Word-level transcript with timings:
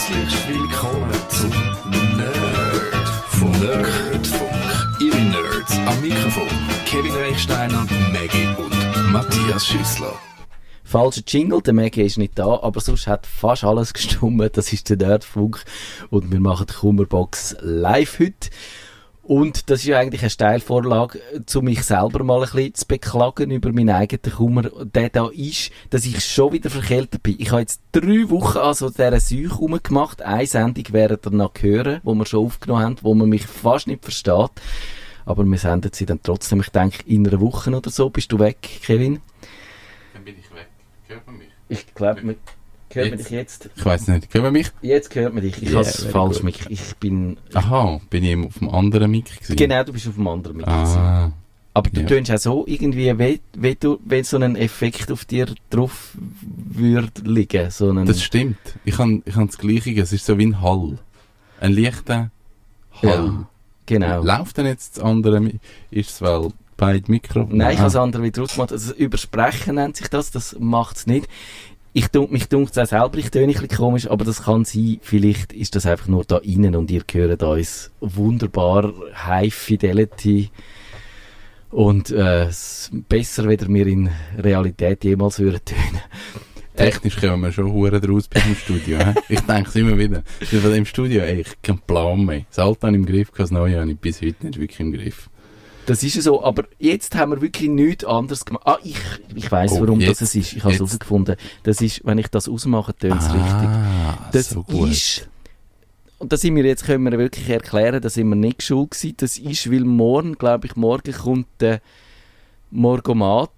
Herzlich 0.00 0.48
willkommen 0.48 1.12
zum 1.28 1.50
Nerdfunk. 2.16 3.60
Nerdfunk. 3.60 4.98
Ihre 4.98 5.20
Nerds 5.20 5.76
am 5.86 6.00
Mikrofon. 6.00 6.48
Kevin 6.86 7.12
Reichsteiner, 7.12 7.86
Maggie 8.10 8.48
und 8.56 9.12
Matthias 9.12 9.66
Schüssler. 9.66 10.14
Falscher 10.84 11.20
Jingle, 11.26 11.60
der 11.60 11.74
Maggie 11.74 12.00
ist 12.00 12.16
nicht 12.16 12.38
da, 12.38 12.60
aber 12.62 12.80
sonst 12.80 13.06
hat 13.08 13.26
fast 13.26 13.62
alles 13.62 13.92
gestummt. 13.92 14.56
Das 14.56 14.72
ist 14.72 14.88
der 14.88 14.96
Nerdfunk 14.96 15.62
und 16.08 16.32
wir 16.32 16.40
machen 16.40 16.66
die 16.70 16.72
Kummerbox 16.72 17.56
live 17.60 18.20
heute. 18.20 18.48
Und 19.30 19.70
das 19.70 19.82
ist 19.82 19.86
ja 19.86 20.00
eigentlich 20.00 20.22
eine 20.22 20.30
Steilvorlage, 20.30 21.20
um 21.54 21.64
mich 21.64 21.84
selber 21.84 22.24
mal 22.24 22.42
ein 22.42 22.50
bisschen 22.50 22.74
zu 22.74 22.86
beklagen 22.88 23.52
über 23.52 23.70
meinen 23.72 23.90
eigenen 23.90 24.34
Kummer, 24.34 24.62
der 24.62 25.08
da 25.08 25.28
ist, 25.28 25.70
dass 25.90 26.04
ich 26.04 26.24
schon 26.24 26.52
wieder 26.52 26.68
verkältet 26.68 27.22
bin. 27.22 27.36
Ich 27.38 27.52
habe 27.52 27.60
jetzt 27.60 27.80
drei 27.92 28.28
Wochen 28.28 28.58
also 28.58 28.90
dieser 28.90 29.20
Seuche 29.20 29.54
rumgemacht. 29.54 30.20
Eine 30.20 30.46
Sendung 30.48 30.84
werdet 30.90 31.26
ihr 31.26 31.30
noch 31.30 31.52
hören, 31.60 32.00
wo 32.02 32.12
wir 32.14 32.26
schon 32.26 32.44
aufgenommen 32.44 32.82
haben, 32.82 32.96
wo 33.02 33.14
man 33.14 33.28
mich 33.28 33.46
fast 33.46 33.86
nicht 33.86 34.02
versteht. 34.02 34.50
Aber 35.24 35.44
wir 35.44 35.58
senden 35.58 35.92
sie 35.94 36.06
dann 36.06 36.18
trotzdem, 36.24 36.62
ich 36.62 36.70
denke, 36.70 37.04
in 37.06 37.24
einer 37.24 37.40
Woche 37.40 37.70
oder 37.70 37.88
so. 37.88 38.10
Bist 38.10 38.32
du 38.32 38.40
weg, 38.40 38.58
Kevin? 38.82 39.20
Dann 40.12 40.24
bin 40.24 40.34
ich 40.40 40.50
weg. 40.52 40.66
Hört 41.06 41.24
man 41.28 41.38
mich? 41.38 41.50
Ich 41.68 41.94
glaube, 41.94 42.34
man 42.94 43.04
hört 43.04 43.10
man 43.10 43.18
Jetzt. 43.18 43.28
dich 43.30 43.36
jetzt. 43.36 43.70
Ich 43.76 43.84
weiß 43.84 44.08
nicht. 44.08 44.28
Hört 44.34 44.44
man 44.44 44.52
mich? 44.52 44.70
Jetzt 44.82 45.14
hört 45.14 45.34
man 45.34 45.42
dich. 45.42 45.62
Ich 45.62 45.70
Yeah, 45.70 45.78
habe 45.84 46.08
falsch 46.10 46.42
mit. 46.42 46.56
Ich 46.68 46.96
bin. 46.96 47.36
Aha, 47.54 48.00
bin 48.10 48.24
ich 48.24 48.36
auf 48.36 48.58
dem 48.58 48.68
anderen 48.70 49.10
Mic 49.10 49.30
gewesen? 49.34 49.56
Genau, 49.56 49.84
du 49.84 49.92
bist 49.92 50.08
auf 50.08 50.14
dem 50.14 50.26
anderen 50.26 50.58
gewesen. 50.58 50.70
Ah, 50.98 51.32
Aber 51.74 51.88
du 51.90 52.00
ja. 52.00 52.06
tönst 52.06 52.30
auch 52.32 52.38
so 52.38 52.64
irgendwie, 52.66 53.16
wie, 53.18 53.40
wie 53.56 53.74
du, 53.76 53.98
wenn 54.04 54.24
so 54.24 54.36
ein 54.38 54.56
Effekt 54.56 55.10
auf 55.12 55.24
dir 55.24 55.46
drauf 55.70 56.16
würde 56.42 57.10
liegen. 57.24 57.70
So 57.70 57.90
einen, 57.90 58.06
das 58.06 58.22
stimmt. 58.22 58.58
Ich 58.84 58.98
habe 58.98 59.22
ich 59.24 59.36
hab 59.36 59.46
das 59.46 59.58
Gleiche. 59.58 59.90
Es 60.00 60.12
ist 60.12 60.26
so 60.26 60.36
wie 60.38 60.46
ein 60.46 60.60
Hall. 60.60 60.98
Ein 61.60 61.72
leichter 61.74 62.30
Hall. 63.02 63.08
Ja, 63.08 63.48
genau. 63.86 64.22
Läuft 64.24 64.56
denn 64.56 64.66
jetzt 64.66 64.96
das 64.96 65.04
andere? 65.04 65.50
Ist 65.90 66.10
es 66.10 66.22
weil 66.22 66.48
beide 66.76 67.10
Mikrofone? 67.10 67.54
Nein, 67.56 67.72
ich 67.72 67.76
Ah. 67.76 67.80
habe 67.82 67.88
es 67.88 67.96
andere 67.96 68.22
wieder 68.22 68.42
ausgemacht. 68.42 68.72
Also, 68.72 68.94
übersprechen 68.94 69.74
nennt 69.74 69.96
sich 69.96 70.08
das, 70.08 70.30
das 70.30 70.56
macht 70.58 70.96
es 70.96 71.06
nicht. 71.06 71.28
Ich 71.92 72.06
dunk, 72.08 72.30
mich 72.30 72.48
dunkt 72.48 72.70
es 72.70 72.78
auch 72.78 72.86
selber, 72.86 73.18
ich 73.18 73.30
töne 73.30 73.46
ein 73.46 73.52
bisschen 73.52 73.68
komisch, 73.68 74.08
aber 74.08 74.24
das 74.24 74.44
kann 74.44 74.64
sein, 74.64 75.00
vielleicht 75.02 75.52
ist 75.52 75.74
das 75.74 75.86
einfach 75.86 76.06
nur 76.06 76.24
da 76.24 76.38
innen 76.38 76.76
und 76.76 76.88
ihr 76.90 77.02
hört 77.10 77.42
uns 77.42 77.90
wunderbar 78.00 78.92
High 79.26 79.52
Fidelity 79.52 80.50
und 81.70 82.10
äh, 82.10 82.48
besser, 83.08 83.48
weder 83.48 83.68
wir 83.68 83.86
in 83.88 84.08
Realität 84.38 85.02
jemals 85.02 85.38
hören 85.38 85.60
tönen. 85.64 86.00
Technisch 86.76 87.16
kommen 87.16 87.42
wir 87.42 87.52
schon 87.52 87.72
hure 87.72 88.00
draus 88.00 88.28
bis 88.28 88.46
im 88.46 88.54
Studio. 88.54 88.98
hä? 88.98 89.14
ich 89.28 89.40
denke 89.40 89.68
es 89.68 89.76
immer 89.76 89.98
wieder. 89.98 90.22
Weil 90.50 90.76
Im 90.76 90.86
Studio, 90.86 91.22
ey, 91.22 91.40
ich 91.40 91.60
keinen 91.60 91.80
Plan 91.80 92.24
mehr. 92.24 92.44
Das 92.48 92.60
Alte 92.60 92.86
habe 92.86 92.96
ich 92.96 93.02
im 93.02 93.06
Griff, 93.06 93.30
das 93.36 93.50
Neue 93.50 93.80
habe 93.80 93.90
ich 93.90 93.98
bis 93.98 94.22
heute 94.22 94.46
nicht 94.46 94.58
wirklich 94.58 94.80
im 94.80 94.92
Griff. 94.92 95.28
Das 95.90 96.02
ist 96.04 96.14
ja 96.14 96.22
so, 96.22 96.42
aber 96.44 96.64
jetzt 96.78 97.14
haben 97.16 97.32
wir 97.32 97.40
wirklich 97.40 97.68
nichts 97.68 98.04
anderes 98.04 98.44
gemacht. 98.44 98.62
Ah, 98.66 98.78
ich, 98.84 98.96
ich 99.34 99.50
weiss, 99.50 99.72
Oh, 99.72 99.80
warum 99.80 100.00
jetzt- 100.00 100.20
das 100.20 100.34
ist. 100.34 100.52
Ich 100.52 100.62
habe 100.62 100.72
es 100.72 100.78
herausgefunden. 100.78 101.36
Das 101.64 101.80
ist, 101.80 102.02
wenn 102.04 102.18
ich 102.18 102.28
das 102.28 102.48
ausmache, 102.48 102.94
tönt 102.94 103.20
es 103.20 103.26
richtig. 103.32 103.44
ah, 103.44 104.28
Das 104.32 104.50
so 104.50 104.62
gut. 104.62 104.88
ist, 104.90 105.28
und 106.18 106.32
da 106.32 106.36
sind 106.36 106.54
wir 106.54 106.64
jetzt, 106.64 106.84
können 106.84 107.02
wir 107.10 107.18
wirklich 107.18 107.48
erklären, 107.48 108.00
da 108.00 108.08
sind 108.10 108.28
wir 108.28 108.36
nicht 108.36 108.62
schuld 108.62 108.92
gewesen. 108.92 109.14
Das 109.16 109.38
ist, 109.38 109.70
weil 109.72 109.80
morgen, 109.84 110.34
glaube 110.36 110.66
ich, 110.66 110.76
morgen 110.76 111.12
kommt 111.12 111.46
der 111.60 111.80
Morgomat, 112.72 113.50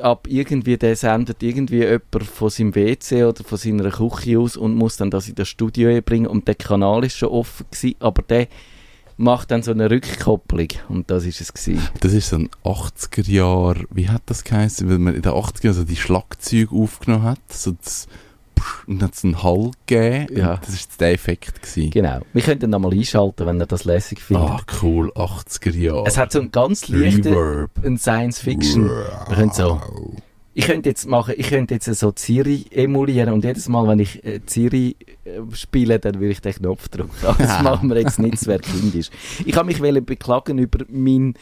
ab 0.00 0.26
irgendwie, 0.26 0.78
der 0.78 0.96
sendet 0.96 1.42
irgendwie 1.42 1.80
jemand 1.84 2.22
von 2.24 2.48
seinem 2.48 2.74
WC 2.74 3.24
oder 3.24 3.44
von 3.44 3.58
seiner 3.58 3.90
Küche 3.90 4.38
aus 4.38 4.56
und 4.56 4.74
muss 4.74 4.96
dann 4.96 5.10
das 5.10 5.28
in 5.28 5.34
das 5.34 5.48
Studio 5.48 6.00
bringen 6.00 6.26
und 6.26 6.48
der 6.48 6.54
Kanal 6.54 7.04
ist 7.04 7.18
schon 7.18 7.28
offen 7.28 7.66
gewesen, 7.70 7.96
aber 8.00 8.22
der 8.22 8.48
macht 9.16 9.50
dann 9.50 9.62
so 9.62 9.70
eine 9.70 9.90
Rückkopplung 9.90 10.68
und 10.88 11.10
das 11.10 11.24
ist 11.24 11.40
es 11.40 11.52
gewesen. 11.52 11.88
Das 12.00 12.12
ist 12.12 12.28
so 12.28 12.36
ein 12.36 12.50
80er 12.64 13.30
Jahr, 13.30 13.76
wie 13.90 14.08
hat 14.08 14.22
das 14.26 14.44
geheißen, 14.44 14.88
weil 14.88 14.98
man 14.98 15.14
in 15.14 15.22
den 15.22 15.32
80er 15.32 15.64
Jahren 15.64 15.74
so 15.74 15.84
die 15.84 15.96
Schlagzeuge 15.96 16.74
aufgenommen 16.74 17.24
hat, 17.24 17.40
so 17.48 17.72
das 17.72 18.08
und 18.86 19.00
dann 19.00 19.08
hat 19.08 19.14
es 19.14 19.24
einen 19.24 19.42
Hall 19.42 19.70
gegeben. 19.86 20.38
Ja. 20.38 20.56
Das 20.56 20.70
ist 20.70 21.00
der 21.00 21.12
Effekt 21.12 21.62
gewesen. 21.62 21.90
Genau. 21.90 22.20
Wir 22.32 22.42
können 22.42 22.60
dann 22.60 22.70
nochmal 22.70 22.92
einschalten, 22.92 23.46
wenn 23.46 23.60
ihr 23.60 23.66
das 23.66 23.84
lässig 23.84 24.20
findet. 24.20 24.48
Ah, 24.48 24.60
cool, 24.82 25.12
80er 25.12 25.76
Jahre. 25.76 26.04
Es 26.06 26.16
hat 26.16 26.32
so 26.32 26.40
einen 26.40 26.52
ganz 26.52 26.88
leichten 26.88 27.28
Reverb. 27.28 27.70
ein 27.84 27.98
Science 27.98 28.40
Fiction. 28.40 28.88
Wir 28.88 29.36
können 29.36 29.52
so. 29.52 29.80
Ich 30.56 30.66
könnte 30.66 30.88
jetzt 30.88 31.06
machen, 31.06 31.34
ich 31.36 31.48
könnte 31.48 31.74
jetzt 31.74 31.86
so 31.86 32.12
Siri 32.14 32.66
emulieren 32.70 33.32
und 33.32 33.44
jedes 33.44 33.68
Mal, 33.68 33.88
wenn 33.88 33.98
ich 33.98 34.24
äh, 34.24 34.40
Siri 34.46 34.96
äh, 35.24 35.40
spiele, 35.52 35.98
dann 35.98 36.20
will 36.20 36.30
ich 36.30 36.40
den 36.40 36.54
Knopf 36.54 36.88
drücken. 36.88 37.10
Das 37.20 37.62
machen 37.62 37.88
wir 37.88 38.00
jetzt 38.00 38.20
nicht, 38.20 38.46
wäre 38.46 38.60
kindisch. 38.60 39.10
Ich 39.44 39.56
habe 39.56 39.66
mich 39.66 39.80
beklagen 40.04 40.58
über 40.58 40.84
meinen 40.88 41.34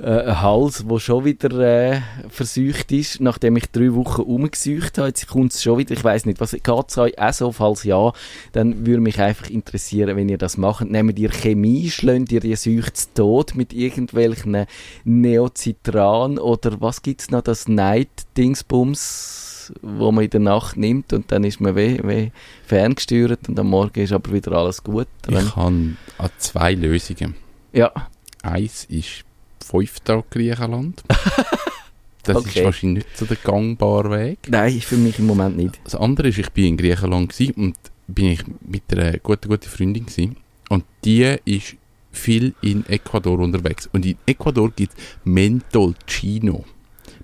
äh, 0.00 0.32
Hals, 0.32 0.84
der 0.88 0.98
schon 0.98 1.24
wieder 1.24 1.50
äh, 1.60 2.00
verseucht 2.28 2.90
ist, 2.90 3.20
nachdem 3.20 3.56
ich 3.56 3.70
drei 3.70 3.94
Wochen 3.94 4.22
umgesucht 4.22 4.98
habe. 4.98 5.08
Jetzt 5.08 5.28
kommt 5.28 5.52
es 5.52 5.62
schon 5.62 5.78
wieder, 5.78 5.92
ich 5.92 6.02
weiß 6.02 6.26
nicht, 6.26 6.40
was 6.40 6.50
geht 6.50 6.66
es 6.88 6.98
euch 6.98 7.18
auch 7.18 7.32
so? 7.32 7.52
Falls 7.52 7.84
ja, 7.84 8.12
dann 8.52 8.86
würde 8.86 9.00
mich 9.00 9.20
einfach 9.20 9.48
interessieren, 9.50 10.16
wenn 10.16 10.28
ihr 10.28 10.38
das 10.38 10.56
macht. 10.56 10.88
Nehmt 10.90 11.18
ihr 11.18 11.30
Chemie, 11.30 11.90
schlönt 11.90 12.32
ihr 12.32 12.40
die 12.40 12.56
Sucht 12.56 12.96
zu 12.96 13.06
Tod 13.14 13.54
mit 13.54 13.72
irgendwelchen 13.72 14.66
Neocitran 15.04 16.38
oder 16.38 16.80
was 16.80 17.02
gibt's 17.02 17.30
noch, 17.30 17.42
das 17.42 17.68
Night-Dingsbums, 17.68 19.72
wo 19.82 20.12
man 20.12 20.24
in 20.24 20.30
der 20.30 20.40
Nacht 20.40 20.76
nimmt 20.76 21.12
und 21.12 21.30
dann 21.32 21.44
ist 21.44 21.60
man 21.60 21.74
weh, 21.76 21.98
weh 22.02 22.30
ferngesteuert 22.66 23.48
und 23.48 23.58
am 23.58 23.68
Morgen 23.70 24.00
ist 24.00 24.12
aber 24.12 24.32
wieder 24.32 24.52
alles 24.52 24.82
gut. 24.82 25.08
Dann, 25.22 25.46
Ich 25.46 25.56
habe 25.56 25.96
an 26.18 26.30
zwei 26.38 26.74
Lösungen. 26.74 27.34
ja, 27.72 27.92
Eins 28.42 28.84
ist 28.84 29.24
fünf 29.64 30.00
Tage 30.00 30.24
Griechenland. 30.30 31.02
Das 32.26 32.38
Okay. 32.38 32.60
ist 32.60 32.64
wahrscheinlich 32.64 33.04
nicht 33.04 33.18
so 33.18 33.26
der 33.26 33.36
gangbare 33.36 34.10
Weg. 34.10 34.38
nein, 34.48 34.80
für 34.80 34.96
mich 34.96 35.18
im 35.18 35.26
Moment 35.26 35.58
nicht. 35.58 35.78
Das 35.84 35.94
andere 35.94 36.28
ist, 36.28 36.38
ich 36.38 36.48
bin 36.52 36.64
in 36.68 36.76
Griechenland 36.78 37.38
und 37.56 37.74
bin 38.08 38.24
ich 38.28 38.40
mit 38.66 38.82
einer 38.90 39.18
guten, 39.18 39.46
guten 39.50 39.68
Freundin 39.68 40.06
gewesen. 40.06 40.36
Und 40.70 40.84
die 41.04 41.36
ist 41.44 41.76
viel 42.12 42.54
in 42.62 42.86
Ecuador 42.88 43.38
unterwegs. 43.40 43.90
Und 43.92 44.06
in 44.06 44.16
Ecuador 44.24 44.70
gibt 44.70 44.94
es 44.94 44.98
Mentolcino. 45.24 46.64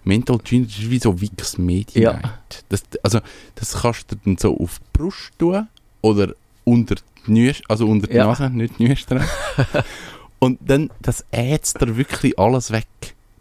Mentolcino 0.05 0.67
ist 0.67 0.91
wie 0.91 0.99
so 0.99 1.19
Wix 1.19 1.57
Medi 1.57 2.03
Ja. 2.03 2.21
Das, 2.69 2.83
also, 3.03 3.21
das 3.55 3.73
kannst 3.81 4.13
du 4.13 4.17
dann 4.23 4.37
so 4.37 4.55
auf 4.59 4.81
die 4.81 4.99
Brust 4.99 5.33
tun 5.39 5.67
oder 6.03 6.35
unter 6.65 6.97
die 7.27 7.33
Nüs, 7.33 7.63
also 7.69 7.87
unter 7.87 8.07
die 8.07 8.17
Ja. 8.17 8.27
Nase, 8.27 8.51
nicht 8.51 8.79
die 8.79 8.87
Nüstern. 8.89 9.25
und 10.41 10.59
dann, 10.67 10.91
das 11.01 11.25
ätzt 11.31 11.81
dir 11.81 11.97
wirklich 11.97 12.39
alles 12.39 12.71
weg. 12.73 12.87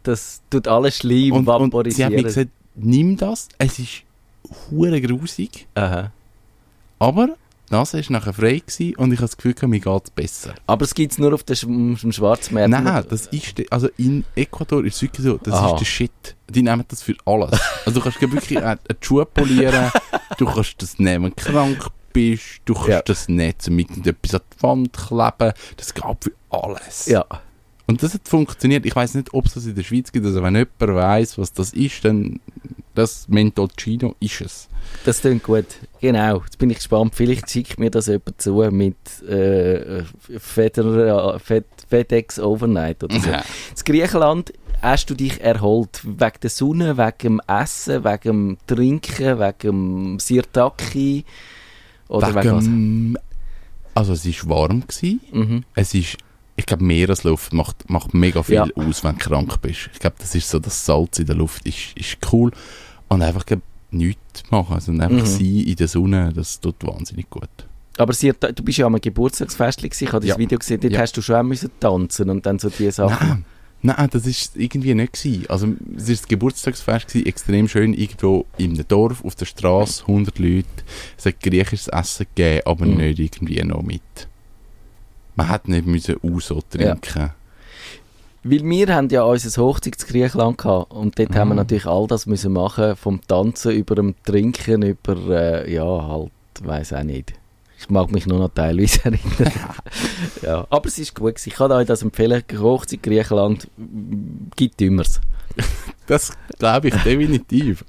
Das 0.04 0.42
tut 0.50 0.68
alles 0.68 0.98
Schleim 0.98 1.32
Und, 1.34 1.48
und 1.74 1.92
sie 1.92 2.06
hat 2.06 2.12
mir 2.12 2.24
gesagt, 2.24 2.50
nimm 2.76 3.18
das, 3.18 3.48
es 3.58 3.80
ist 3.80 4.04
hure 4.70 5.02
grusig. 5.02 5.68
Aha. 5.76 6.12
Aber 7.00 7.28
die 7.70 7.74
Nase 7.74 7.98
war 7.98 8.12
nachher 8.12 8.34
frei 8.34 8.60
gewesen 8.66 8.96
und 8.96 9.12
ich 9.12 9.20
habe 9.20 9.28
das 9.28 9.38
Gefühl, 9.38 9.56
mir 9.70 9.80
geht 9.80 10.04
es 10.06 10.10
besser. 10.10 10.56
Aber 10.66 10.84
es 10.86 10.94
gibt 10.96 11.12
es 11.12 11.18
nur 11.20 11.34
auf 11.34 11.44
dem, 11.44 11.56
Sch- 11.96 12.12
Schwarzmarkt. 12.12 12.70
Nein, 12.70 13.06
das 13.10 13.28
ist, 13.28 13.58
de- 13.58 13.68
also 13.70 13.90
in 13.98 14.26
Ecuador 14.36 14.84
ist 14.86 14.96
es 14.96 15.02
wirklich 15.04 15.26
so, 15.26 15.38
das 15.38 15.54
Aha. 15.54 15.74
ist 15.74 15.80
der 15.82 15.86
Shit. 15.86 16.36
Die 16.50 16.64
nehmen 16.64 16.84
das 16.88 17.04
für 17.04 17.14
alles. 17.26 17.60
Also 17.86 18.00
du 18.00 18.02
kannst 18.02 18.20
wirklich 18.22 18.58
eine 18.58 18.68
eine 18.72 18.80
Schuhe 19.02 19.26
polieren, 19.26 19.92
du 20.38 20.46
kannst 20.46 20.82
das 20.82 20.98
nehmen, 20.98 21.26
wenn 21.26 21.34
du 21.36 21.52
krank 21.52 21.88
bist, 22.12 22.62
du 22.66 22.74
kannst 22.74 22.90
Ja. 22.90 23.02
das 23.04 23.30
nicht 23.30 23.62
zum 23.62 23.78
irgendetwas 23.78 24.34
an 24.36 24.42
die 24.58 24.64
Wand 24.64 24.94
kleben, 24.94 25.54
das 25.78 25.94
geht 25.94 26.04
für 26.24 26.32
alles. 26.50 27.08
Ja. 27.08 27.26
Und 27.88 28.04
das 28.04 28.14
hat 28.14 28.28
funktioniert. 28.28 28.86
Ich 28.86 28.96
weiß 28.96 29.16
nicht, 29.16 29.34
ob 29.34 29.46
es 29.46 29.56
das 29.56 29.66
in 29.66 29.74
der 29.74 29.84
Schweiz 29.84 30.12
gibt, 30.12 30.26
also 30.26 30.44
wenn 30.44 30.56
jemand 30.56 30.80
weiss, 30.80 31.40
was 31.40 31.54
das 31.54 31.74
ist, 31.74 32.06
dann 32.06 32.40
das 32.94 33.28
Mentolcino 33.30 34.16
ist 34.20 34.42
es. 34.42 34.68
Das 35.06 35.22
klingt 35.22 35.44
gut. 35.44 35.66
Genau. 36.02 36.42
Jetzt 36.42 36.58
bin 36.58 36.70
ich 36.70 36.78
gespannt. 36.78 37.16
Vielleicht 37.16 37.50
schickt 37.50 37.80
mir 37.80 37.90
das 37.90 38.08
jemand 38.08 38.42
zu 38.42 38.56
mit 38.72 38.98
äh, 39.24 40.04
FedEx 40.38 40.80
Overnight 42.40 43.04
oder 43.04 43.20
so. 43.20 43.30
Ja. 43.30 43.38
In 43.38 43.86
Griechenland 43.86 44.54
hast 44.82 45.10
du 45.10 45.16
dich 45.16 45.42
erholt. 45.42 46.02
Wegen 46.04 46.40
der 46.42 46.50
Sonne, 46.50 46.98
wegen 46.98 47.40
dem 47.40 47.42
Essen, 47.48 48.04
wegen 48.04 48.24
dem 48.24 48.58
Trinken, 48.68 49.40
wegen 49.40 49.58
dem 49.62 50.20
Sirtaki. 50.20 51.26
Oder 52.08 52.36
wegen, 52.36 52.52
was? 52.52 52.66
Wegen, 52.66 53.18
also 53.94 54.14
es 54.14 54.46
war 54.46 54.58
warm. 54.58 54.82
Gewesen. 54.82 55.22
Mhm. 55.32 55.64
Es 55.76 55.94
ist, 55.94 56.18
ich 56.60 56.66
glaube, 56.66 56.84
Meeresluft 56.84 57.54
macht, 57.54 57.90
macht 57.90 58.14
mega 58.14 58.44
viel 58.44 58.56
Ja. 58.56 58.68
aus, 58.76 59.04
wenn 59.04 59.18
du 59.18 59.20
krank 59.26 59.62
bist. 59.62 59.90
Ich 59.94 60.00
glaube, 60.00 60.16
das 60.20 60.36
ist 60.36 60.50
so, 60.50 60.60
das 60.60 60.86
Salz 60.86 61.20
in 61.20 61.26
der 61.26 61.36
Luft 61.36 61.66
ist, 61.66 61.94
ist 61.96 62.18
cool. 62.32 62.52
Und 63.08 63.22
einfach 63.22 63.46
glaub, 63.46 63.62
nichts 63.92 64.44
machen, 64.52 64.76
also 64.76 64.92
einfach 64.92 65.10
Mhm. 65.10 65.26
sein 65.26 65.46
in 65.66 65.76
der 65.76 65.88
Sonne, 65.88 66.32
das 66.34 66.60
tut 66.60 66.76
wahnsinnig 66.86 67.30
gut. 67.30 67.50
Aber 67.98 68.14
Sirta 68.14 68.52
du 68.52 68.64
bist 68.64 68.78
ja 68.78 68.86
am 68.86 68.96
Geburtstagsfest 69.02 69.80
gewesen. 69.82 70.04
Ich 70.06 70.10
habe 70.14 70.20
das 70.26 70.30
Ja. 70.30 70.38
Video 70.38 70.58
gesehen. 70.60 70.80
Dort 70.80 70.94
Ja. 70.94 71.00
hast 71.02 71.18
du 71.18 71.22
schon 71.22 71.36
auch 71.36 71.44
müssen 71.44 71.70
tanzen 71.80 72.30
und 72.30 72.46
dann 72.46 72.60
so 72.60 72.70
diese 72.70 72.92
Sachen. 72.94 73.28
Nein, 73.30 73.96
Nein, 73.98 74.10
das 74.12 74.26
ist 74.28 74.56
irgendwie 74.58 74.94
nicht 74.94 75.14
gewesen. 75.14 75.46
Also, 75.50 75.68
es 75.96 76.08
war 76.08 76.16
das 76.16 76.28
Geburtstagsfest, 76.28 77.08
gewesen, 77.08 77.26
extrem 77.26 77.68
schön, 77.70 77.94
irgendwo 77.94 78.46
im 78.58 78.76
Dorf, 78.88 79.24
auf 79.24 79.36
der 79.36 79.46
Straße, 79.46 80.06
100 80.06 80.38
Leute. 80.40 80.68
Es 81.18 81.26
hat 81.26 81.40
griechisches 81.42 81.88
Essen 81.88 82.26
gegeben, 82.36 82.62
aber 82.66 82.86
Mhm. 82.86 82.98
nicht 82.98 83.20
irgendwie 83.20 83.64
noch 83.64 83.82
mit. 83.82 84.02
Man 85.40 85.48
hätte 85.48 85.72
nicht 85.72 85.86
müssen 85.88 86.18
Uso 86.22 86.62
trinken. 86.70 87.32
Weil 88.44 88.62
wir 88.62 88.94
haben 88.94 89.08
ja 89.08 89.24
unser 89.24 89.62
Hochzeit 89.62 89.96
in 90.02 90.08
Griechenland 90.10 90.58
gehabt 90.58 90.92
und 90.92 91.18
dort 91.18 91.34
haben 91.34 91.48
wir 91.48 91.54
Ah. 91.54 91.56
natürlich 91.64 91.86
all 91.86 92.08
das 92.08 92.26
müssen 92.26 92.52
machen, 92.52 92.98
vom 92.98 93.22
Tanzen 93.26 93.72
über 93.72 93.96
dem 93.96 94.16
Trinken, 94.26 94.82
über, 94.82 95.16
äh, 95.30 95.74
ja, 95.74 95.86
halt, 95.86 96.32
weiß 96.62 96.92
auch 96.92 97.04
nicht. 97.04 97.32
Ich 97.80 97.90
mag 97.90 98.12
mich 98.12 98.28
nur 98.28 98.40
noch 98.40 98.50
teilweise 98.54 99.00
erinnern. 99.06 99.54
ja, 100.42 100.68
aber 100.70 100.88
es 100.90 101.00
ist 101.00 101.16
gut 101.16 101.36
gewesen. 101.36 101.48
Ich 101.50 101.56
kann 101.56 101.72
euch 101.72 101.88
das 101.88 102.02
empfehlen. 102.02 102.44
Hochzeit 102.58 103.02
Griechenland 103.02 103.70
gibt 104.58 104.78
Dümmers. 104.82 105.22
Das 106.06 106.34
glaube 106.58 106.90
ich 106.90 106.96
definitiv. 106.96 107.86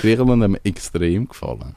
Griechenland 0.00 0.44
hat 0.44 0.50
mir 0.50 0.60
extrem 0.64 1.26
gefallen. 1.26 1.74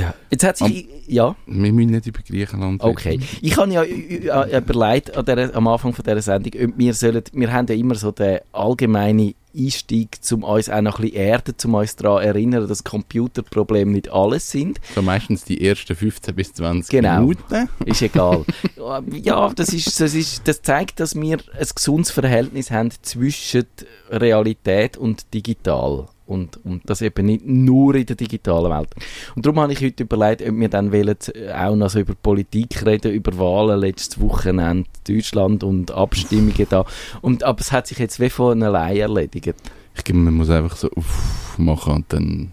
Ja. 0.00 0.14
Jetzt 0.30 0.44
hat 0.44 0.56
sich, 0.58 0.86
ja, 1.06 1.34
Wir 1.46 1.72
müssen 1.72 1.90
nicht 1.90 2.06
über 2.06 2.20
Griechenland 2.20 2.82
reden. 2.82 2.90
okay. 2.90 3.20
Ich 3.42 3.56
habe 3.56 3.72
ja 3.72 3.82
äh, 3.82 4.58
überlegt 4.58 5.16
an 5.16 5.24
der, 5.24 5.54
am 5.56 5.66
Anfang 5.66 5.92
von 5.92 6.04
dieser 6.04 6.22
Sendung, 6.22 6.72
wir 6.76 6.94
sollen, 6.94 7.22
wir 7.32 7.52
haben 7.52 7.66
ja 7.68 7.74
immer 7.74 7.94
so 7.94 8.10
den 8.12 8.38
allgemeinen 8.52 9.34
Einstieg, 9.56 10.18
um 10.30 10.44
uns 10.44 10.68
auch 10.68 10.80
noch 10.82 10.98
ein 10.98 11.02
bisschen 11.10 11.16
erden, 11.16 11.54
um 11.64 11.74
uns 11.74 11.96
daran 11.96 12.22
zu 12.22 12.28
erinnern, 12.28 12.68
dass 12.68 12.84
Computerprobleme 12.84 13.90
nicht 13.90 14.08
alles 14.10 14.50
sind. 14.50 14.78
So 14.94 15.02
meistens 15.02 15.44
die 15.44 15.66
ersten 15.66 15.96
15 15.96 16.34
bis 16.34 16.52
20 16.52 16.90
Genau. 16.90 17.20
Minuten. 17.20 17.68
Ist 17.84 18.02
egal. 18.02 18.44
ja, 19.22 19.48
das, 19.54 19.70
ist, 19.70 19.98
das, 20.00 20.14
ist, 20.14 20.46
das 20.46 20.62
zeigt, 20.62 21.00
dass 21.00 21.16
wir 21.16 21.38
ein 21.58 21.66
gesundes 21.74 22.10
Verhältnis 22.10 22.70
haben 22.70 22.90
zwischen 23.02 23.64
Realität 24.10 24.96
und 24.96 25.32
digital. 25.34 26.06
Und, 26.28 26.62
und 26.62 26.82
das 26.84 27.00
eben 27.00 27.24
nicht 27.24 27.46
nur 27.46 27.94
in 27.94 28.04
der 28.04 28.14
digitalen 28.14 28.70
Welt. 28.70 28.90
Und 29.34 29.46
darum 29.46 29.60
habe 29.60 29.72
ich 29.72 29.80
heute 29.80 30.02
überlegt, 30.02 30.42
ob 30.42 30.60
wir 30.60 30.68
dann 30.68 30.92
wollen, 30.92 31.16
äh, 31.34 31.52
auch 31.52 31.74
noch 31.74 31.88
so 31.88 32.00
über 32.00 32.14
Politik 32.14 32.84
reden, 32.84 33.12
über 33.12 33.38
Wahlen 33.38 33.80
letztes 33.80 34.20
Wochenende, 34.20 34.86
Deutschland 35.08 35.64
und 35.64 35.90
Abstimmungen 35.90 36.66
da. 36.68 36.84
Und, 37.22 37.44
aber 37.44 37.60
es 37.60 37.72
hat 37.72 37.86
sich 37.86 37.98
jetzt 37.98 38.20
wie 38.20 38.28
von 38.28 38.62
allein 38.62 38.98
erledigt. 38.98 39.54
Ich 39.96 40.04
glaube, 40.04 40.20
man 40.20 40.34
muss 40.34 40.50
einfach 40.50 40.76
so 40.76 40.90
aufmachen 40.90 41.94
und 41.94 42.12
dann, 42.12 42.52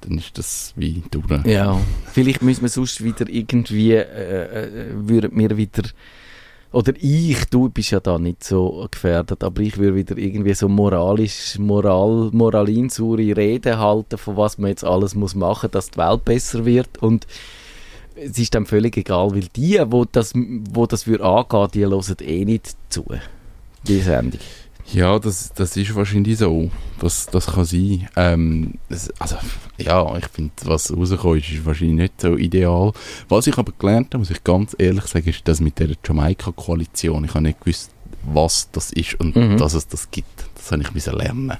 dann 0.00 0.18
ist 0.18 0.36
das 0.36 0.72
wie 0.74 1.04
durch. 1.12 1.46
Ja, 1.46 1.80
vielleicht 2.12 2.42
müssen 2.42 2.62
wir 2.62 2.68
sonst 2.68 3.04
wieder 3.04 3.28
irgendwie, 3.28 3.92
äh, 3.92 4.02
äh, 4.02 4.88
würden 4.92 5.38
wir 5.38 5.56
wieder, 5.56 5.84
oder 6.72 6.92
ich, 6.98 7.44
du 7.50 7.68
bist 7.68 7.90
ja 7.90 8.00
da 8.00 8.18
nicht 8.18 8.44
so 8.44 8.86
gefährdet, 8.90 9.44
aber 9.44 9.60
ich 9.60 9.76
würde 9.76 9.96
wieder 9.96 10.16
irgendwie 10.16 10.54
so 10.54 10.68
moralisch, 10.68 11.58
moral, 11.58 12.30
moralinsure 12.32 13.36
Reden 13.36 13.78
halten, 13.78 14.18
von 14.18 14.36
was 14.36 14.58
man 14.58 14.70
jetzt 14.70 14.84
alles 14.84 15.14
muss 15.14 15.34
machen, 15.34 15.70
dass 15.70 15.90
die 15.90 15.98
Welt 15.98 16.24
besser 16.24 16.64
wird 16.64 16.98
und 17.02 17.26
es 18.14 18.38
ist 18.38 18.54
dann 18.54 18.66
völlig 18.66 18.96
egal, 18.96 19.32
weil 19.32 19.48
die, 19.56 19.80
wo 19.86 20.04
das, 20.04 20.32
wo 20.34 20.86
das 20.86 21.06
würde 21.06 21.24
angehen, 21.24 21.68
die 21.72 21.86
hören 21.86 22.16
eh 22.20 22.44
nicht 22.44 22.76
zu, 22.88 23.04
die 23.86 24.00
Sendung. 24.00 24.40
Ja, 24.86 25.18
das, 25.18 25.52
das 25.54 25.76
ist 25.76 25.94
wahrscheinlich 25.94 26.38
so. 26.38 26.70
Das, 27.00 27.26
das 27.26 27.46
kann 27.46 27.64
sein. 27.64 28.08
Ähm, 28.16 28.74
es, 28.88 29.10
also, 29.20 29.36
ja, 29.78 30.16
ich 30.16 30.26
finde, 30.26 30.52
was 30.64 30.94
rausgekommen 30.94 31.38
ist, 31.38 31.50
ist 31.50 31.64
wahrscheinlich 31.64 31.96
nicht 31.96 32.20
so 32.20 32.36
ideal. 32.36 32.92
Was 33.28 33.46
ich 33.46 33.56
aber 33.56 33.72
gelernt 33.78 34.08
habe, 34.08 34.18
muss 34.18 34.30
ich 34.30 34.42
ganz 34.44 34.74
ehrlich 34.78 35.04
sagen, 35.06 35.28
ist 35.28 35.46
das 35.46 35.60
mit 35.60 35.78
der 35.78 35.90
Jamaika-Koalition. 36.04 37.24
Ich 37.24 37.30
habe 37.34 37.42
nicht 37.42 37.60
gewusst, 37.60 37.90
was 38.24 38.70
das 38.72 38.92
ist 38.92 39.14
und 39.14 39.34
Mhm. 39.34 39.56
dass 39.56 39.74
es 39.74 39.86
das 39.88 40.10
gibt. 40.10 40.44
Das 40.54 40.70
habe 40.72 40.82
ich 40.94 41.06
lernen. 41.06 41.52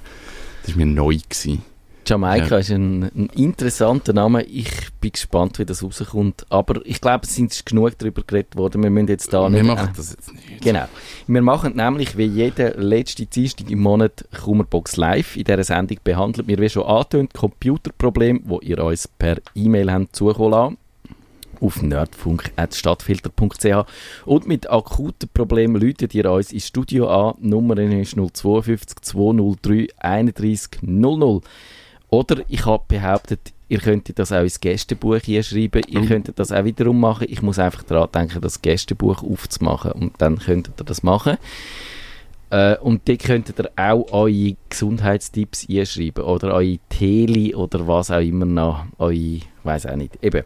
Das 0.63 0.71
war 0.71 0.77
mir 0.77 0.85
neu. 0.85 1.17
Gewesen. 1.17 1.61
Jamaika 2.05 2.55
Ja. 2.55 2.57
ist 2.57 2.71
ein, 2.71 3.03
ein 3.03 3.29
interessanter 3.35 4.13
Name. 4.13 4.43
Ich 4.43 4.69
bin 4.99 5.11
gespannt, 5.11 5.59
wie 5.59 5.65
das 5.65 5.83
rauskommt. 5.83 6.45
Aber 6.49 6.81
ich 6.85 6.99
glaube, 7.01 7.25
es 7.25 7.35
sind 7.35 7.65
genug 7.65 7.97
darüber 7.97 8.21
geredet 8.25 8.55
worden. 8.55 8.83
Wir 8.83 8.89
müssen 8.89 9.07
jetzt 9.07 9.31
da 9.33 9.43
Wir 9.43 9.49
nicht... 9.49 9.63
machen 9.65 9.89
das 9.95 10.11
jetzt 10.11 10.33
nicht. 10.33 10.61
Genau. 10.61 10.85
Wir 11.27 11.41
machen 11.41 11.75
nämlich 11.75 12.17
wie 12.17 12.25
jeden 12.25 12.81
letzten 12.81 13.29
Dienstag 13.29 13.69
im 13.69 13.81
Monat 13.81 14.25
Kummerbox 14.43 14.97
Live. 14.97 15.35
In 15.37 15.43
dieser 15.45 15.63
Sendung 15.63 15.97
behandelt 16.03 16.47
wir, 16.47 16.57
wie 16.59 16.69
schon 16.69 16.83
angetönt, 16.83 17.33
Computerprobleme, 17.33 18.41
wo 18.45 18.59
ihr 18.61 18.83
uns 18.83 19.07
per 19.07 19.37
E-Mail 19.55 19.91
habt 19.91 20.15
zukommen 20.15 20.51
lassen. 20.51 20.77
Auf 21.61 21.81
nerdfunk.stadtfilter.ch 21.81 23.85
Und 24.25 24.47
mit 24.47 24.69
akuten 24.69 25.29
Problemen 25.33 25.81
läutet 25.81 26.13
ihr 26.13 26.29
uns 26.29 26.51
ins 26.51 26.67
Studio 26.67 27.07
an. 27.07 27.35
Die 27.39 27.47
Nummer 27.47 27.77
ist 27.77 28.17
052 28.17 28.99
203 29.01 29.87
31 29.97 30.69
00. 30.81 31.41
Oder 32.13 32.43
ich 32.47 32.63
habe 32.67 32.83
behauptet, 32.87 33.39
ihr 33.69 33.79
könntet 33.79 34.19
das 34.19 34.31
auch 34.31 34.43
ins 34.43 34.59
Gästebuch 34.59 35.17
hier 35.23 35.41
schreiben. 35.41 35.81
Ihr 35.87 36.01
Mhm. 36.01 36.07
könntet 36.07 36.37
das 36.37 36.51
auch 36.51 36.63
wiederum 36.63 36.99
machen. 36.99 37.25
Ich 37.27 37.41
muss 37.41 37.57
einfach 37.57 37.81
daran 37.81 38.09
denken, 38.13 38.39
das 38.39 38.61
Gästebuch 38.61 39.23
aufzumachen. 39.23 39.93
Und 39.93 40.13
dann 40.19 40.37
könntet 40.37 40.79
ihr 40.79 40.83
das 40.83 41.01
machen. 41.01 41.37
Äh, 42.51 42.77
und 42.77 43.09
dort 43.09 43.23
könntet 43.23 43.57
ihr 43.59 43.71
auch 43.77 44.11
eure 44.11 44.55
Gesundheitstipps 44.69 45.65
einschreiben. 45.67 46.23
Oder 46.23 46.53
eure 46.53 46.77
Tele 46.89 47.57
oder 47.57 47.87
was 47.87 48.11
auch 48.11 48.19
immer 48.21 48.45
noch. 48.45 48.85
Eure, 48.99 49.39
weiß 49.63 49.87
auch 49.87 49.95
nicht. 49.95 50.19
Eben. 50.21 50.43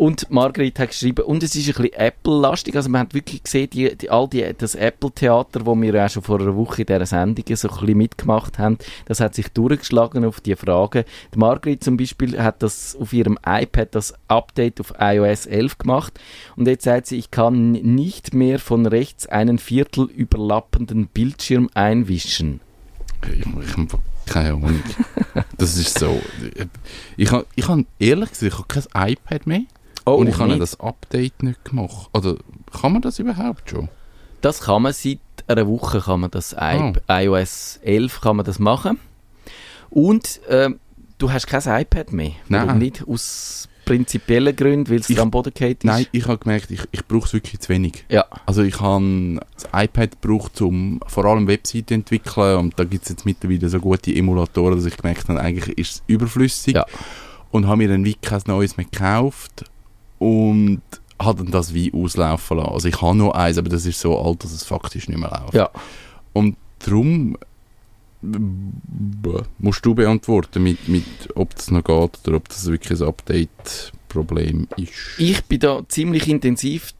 Und 0.00 0.30
Margret 0.30 0.78
hat 0.78 0.88
geschrieben, 0.88 1.26
und 1.26 1.42
es 1.42 1.54
ist 1.54 1.68
ein 1.68 1.74
bisschen 1.74 1.92
Apple-lastig, 1.92 2.74
also 2.74 2.88
man 2.88 3.02
hat 3.02 3.12
wirklich 3.12 3.42
gesehen, 3.42 3.68
die, 3.68 3.94
die, 3.94 4.08
all 4.08 4.26
die, 4.28 4.50
das 4.56 4.74
Apple-Theater, 4.74 5.66
wo 5.66 5.78
wir 5.78 6.02
auch 6.02 6.08
schon 6.08 6.22
vor 6.22 6.40
einer 6.40 6.56
Woche 6.56 6.80
in 6.80 6.86
dieser 6.86 7.04
Sendung 7.04 7.44
so 7.54 7.68
ein 7.68 7.80
bisschen 7.80 7.98
mitgemacht 7.98 8.58
haben, 8.58 8.78
das 9.04 9.20
hat 9.20 9.34
sich 9.34 9.48
durchgeschlagen 9.48 10.24
auf 10.24 10.40
die 10.40 10.56
Fragen. 10.56 11.04
Margret 11.36 11.84
zum 11.84 11.98
Beispiel 11.98 12.42
hat 12.42 12.62
das 12.62 12.96
auf 12.98 13.12
ihrem 13.12 13.38
iPad 13.44 13.94
das 13.94 14.14
Update 14.26 14.80
auf 14.80 14.94
iOS 14.98 15.44
11 15.44 15.76
gemacht 15.76 16.18
und 16.56 16.66
jetzt 16.66 16.84
sagt 16.84 17.08
sie, 17.08 17.18
ich 17.18 17.30
kann 17.30 17.72
nicht 17.72 18.32
mehr 18.32 18.58
von 18.58 18.86
rechts 18.86 19.26
einen 19.26 19.58
Viertel 19.58 20.06
überlappenden 20.06 21.08
Bildschirm 21.08 21.68
einwischen. 21.74 22.60
Ich, 23.30 23.40
ich 23.40 23.88
keine 24.24 24.54
Ahnung. 24.54 24.82
Das 25.58 25.76
ist 25.76 25.98
so. 25.98 26.22
Ich 27.18 27.30
habe 27.30 27.44
ich 27.54 27.68
hab, 27.68 27.80
ehrlich 27.98 28.30
gesagt, 28.30 28.52
ich 28.54 28.58
habe 28.58 28.66
kein 28.66 29.12
iPad 29.12 29.46
mehr. 29.46 29.64
Oh, 30.14 30.20
und 30.20 30.28
ich 30.28 30.38
habe 30.38 30.58
das 30.58 30.78
Update 30.80 31.42
nicht 31.42 31.64
gemacht. 31.64 32.08
Oder 32.12 32.36
kann 32.80 32.92
man 32.92 33.02
das 33.02 33.18
überhaupt 33.18 33.70
schon? 33.70 33.88
Das 34.40 34.60
kann 34.60 34.82
man 34.82 34.92
seit 34.92 35.18
einer 35.46 35.66
Woche 35.66 36.00
kann 36.00 36.20
man 36.20 36.30
das 36.30 36.52
I 36.58 36.78
Oh. 36.80 36.92
iOS 37.08 37.80
11 37.82 38.20
kann 38.20 38.36
man 38.36 38.46
das 38.46 38.58
machen. 38.58 38.98
Und 39.90 40.40
ähm, 40.48 40.78
du 41.18 41.30
hast 41.32 41.46
kein 41.46 41.82
iPad 41.82 42.12
mehr. 42.12 42.32
Nein. 42.48 42.66
Warum 42.66 42.78
nicht? 42.78 43.06
Aus 43.06 43.68
prinzipiellen 43.84 44.54
Gründen, 44.54 44.88
weil 44.88 45.00
es 45.00 45.18
am 45.18 45.32
Boden 45.32 45.52
ist. 45.52 45.84
Nein, 45.84 46.06
ich 46.12 46.26
habe 46.28 46.38
gemerkt, 46.38 46.70
ich, 46.70 46.82
ich 46.92 47.04
brauche 47.06 47.26
es 47.26 47.32
wirklich 47.32 47.58
zu 47.58 47.70
wenig. 47.70 48.04
Ja. 48.08 48.24
Also 48.46 48.62
ich 48.62 48.80
habe 48.80 49.40
das 49.54 49.64
iPad 49.72 50.22
gebraucht, 50.22 50.60
um 50.60 51.00
vor 51.08 51.24
allem 51.24 51.48
Webseiten 51.48 51.86
zu 51.88 51.94
entwickeln 51.94 52.58
und 52.58 52.78
da 52.78 52.84
gibt 52.84 53.02
es 53.02 53.08
jetzt 53.10 53.26
mittlerweile 53.26 53.68
so 53.68 53.80
gute 53.80 54.14
Emulatoren, 54.14 54.76
dass 54.76 54.86
ich 54.86 54.96
gemerkt 54.96 55.28
habe, 55.28 55.40
eigentlich 55.40 55.76
ist 55.76 55.90
es 55.96 56.02
überflüssig. 56.06 56.76
Ja. 56.76 56.86
Und 57.50 57.66
habe 57.66 57.78
mir 57.78 57.88
dann 57.88 58.04
wie 58.04 58.14
kein 58.14 58.40
neues 58.46 58.76
mehr 58.76 58.86
gekauft 58.86 59.64
und 60.20 60.80
habe 61.20 61.42
dann 61.42 61.50
das 61.52 61.74
wie 61.74 61.92
auslaufen 61.92 62.58
lassen. 62.58 62.70
Also 62.72 62.88
ich 62.88 63.02
habe 63.02 63.16
noch 63.16 63.32
eins, 63.32 63.58
aber 63.58 63.68
das 63.68 63.84
ist 63.84 63.98
so 64.00 64.16
alt, 64.18 64.44
dass 64.44 64.52
es 64.52 64.62
faktisch 64.62 65.08
nicht 65.08 65.18
mehr 65.18 65.28
läuft. 65.30 65.54
Ja. 65.54 65.68
Und 66.32 66.56
darum 66.78 67.36
b- 68.22 69.42
musst 69.58 69.84
du 69.84 69.94
beantworten, 69.94 70.62
mit, 70.62 70.88
mit, 70.88 71.04
ob 71.34 71.54
das 71.56 71.70
noch 71.70 71.82
geht 71.84 72.26
oder 72.28 72.36
ob 72.36 72.48
das 72.48 72.66
wirklich 72.66 73.00
ein 73.00 73.08
Update-Problem 73.08 74.68
ist. 74.76 74.92
Ich 75.18 75.44
bin 75.44 75.60
da 75.60 75.82
ziemlich 75.88 76.28
intensiv 76.28 76.92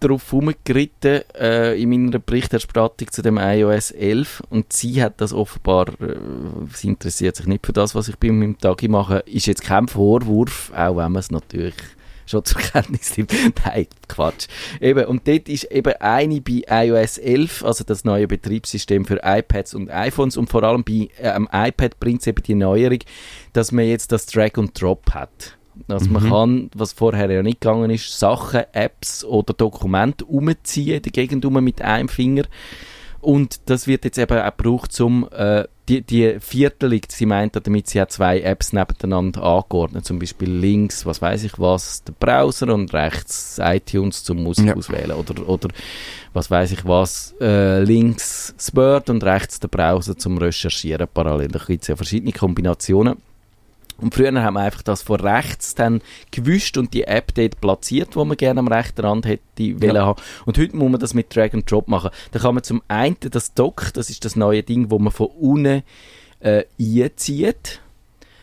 darauf 0.00 0.30
herumgeritten 0.30 1.22
äh, 1.38 1.80
in 1.80 1.88
meiner 1.88 2.18
Berichterstattung 2.18 3.10
zu 3.10 3.22
dem 3.22 3.38
iOS 3.38 3.90
11 3.92 4.42
und 4.50 4.70
sie 4.72 5.02
hat 5.02 5.20
das 5.22 5.32
offenbar, 5.32 5.88
äh, 6.00 6.16
sie 6.74 6.88
interessiert 6.88 7.36
sich 7.36 7.46
nicht 7.46 7.64
für 7.64 7.72
das, 7.72 7.94
was 7.94 8.08
ich 8.08 8.16
bei 8.16 8.30
meinem 8.30 8.58
Tag 8.58 8.82
mache, 8.88 9.20
ist 9.26 9.46
jetzt 9.46 9.62
kein 9.62 9.88
Vorwurf, 9.88 10.70
auch 10.76 10.96
wenn 10.96 11.12
man 11.12 11.16
es 11.16 11.30
natürlich 11.30 11.74
schon 12.26 12.44
zur 12.44 12.60
Kenntnis 12.60 13.16
nimmt. 13.16 13.32
Nein, 13.64 13.86
Quatsch. 14.08 14.46
Eben, 14.80 15.06
und 15.06 15.26
dort 15.26 15.48
ist 15.48 15.64
eben 15.64 15.94
eine 16.00 16.40
bei 16.40 16.62
iOS 16.68 17.18
11, 17.18 17.64
also 17.64 17.84
das 17.84 18.04
neue 18.04 18.26
Betriebssystem 18.28 19.04
für 19.04 19.20
iPads 19.22 19.74
und 19.74 19.90
iPhones 19.90 20.36
und 20.36 20.50
vor 20.50 20.62
allem 20.62 20.84
bei 20.84 21.08
äh, 21.18 21.28
am 21.28 21.48
iPad 21.52 21.98
bringt 22.00 22.20
es 22.20 22.26
eben 22.26 22.42
die 22.42 22.54
Neuerung, 22.54 22.98
dass 23.52 23.72
man 23.72 23.86
jetzt 23.86 24.12
das 24.12 24.26
Drag 24.26 24.50
and 24.56 24.80
Drop 24.80 25.10
hat. 25.12 25.56
Also 25.88 26.08
man 26.10 26.24
Mhm. 26.24 26.30
kann, 26.30 26.70
was 26.74 26.92
vorher 26.94 27.30
ja 27.30 27.42
nicht 27.42 27.60
gegangen 27.60 27.90
ist, 27.90 28.18
Sachen, 28.18 28.62
Apps 28.72 29.24
oder 29.24 29.52
Dokumente 29.52 30.24
umziehen 30.24 31.02
der 31.02 31.12
Gegend 31.12 31.44
um 31.44 31.62
mit 31.62 31.82
einem 31.82 32.08
Finger. 32.08 32.44
Und 33.26 33.68
das 33.68 33.88
wird 33.88 34.04
jetzt 34.04 34.18
eben 34.18 34.38
auch 34.38 34.56
gebraucht, 34.56 35.00
um 35.00 35.28
äh, 35.32 35.64
die, 35.88 36.02
die 36.02 36.36
Viertelung, 36.40 37.00
sie 37.08 37.26
meint 37.26 37.56
damit, 37.56 37.88
sie 37.88 38.00
hat 38.00 38.12
zwei 38.12 38.40
Apps 38.40 38.72
nebeneinander 38.72 39.42
angeordnet. 39.42 40.04
Zum 40.04 40.18
Beispiel 40.20 40.48
links, 40.50 41.04
was 41.06 41.20
weiß 41.20 41.42
ich 41.44 41.58
was, 41.58 42.04
der 42.04 42.12
Browser 42.12 42.72
und 42.72 42.92
rechts 42.94 43.60
iTunes 43.60 44.22
zum 44.22 44.42
Musik 44.44 44.66
Ja. 44.66 44.74
auswählen. 44.76 45.12
Oder, 45.12 45.48
oder 45.48 45.68
was 46.32 46.50
weiß 46.50 46.70
ich 46.72 46.84
was, 46.84 47.34
äh, 47.40 47.82
links 47.82 48.54
das 48.56 48.74
Word 48.76 49.10
und 49.10 49.24
rechts 49.24 49.58
der 49.58 49.68
Browser 49.68 50.16
zum 50.16 50.38
Recherchieren 50.38 51.08
parallel. 51.12 51.48
Da 51.48 51.60
gibt 51.66 51.82
es 51.82 51.88
ja 51.88 51.96
verschiedene 51.96 52.32
Kombinationen. 52.32 53.16
Und 53.98 54.14
früher 54.14 54.32
haben 54.42 54.54
wir 54.54 54.60
einfach 54.60 54.82
das 54.82 55.02
von 55.02 55.20
rechts 55.20 55.74
dann 55.74 56.02
gewischt 56.30 56.76
und 56.76 56.92
die 56.92 57.04
App 57.04 57.34
dort 57.34 57.60
platziert, 57.60 58.16
wo 58.16 58.24
man 58.24 58.36
gerne 58.36 58.60
am 58.60 58.68
rechten 58.68 59.00
Rand 59.00 59.26
hätte 59.26 59.80
wollen 59.80 60.02
haben. 60.02 60.20
Und 60.44 60.58
heute 60.58 60.76
muss 60.76 60.90
man 60.90 61.00
das 61.00 61.14
mit 61.14 61.34
Drag 61.34 61.54
and 61.54 61.70
Drop 61.70 61.88
machen. 61.88 62.10
Da 62.32 62.38
kann 62.38 62.54
man 62.54 62.64
zum 62.64 62.82
einen 62.88 63.16
das 63.20 63.54
Dock, 63.54 63.92
das 63.94 64.10
ist 64.10 64.24
das 64.24 64.36
neue 64.36 64.62
Ding, 64.62 64.90
wo 64.90 64.98
man 64.98 65.12
von 65.12 65.28
unten 65.28 65.82
äh, 66.40 66.64
einzieht. 66.78 67.80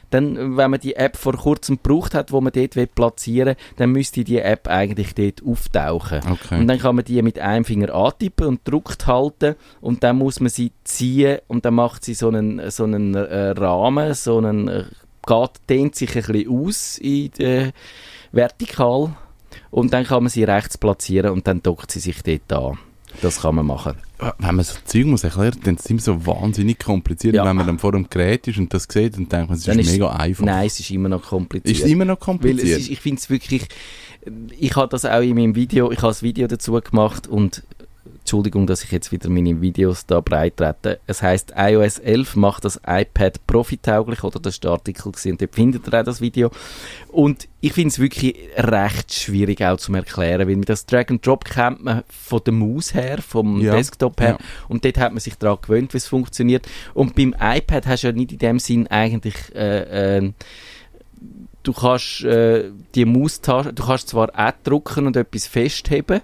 Dann, 0.10 0.58
wenn 0.58 0.70
man 0.70 0.80
die 0.80 0.96
App 0.96 1.18
vor 1.18 1.34
kurzem 1.34 1.78
gebraucht 1.78 2.14
hat, 2.14 2.32
wo 2.32 2.40
man 2.40 2.54
dort 2.54 2.76
will 2.76 2.86
platzieren 2.86 3.56
will, 3.56 3.76
dann 3.78 3.92
müsste 3.92 4.24
die 4.24 4.38
App 4.38 4.68
eigentlich 4.68 5.16
dort 5.16 5.42
auftauchen. 5.44 6.20
Okay. 6.30 6.60
Und 6.60 6.68
dann 6.68 6.78
kann 6.78 6.96
man 6.96 7.04
die 7.04 7.20
mit 7.24 7.40
einem 7.40 7.66
Finger 7.66 7.96
antippen 7.96 8.46
und 8.46 8.62
drückt 8.64 9.08
halten 9.08 9.56
und 9.82 10.04
dann 10.04 10.20
muss 10.20 10.40
man 10.40 10.50
sie 10.50 10.72
ziehen 10.84 11.40
und 11.48 11.66
dann 11.66 11.74
macht 11.74 12.06
sie 12.06 12.14
so 12.14 12.28
einen, 12.28 12.70
so 12.70 12.84
einen 12.84 13.16
äh, 13.16 13.50
Rahmen, 13.58 14.14
so 14.14 14.38
einen, 14.38 14.68
äh, 14.68 14.84
geht, 15.26 15.52
dehnt 15.70 15.96
sich 15.96 16.16
ein 16.16 16.24
bisschen 16.24 16.50
aus 16.50 16.98
in 17.00 17.32
der 17.32 17.72
Vertikal 18.32 19.16
und 19.72 19.94
dann 19.94 20.06
kann 20.06 20.24
man 20.24 20.30
sie 20.30 20.44
rechts 20.44 20.78
platzieren 20.78 21.32
und 21.32 21.48
dann 21.48 21.62
dockt 21.62 21.92
sie 21.92 22.00
sich 22.00 22.22
dort 22.24 22.52
an. 22.54 22.78
Das 23.22 23.42
kann 23.42 23.54
man 23.56 23.68
machen. 23.68 23.94
Wenn 24.40 24.56
man 24.56 24.66
so 24.66 24.74
Zeug 24.86 25.06
muss 25.06 25.24
erklären, 25.24 25.60
dann 25.64 25.76
ist 25.76 25.82
es 25.86 25.90
immer 25.92 26.00
so 26.02 26.26
wahnsinnig 26.26 26.80
kompliziert. 26.80 27.36
Ja. 27.36 27.46
Wenn 27.46 27.56
man 27.58 27.68
dann 27.68 27.78
vor 27.78 27.92
dem 27.92 28.10
Gerät 28.10 28.48
ist 28.48 28.58
und 28.58 28.74
das 28.74 28.88
sieht, 28.90 29.16
dann 29.16 29.30
denkt 29.30 29.50
man, 29.50 29.54
es 29.54 29.60
ist 29.60 29.68
Dann 29.68 29.78
ist- 29.78 29.92
mega 29.92 30.10
einfach. 30.12 30.46
Nein, 30.46 30.66
es 30.66 30.80
ist 30.80 30.90
immer 30.90 31.10
noch 31.10 31.22
kompliziert. 31.22 31.78
Ist 31.78 31.86
immer 31.86 32.06
noch 32.06 32.20
kompliziert? 32.20 32.80
ist, 32.80 32.90
ich 32.90 33.00
finde 33.00 33.20
es 33.20 33.30
wirklich, 33.30 33.68
ich 34.58 34.76
habe 34.76 34.88
das 34.90 35.06
auch 35.06 35.22
in 35.22 35.36
meinem 35.36 35.54
Video, 35.54 35.92
ich 35.92 36.02
habe 36.02 36.12
ein 36.16 36.22
Video 36.22 36.48
dazu 36.48 36.72
gemacht 36.82 37.28
und 37.28 37.62
Entschuldigung, 38.24 38.68
dass 38.68 38.86
ich 38.86 38.92
jetzt 38.92 39.12
wieder 39.12 39.30
meine 39.30 39.60
Videos 39.60 40.06
da 40.06 40.22
breit 40.22 40.56
trete. 40.56 41.02
Es 41.08 41.22
heißt 41.22 41.56
iOS 41.58 42.00
11 42.00 42.38
macht 42.38 42.64
das 42.64 42.80
iPad 42.88 43.46
profitauglich, 43.46 44.24
oder 44.24 44.40
das 44.40 44.54
ist 44.54 44.64
der 44.64 44.72
Artikel 44.72 45.12
gewesen, 45.12 45.34
und 45.34 45.42
dort 45.42 45.54
findet 45.54 45.88
ihr 45.88 46.00
auch 46.00 46.06
das 46.06 46.22
Video. 46.22 46.50
Und 47.10 47.50
ich 47.60 47.74
finde 47.74 47.90
es 47.90 48.00
wirklich 48.00 48.36
recht 48.56 49.14
schwierig 49.14 49.62
auch 49.66 49.76
zu 49.76 49.94
erklären, 49.94 50.48
weil 50.48 50.62
das 50.62 50.86
Drag 50.86 51.10
and 51.10 51.26
Drop 51.28 51.44
kennt 51.44 51.84
man 51.84 52.04
von 52.08 52.40
der 52.46 52.54
Maus 52.54 52.94
her, 52.94 53.22
vom 53.22 53.60
Ja, 53.60 53.76
Desktop 53.76 54.22
her, 54.22 54.38
ja. 54.40 54.46
und 54.70 54.86
dort 54.86 54.98
hat 55.00 55.12
man 55.12 55.20
sich 55.20 55.36
daran 55.36 55.58
gewöhnt, 55.62 55.94
wie 55.94 55.98
es 55.98 56.08
funktioniert. 56.08 56.66
Und 56.94 57.16
beim 57.16 57.36
iPad 57.38 57.88
hast 57.88 58.04
du 58.04 58.08
ja 58.08 58.14
nicht 58.14 58.32
in 58.32 58.38
dem 58.38 58.60
Sinn 58.60 58.88
eigentlich 58.88 59.36
äh, 59.54 60.18
äh, 60.18 60.32
du 61.64 61.74
kannst 61.74 62.24
äh, 62.24 62.72
die 62.94 63.06
Maustaste, 63.06 63.74
du 63.74 63.86
kannst 63.86 64.10
zwar 64.10 64.30
auch 64.36 64.54
drücken 64.64 65.08
und 65.08 65.16
etwas 65.16 65.48
festheben, 65.48 66.22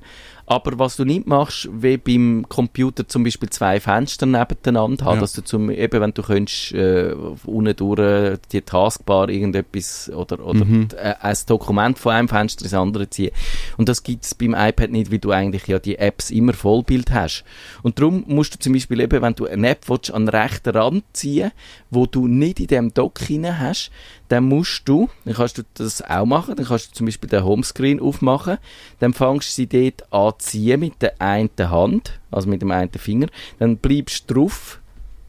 aber 0.50 0.80
was 0.80 0.98
du 0.98 1.06
nicht 1.06 1.28
machst, 1.28 1.70
wie 1.72 1.98
beim 1.98 2.46
Computer 2.50 3.08
zum 3.08 3.24
Beispiel 3.24 3.50
zwei 3.52 3.80
Fenster 3.80 4.26
nebeneinander 4.26 5.06
haben, 5.06 5.16
Ja. 5.16 5.22
dass 5.22 5.34
du 5.34 5.44
zum, 5.44 5.70
eben 5.70 6.02
wenn 6.02 6.14
du 6.14 6.24
könntest, 6.24 6.72
äh, 6.74 7.14
unten 7.46 7.76
durch 7.76 8.40
die 8.52 8.62
Taskbar 8.62 9.30
irgendetwas 9.30 10.10
oder, 10.14 10.44
oder 10.46 10.66
Mhm. 10.66 10.88
äh, 10.98 11.14
ein 11.22 11.36
Dokument 11.48 12.00
von 12.00 12.14
einem 12.14 12.28
Fenster 12.28 12.64
ins 12.66 12.74
andere 12.74 13.10
ziehen. 13.10 13.32
Und 13.78 13.88
das 13.90 14.02
gibt's 14.04 14.34
beim 14.34 14.56
iPad 14.58 14.90
nicht, 14.90 15.12
weil 15.12 15.20
du 15.20 15.32
eigentlich 15.32 15.68
ja 15.68 15.78
die 15.78 15.98
Apps 16.00 16.32
immer 16.32 16.54
Vollbild 16.54 17.12
hast. 17.12 17.44
Und 17.84 18.00
darum 18.00 18.24
musst 18.28 18.56
du 18.56 18.60
zum 18.60 18.74
Beispiel 18.74 19.00
eben, 19.02 19.22
wenn 19.22 19.36
du 19.36 19.46
eine 19.46 19.70
App 19.70 19.88
willst, 19.88 20.12
an 20.12 20.26
den 20.26 20.30
rechten 20.36 20.72
Rand 20.76 21.04
ziehen, 21.14 21.52
wo 21.92 22.06
du 22.06 22.28
nicht 22.28 22.60
in 22.60 22.68
dem 22.68 22.94
Dock 22.94 23.20
hinein 23.20 23.60
hast, 23.60 23.92
dann 24.28 24.46
musst 24.46 24.84
du, 24.86 25.10
dann 25.26 25.34
kannst 25.34 25.58
du 25.58 25.64
das 25.74 26.02
auch 26.02 26.26
machen, 26.26 26.56
dann 26.56 26.66
kannst 26.66 26.92
du 26.92 26.94
zum 26.94 27.06
Beispiel 27.06 27.30
den 27.30 27.44
Homescreen 27.44 28.00
aufmachen, 28.00 28.58
dann 29.00 29.14
fangst 29.14 29.50
du 29.50 29.54
sie 29.54 29.68
dort 29.68 30.14
an 30.14 30.34
zu 30.38 30.50
ziehen 30.50 30.80
mit 30.80 31.02
der 31.02 31.20
einen 31.20 31.50
Hand, 31.58 32.20
also 32.32 32.48
mit 32.48 32.62
dem 32.62 32.72
einen 32.72 32.92
Finger, 32.92 33.28
dann 33.58 33.78
bleibst 33.78 34.30
du 34.30 34.36
drauf, 34.36 34.80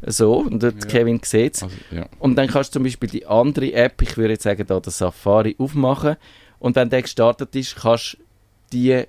so, 0.07 0.39
und 0.39 0.63
dort 0.63 0.89
Kevin 0.89 1.21
sieht's. 1.23 1.63
Also, 1.63 1.77
ja. 1.91 2.07
Und 2.19 2.37
dann 2.37 2.49
kannst 2.49 2.71
du 2.71 2.79
zum 2.79 2.85
Beispiel 2.85 3.09
die 3.09 3.27
andere 3.27 3.73
App, 3.73 4.01
ich 4.01 4.17
würde 4.17 4.33
jetzt 4.33 4.45
sagen, 4.45 4.67
da 4.67 4.81
den 4.81 4.91
Safari 4.91 5.57
aufmachen. 5.59 6.17
Und 6.59 6.77
wenn 6.77 6.89
der 6.89 7.03
gestartet 7.03 7.55
ist, 7.55 7.77
kannst 7.77 8.15
du 8.15 8.19
die 8.73 9.05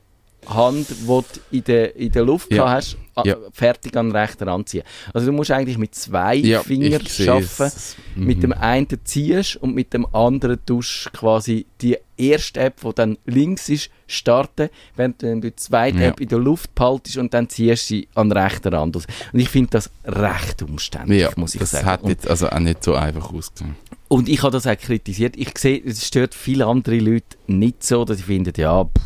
Hand, 0.48 0.89
die 0.89 1.05
du 1.05 1.24
in 1.51 1.63
der, 1.63 1.96
in 1.96 2.12
der 2.12 2.24
Luft 2.25 2.51
Ja. 2.51 2.70
hast, 2.70 2.98
Ja. 3.25 3.35
fertig 3.53 3.95
an 3.97 4.09
den 4.09 4.15
rechten 4.15 4.47
Rand 4.47 4.69
ziehen. 4.69 4.83
Also 5.13 5.27
du 5.27 5.33
musst 5.33 5.51
eigentlich 5.51 5.77
mit 5.77 5.93
zwei 5.95 6.35
Ja, 6.35 6.61
Fingern 6.63 7.01
arbeiten. 7.27 7.71
Mhm. 8.15 8.25
Mit 8.25 8.43
dem 8.43 8.53
einen 8.53 8.87
ziehst 9.03 9.55
und 9.57 9.73
mit 9.75 9.93
dem 9.93 10.05
anderen 10.13 10.59
tust 10.65 11.05
du 11.05 11.09
quasi 11.17 11.65
die 11.81 11.97
erste 12.17 12.59
App, 12.59 12.81
die 12.81 12.93
dann 12.93 13.17
links 13.25 13.67
ist, 13.69 13.89
starten, 14.05 14.69
während 14.95 15.21
du 15.23 15.39
die 15.39 15.55
zweite 15.55 15.97
Ja. 15.99 16.07
App 16.09 16.19
in 16.19 16.27
der 16.27 16.37
Luft 16.39 16.75
behaltest 16.75 17.17
und 17.17 17.33
dann 17.33 17.49
ziehst 17.49 17.89
du 17.89 17.95
sie 17.95 18.07
an 18.13 18.29
den 18.29 18.37
rechten 18.37 18.73
Rand 18.73 18.95
aus. 18.97 19.07
Und 19.33 19.39
ich 19.39 19.49
finde 19.49 19.71
das 19.71 19.89
recht 20.05 20.61
umständlich, 20.61 21.21
Ja, 21.21 21.29
muss 21.35 21.55
ich 21.55 21.61
das 21.61 21.71
sagen. 21.71 21.85
hat 21.85 22.03
Und 22.03 22.09
jetzt 22.09 22.27
also 22.27 22.49
auch 22.49 22.59
nicht 22.59 22.83
so 22.83 22.93
einfach 22.95 23.33
ausgesehen. 23.33 23.75
und 24.07 24.29
ich 24.29 24.43
habe 24.43 24.51
das 24.51 24.67
auch 24.67 24.77
kritisiert. 24.77 25.35
Ich 25.37 25.57
sehe, 25.57 25.81
es 25.83 26.05
stört 26.05 26.35
viele 26.35 26.67
andere 26.67 26.97
Leute 26.99 27.37
nicht 27.47 27.83
so, 27.83 28.05
dass 28.05 28.17
sie 28.17 28.23
finden, 28.23 28.53
ja, 28.57 28.83
pff, 28.83 29.01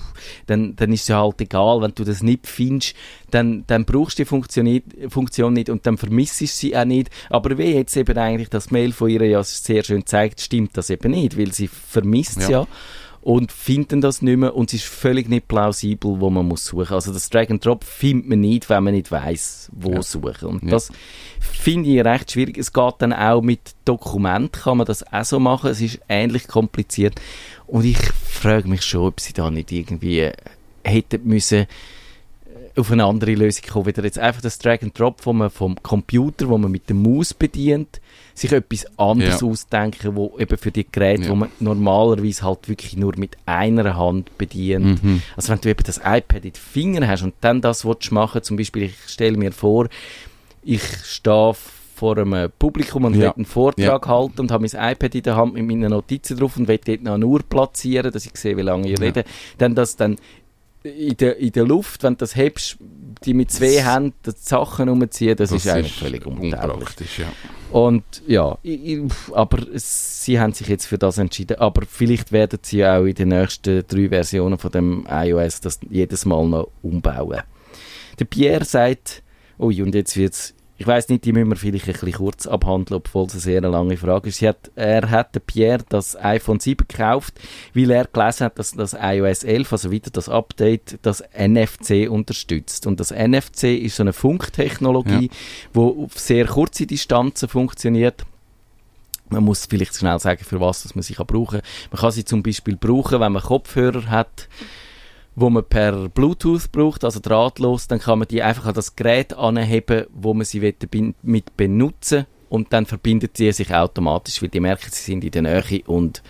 dann, 0.47 0.75
dann 0.75 0.91
ist 0.91 1.03
es 1.03 1.07
ja 1.09 1.21
halt 1.21 1.39
egal, 1.39 1.81
wenn 1.81 1.93
du 1.95 2.03
das 2.03 2.21
nicht 2.23 2.47
findest, 2.47 2.95
dann, 3.31 3.63
dann 3.67 3.85
brauchst 3.85 4.04
du 4.11 4.23
die 4.23 4.25
Funktion 4.25 4.65
nicht, 4.65 4.85
Funktion 5.09 5.53
nicht 5.53 5.69
und 5.69 5.85
dann 5.85 5.97
vermisst 5.97 6.41
du 6.41 6.47
sie 6.47 6.75
auch 6.77 6.85
nicht. 6.85 7.09
Aber 7.29 7.57
wie 7.57 7.73
jetzt 7.73 7.95
eben 7.97 8.17
eigentlich 8.17 8.49
das 8.49 8.71
Mail 8.71 8.91
von 8.91 9.09
ihr 9.09 9.25
ja 9.25 9.43
sehr 9.43 9.83
schön 9.83 10.05
zeigt, 10.05 10.41
stimmt 10.41 10.77
das 10.77 10.89
eben 10.89 11.11
nicht, 11.11 11.37
weil 11.37 11.51
sie 11.53 11.67
vermisst 11.67 12.37
es 12.37 12.43
Ja. 12.49 12.61
ja 12.61 12.67
und 13.21 13.51
finden 13.51 14.01
das 14.01 14.21
nicht 14.21 14.37
mehr 14.37 14.55
und 14.55 14.71
es 14.71 14.81
ist 14.81 14.85
völlig 14.85 15.27
nicht 15.27 15.47
plausibel, 15.47 16.19
wo 16.19 16.29
man 16.29 16.47
muss 16.47 16.63
suchen. 16.65 16.93
Also 16.93 17.11
das 17.11 17.27
Drag 17.31 17.49
and 17.49 17.65
Drop 17.65 17.83
findet 17.83 18.29
man 18.29 18.39
nicht, 18.39 18.69
wenn 18.69 18.83
man 18.83 18.93
nicht 18.93 19.11
weiß, 19.11 19.71
wo 19.73 19.93
Ja. 19.93 20.01
suchen. 20.03 20.47
Und 20.47 20.63
Ja. 20.63 20.69
das 20.69 20.91
finde 21.39 21.89
ich 21.89 22.05
recht 22.05 22.31
schwierig. 22.31 22.55
Es 22.59 22.71
geht 22.71 22.93
dann 22.99 23.13
auch 23.13 23.41
mit 23.41 23.73
Dokument, 23.83 24.53
kann 24.53 24.77
man 24.77 24.85
das 24.85 25.11
auch 25.11 25.25
so 25.25 25.39
machen. 25.39 25.71
Es 25.71 25.81
ist 25.81 25.99
ähnlich 26.07 26.47
kompliziert. 26.47 27.15
Und 27.65 27.85
ich 27.85 27.97
frage 27.97 28.67
mich 28.67 28.83
schon, 28.83 29.07
ob 29.07 29.19
sie 29.19 29.33
da 29.33 29.49
nicht 29.49 29.71
irgendwie 29.71 30.29
hätten 30.83 31.21
müssen 31.27 31.65
auf 32.77 32.91
eine 32.91 33.05
andere 33.05 33.33
Lösung 33.35 33.63
kommen. 33.71 33.85
Wieder 33.85 34.03
jetzt 34.03 34.19
einfach 34.19 34.41
das 34.41 34.59
Drag 34.59 34.81
and 34.81 34.97
Drop 34.99 35.21
vom, 35.21 35.49
vom 35.49 35.81
Computer, 35.81 36.49
wo 36.49 36.57
man 36.57 36.71
mit 36.71 36.89
der 36.89 36.95
Maus 36.95 37.33
bedient, 37.33 38.01
sich 38.33 38.51
etwas 38.51 38.85
anderes 38.97 39.41
Ja. 39.41 39.47
ausdenken, 39.47 40.15
wo 40.15 40.35
eben 40.37 40.57
für 40.57 40.71
die 40.71 40.85
Geräte, 40.91 41.23
Ja. 41.23 41.29
wo 41.29 41.35
man 41.35 41.49
normalerweise 41.59 42.43
halt 42.43 42.67
wirklich 42.67 42.97
nur 42.97 43.13
mit 43.17 43.37
einer 43.45 43.95
Hand 43.95 44.37
bedient. 44.37 45.01
Mhm. 45.03 45.21
Also 45.37 45.53
wenn 45.53 45.61
du 45.61 45.69
eben 45.69 45.83
das 45.85 45.97
iPad 45.99 46.35
in 46.45 46.51
den 46.51 46.53
Fingern 46.55 47.07
hast 47.07 47.23
und 47.23 47.33
dann 47.41 47.61
das 47.61 47.85
willst 47.85 48.11
machen, 48.11 48.43
zum 48.43 48.57
Beispiel, 48.57 48.83
ich 48.83 48.95
stelle 49.07 49.37
mir 49.37 49.51
vor, 49.53 49.87
ich 50.63 50.81
stehe 51.05 51.53
vor 51.95 52.17
einem 52.17 52.51
Publikum 52.59 53.05
und 53.05 53.13
Ja. 53.13 53.21
will 53.21 53.31
einen 53.37 53.45
Vortrag 53.45 54.05
halten 54.07 54.41
und 54.41 54.51
habe 54.51 54.67
mein 54.69 54.91
iPad 54.91 55.15
in 55.15 55.23
der 55.23 55.35
Hand 55.37 55.53
mit 55.53 55.65
meinen 55.65 55.91
Notizen 55.91 56.37
drauf 56.37 56.57
und 56.57 56.67
will 56.67 56.79
dort 56.85 57.03
noch 57.03 57.13
eine 57.13 57.25
Uhr 57.25 57.39
platzieren, 57.41 58.11
dass 58.11 58.25
ich 58.25 58.35
sehe, 58.35 58.57
wie 58.57 58.63
lange 58.63 58.91
ich 58.91 58.99
Ja. 58.99 59.05
rede. 59.05 59.23
Dann 59.59 59.75
das 59.75 59.95
dann 59.95 60.17
in 60.85 61.17
der, 61.17 61.37
in 61.37 61.51
der 61.51 61.65
Luft, 61.65 62.03
wenn 62.03 62.13
du 62.13 62.17
das 62.19 62.35
hebst, 62.35 62.77
die 63.23 63.33
mit 63.33 63.51
zwei 63.51 63.75
Das- 63.75 63.93
Händen 63.95 64.13
die 64.25 64.31
Sachen 64.35 64.89
umziehen, 64.89 65.35
das, 65.35 65.51
ist 65.51 65.67
eigentlich 65.67 65.93
völlig 65.93 66.25
untauglich. 66.25 66.53
unpraktisch. 66.73 67.19
Ja. 67.19 67.25
Und 67.71 68.03
ja, 68.27 68.57
ich, 68.63 68.99
aber 69.33 69.59
es- 69.73 70.23
sie 70.23 70.39
haben 70.39 70.53
sich 70.53 70.67
jetzt 70.67 70.85
für 70.85 70.97
das 70.97 71.17
entschieden. 71.17 71.57
Aber 71.59 71.83
vielleicht 71.89 72.31
werden 72.31 72.59
sie 72.61 72.85
auch 72.85 73.03
in 73.05 73.13
den 73.15 73.29
nächsten 73.29 73.83
drei 73.87 74.09
Versionen 74.09 74.57
von 74.57 74.71
dem 74.71 75.05
iOS 75.09 75.61
das 75.61 75.79
jedes 75.89 76.25
Mal 76.25 76.47
noch 76.47 76.69
umbauen. 76.81 77.41
Der 78.19 78.25
Pierre 78.25 78.65
sagt, 78.65 79.21
ui, 79.59 79.81
und 79.81 79.93
jetzt 79.93 80.15
wird's, 80.17 80.53
ich 80.77 80.85
weiß 80.85 81.07
nicht, 81.07 81.23
die 81.23 81.31
müssen 81.31 81.49
wir 81.49 81.55
vielleicht 81.55 81.87
ein 81.87 81.93
bisschen 81.93 82.11
kurz 82.13 82.47
abhandeln, 82.47 82.97
obwohl 82.97 83.27
es 83.27 83.33
eine 83.33 83.41
sehr 83.41 83.61
lange 83.61 83.95
Frage 83.95 84.27
ist. 84.27 84.41
Hat, 84.41 84.71
er 84.75 85.09
hat 85.09 85.45
Pierre 85.45 85.83
das 85.87 86.17
iPhone 86.17 86.59
7 86.59 86.85
gekauft, 86.87 87.39
weil 87.73 87.91
er 87.91 88.05
gelesen 88.05 88.45
hat, 88.45 88.59
dass 88.59 88.71
das 88.71 88.95
iOS 88.99 89.43
11, 89.43 89.71
also 89.71 89.91
wieder 89.91 90.09
das 90.11 90.27
Update, 90.27 90.99
das 91.01 91.23
NFC 91.33 92.09
unterstützt. 92.09 92.87
Und 92.87 92.99
das 92.99 93.11
NFC 93.11 93.63
ist 93.63 93.95
so 93.95 94.03
eine 94.03 94.11
Funktechnologie, 94.11 95.29
wo 95.73 96.05
auf 96.05 96.19
sehr 96.19 96.45
kurze 96.45 96.85
Distanzen 96.85 97.47
funktioniert. 97.47 98.25
Man 99.29 99.43
muss 99.43 99.65
vielleicht 99.65 99.95
schnell 99.95 100.19
sagen, 100.19 100.43
für 100.43 100.59
was 100.59 100.83
das 100.83 100.93
man 100.93 101.03
sie 101.03 101.13
kann 101.13 101.25
brauchen 101.25 101.61
kann. 101.61 101.69
Man 101.91 102.01
kann 102.01 102.11
sie 102.11 102.25
zum 102.25 102.43
Beispiel 102.43 102.75
brauchen, 102.75 103.21
wenn 103.21 103.31
man 103.31 103.41
Kopfhörer 103.41 104.09
hat, 104.09 104.49
wo 105.35 105.49
man 105.49 105.63
per 105.65 106.09
Bluetooth 106.09 106.71
braucht, 106.71 107.03
also 107.03 107.19
drahtlos, 107.21 107.87
dann 107.87 107.99
kann 107.99 108.19
man 108.19 108.27
die 108.27 108.41
einfach 108.41 108.65
an 108.65 108.73
das 108.73 108.95
Gerät 108.95 109.33
anheben, 109.33 110.05
wo 110.13 110.33
man 110.33 110.45
sie 110.45 110.61
will 110.61 110.75
mit 111.21 111.57
benutzen 111.57 112.25
und 112.49 112.71
dann 112.71 112.85
verbindet 112.85 113.37
sie 113.37 113.51
sich 113.51 113.73
automatisch, 113.73 114.41
weil 114.41 114.49
die 114.49 114.59
merken, 114.59 114.89
sie 114.91 115.03
sind 115.03 115.23
in 115.23 115.31
der 115.31 115.41
Nähe 115.41 115.83
und 115.85 116.23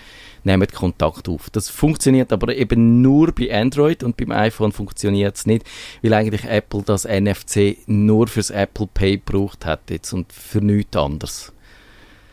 nehmen 0.44 0.68
Kontakt 0.68 1.28
auf. 1.30 1.50
Das 1.50 1.70
funktioniert 1.70 2.32
aber 2.32 2.56
eben 2.56 3.02
nur 3.02 3.32
bei 3.32 3.54
Android 3.54 4.04
und 4.04 4.18
beim 4.18 4.32
iPhone 4.32 4.72
funktioniert 4.72 5.36
es 5.36 5.46
nicht, 5.46 5.66
weil 6.02 6.14
eigentlich 6.14 6.46
Apple 6.46 6.84
das 6.84 7.06
NFC 7.06 7.78
nur 7.88 8.28
fürs 8.28 8.50
Apple 8.50 8.88
Pay 8.94 9.18
gebraucht 9.18 9.66
hat 9.66 9.90
jetzt 9.90 10.14
und 10.14 10.32
für 10.32 10.62
nichts 10.62 10.96
anderes. 10.96 11.54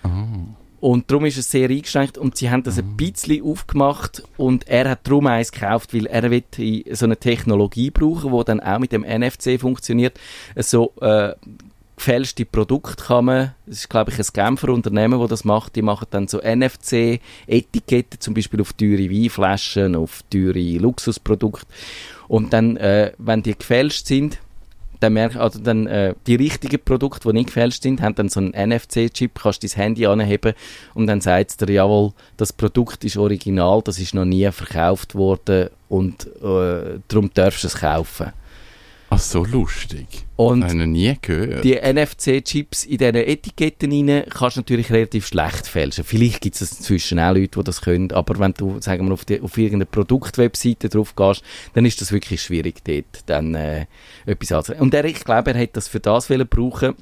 Oh. 0.05 0.09
Und 0.83 1.09
darum 1.13 1.27
ist 1.27 1.39
es 1.39 1.49
sehr 1.49 1.71
eingeschränkt 1.71 2.19
und 2.19 2.37
sie 2.37 2.51
haben 2.51 2.65
das 2.65 2.77
ein 2.77 2.97
bisschen 2.97 3.45
aufgemacht 3.45 4.25
und 4.37 4.67
er 4.67 4.91
hat 4.91 5.07
darum 5.07 5.29
eins 5.29 5.53
gekauft, 5.53 5.95
weil 5.95 6.07
er 6.07 6.29
will 6.29 6.43
so 6.91 7.05
eine 7.05 7.17
Technologie 7.17 7.93
brauchen, 7.93 8.37
die 8.37 8.45
dann 8.45 8.59
auch 8.59 8.81
mit 8.81 8.91
dem 8.91 9.03
NFC 9.03 9.61
funktioniert. 9.61 10.19
So 10.57 10.93
äh, 11.01 11.35
gefälschte 11.95 12.45
Produkte 12.45 12.97
kann 12.97 13.27
man, 13.27 13.55
das 13.65 13.77
ist 13.77 13.91
glaube 13.91 14.11
ich 14.11 14.19
ein 14.19 14.27
Genfer 14.33 14.71
Unternehmen, 14.71 15.21
das 15.21 15.29
das 15.29 15.45
macht, 15.45 15.77
die 15.77 15.83
machen 15.83 16.09
dann 16.11 16.27
so 16.27 16.41
NFC-Etiketten, 16.41 18.19
zum 18.19 18.35
Beispiel 18.35 18.61
auf 18.61 18.73
teure 18.73 19.09
Weinflaschen, 19.09 19.95
auf 19.95 20.25
teure 20.31 20.79
Luxusprodukte 20.79 21.65
und 22.27 22.53
dann, 22.53 22.77
äh, 22.77 23.13
wenn 23.19 23.45
die 23.45 23.57
gefälscht 23.57 24.09
sind, 24.09 24.41
dann 25.03 25.15
merk, 25.15 25.37
also 25.37 25.59
dann, 25.59 25.87
äh, 25.87 26.15
die 26.27 26.37
richtigen 26.37 26.81
Produkte, 26.83 27.29
die 27.29 27.35
nicht 27.35 27.47
gefälscht 27.47 27.83
sind, 27.83 28.01
haben 28.01 28.15
dann 28.15 28.29
so 28.29 28.41
einen 28.41 28.53
NFC-Chip, 28.53 29.41
kannst 29.43 29.63
dein 29.63 29.71
Handy 29.71 30.07
anheben 30.07 30.55
und 30.95 31.07
dann 31.07 31.21
sagt 31.21 31.51
es 31.51 31.57
dir, 31.57 31.73
jawohl, 31.73 32.13
das 32.37 32.53
Produkt 32.53 33.05
ist 33.05 33.17
original, 33.17 33.83
das 33.83 33.99
ist 33.99 34.15
noch 34.15 34.25
nie 34.25 34.51
verkauft 34.53 35.15
worden 35.15 35.71
und 35.89 36.27
äh, 36.43 37.01
darum 37.09 37.31
darfst 37.35 37.65
du 37.65 37.69
es 37.69 37.77
kaufen. 37.77 38.33
Ach, 39.15 39.19
so 39.19 39.45
lustig. 39.45 40.07
Und 40.37 40.63
Habe 40.63 40.73
ich 40.73 40.79
noch 40.79 40.87
nie 40.87 41.15
gehört. 41.21 41.65
die 41.65 41.75
NFC-Chips 41.75 42.85
in 42.85 42.97
diesen 42.97 43.15
Etiketten 43.17 43.93
rein 43.93 44.25
kannst 44.31 44.57
du 44.57 44.61
natürlich 44.61 44.91
relativ 44.91 45.27
schlecht 45.27 45.67
fälschen. 45.67 46.03
Vielleicht 46.05 46.41
gibt 46.41 46.59
es 46.59 46.73
inzwischen 46.79 47.19
auch 47.19 47.35
Leute, 47.35 47.59
die 47.59 47.65
das 47.65 47.83
können, 47.83 48.11
aber 48.13 48.39
wenn 48.39 48.55
du, 48.55 48.81
sagen 48.81 49.07
wir, 49.07 49.13
auf, 49.13 49.27
die, 49.27 49.43
auf 49.43 49.59
irgendeine 49.59 49.85
Produktwebseite 49.85 50.89
drauf 50.89 51.15
gehst, 51.15 51.43
dann 51.75 51.85
ist 51.85 52.01
das 52.01 52.11
wirklich 52.11 52.41
schwierig, 52.41 52.83
dort 52.85 53.25
dann 53.27 53.55
äh, 53.55 53.85
etwas 54.25 54.51
anzunehmen. 54.53 54.83
Und 54.83 54.95
er, 54.95 55.05
ich 55.05 55.23
glaube, 55.25 55.51
er 55.51 55.59
hätte 55.59 55.75
das 55.75 55.89
für 55.89 56.01
das 56.01 56.31
wollen 56.31 56.49
brauchen. 56.49 56.95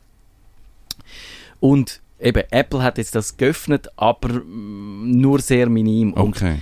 Und 1.60 2.00
eben, 2.18 2.42
Apple 2.50 2.82
hat 2.82 2.98
jetzt 2.98 3.14
das 3.14 3.36
geöffnet, 3.36 3.88
aber 3.96 4.30
mm, 4.42 5.12
nur 5.12 5.38
sehr 5.40 5.68
minim. 5.68 6.12
Und 6.14 6.36
Okay. 6.36 6.56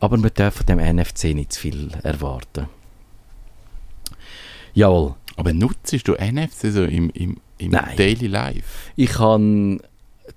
aber 0.00 0.16
man 0.16 0.30
darf 0.34 0.56
von 0.56 0.66
dem 0.66 0.78
NFC 0.78 1.34
nicht 1.34 1.52
zu 1.52 1.60
viel 1.60 1.90
erwarten. 2.02 2.68
Jawohl. 4.74 5.14
Aber 5.36 5.52
nutzt 5.52 5.92
du 6.06 6.12
NFC 6.12 6.72
so 6.72 6.84
im, 6.84 7.10
im, 7.10 7.38
im 7.58 7.70
Nein. 7.70 7.96
Daily 7.96 8.26
Life? 8.26 8.90
Ich 8.96 9.18
habe 9.18 9.78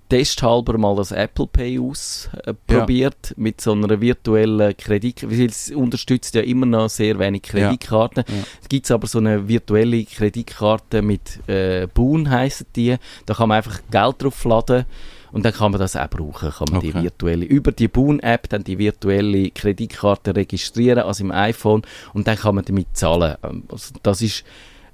testhalber 0.09 0.77
mal 0.77 0.95
das 0.95 1.11
Apple 1.11 1.47
Pay 1.47 1.79
ausprobiert 1.79 3.33
mit 3.37 3.61
so 3.61 3.71
einer 3.71 3.99
virtuellen 3.99 4.75
Kredit, 4.77 5.23
weil 5.29 5.47
es 5.47 5.71
unterstützt 5.71 6.35
ja 6.35 6.41
immer 6.41 6.65
noch 6.65 6.89
sehr 6.89 7.17
wenig 7.19 7.43
Kreditkarten. 7.43 8.23
Ja. 8.27 8.33
Es 8.61 8.69
gibt 8.69 8.89
aber 8.91 9.07
so 9.07 9.19
eine 9.19 9.47
virtuelle 9.47 10.03
Kreditkarte 10.05 11.01
mit 11.01 11.47
äh, 11.47 11.87
Boon 11.93 12.29
heisst 12.29 12.65
die. 12.75 12.95
Da 13.25 13.33
kann 13.33 13.49
man 13.49 13.57
einfach 13.57 13.79
Geld 13.91 14.21
drauf 14.21 14.43
laden 14.45 14.85
und 15.31 15.43
dann 15.43 15.53
kann 15.53 15.71
man 15.71 15.79
das 15.81 15.95
auch 15.95 16.09
brauchen. 16.09 16.51
Kann 16.51 16.67
man 16.71 16.81
die 16.81 16.89
Okay. 16.89 17.03
virtuelle 17.03 17.45
über 17.45 17.71
die 17.71 17.87
Boon 17.87 18.19
App 18.19 18.47
dann 18.49 18.63
die 18.63 18.77
virtuelle 18.77 19.49
Kreditkarte 19.51 20.35
registrieren, 20.35 20.99
also 20.99 21.23
im 21.23 21.31
iPhone 21.31 21.81
und 22.13 22.27
dann 22.27 22.37
kann 22.37 22.55
man 22.55 22.63
damit 22.65 22.87
zahlen. 22.93 23.35
Ähm, 23.43 23.63
Also 23.69 23.93
das 24.03 24.21
ist 24.21 24.43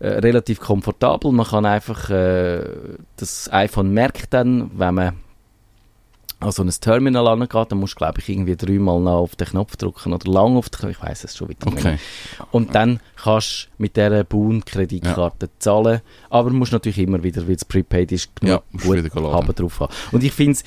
äh, 0.02 0.18
relativ 0.18 0.60
komfortabel. 0.60 1.32
Man 1.32 1.46
kann 1.46 1.64
einfach, 1.64 2.10
äh, 2.10 2.64
das 3.18 3.52
iPhone 3.54 3.94
merkt 3.94 4.34
dann, 4.34 4.72
wenn 4.74 4.96
man 4.96 5.14
an 6.40 6.52
so 6.52 6.64
ein 6.64 6.70
Terminal 6.72 7.28
angeht, 7.28 7.72
dann 7.72 7.78
musst 7.78 7.94
du, 7.94 7.98
glaube 7.98 8.20
ich, 8.20 8.28
irgendwie 8.28 8.56
dreimal 8.56 9.00
noch 9.00 9.20
auf 9.20 9.36
den 9.36 9.48
Knopf 9.48 9.76
drücken 9.76 10.12
oder 10.12 10.32
lang 10.32 10.58
auf 10.58 10.70
den 10.70 10.80
Knopf, 10.80 10.92
ich 10.92 11.04
weiß 11.04 11.24
es 11.26 11.38
schon 11.38 11.50
wieder 11.50 11.70
nicht. 11.70 11.86
Okay. 11.86 11.98
Und 12.50 12.74
dann 12.74 13.00
kannst 13.16 13.66
du 13.66 13.84
mit 13.84 13.96
dieser 13.96 14.24
Boon-Kreditkarte 14.24 15.50
zahlen, 15.60 16.02
aber 16.32 16.50
musst 16.50 16.72
natürlich 16.72 16.98
immer 16.98 17.22
wieder, 17.22 17.48
weil 17.48 17.56
es 17.56 17.66
prepaid 17.66 18.12
ist, 18.12 18.32
Ja, 18.42 18.60
genug 18.72 18.86
musst 18.86 19.12
gut 19.12 19.24
haben 19.24 19.54
drauf 19.54 19.80
haben. 19.82 19.94
Und 20.12 20.24
ich 20.24 20.32
finde 20.32 20.58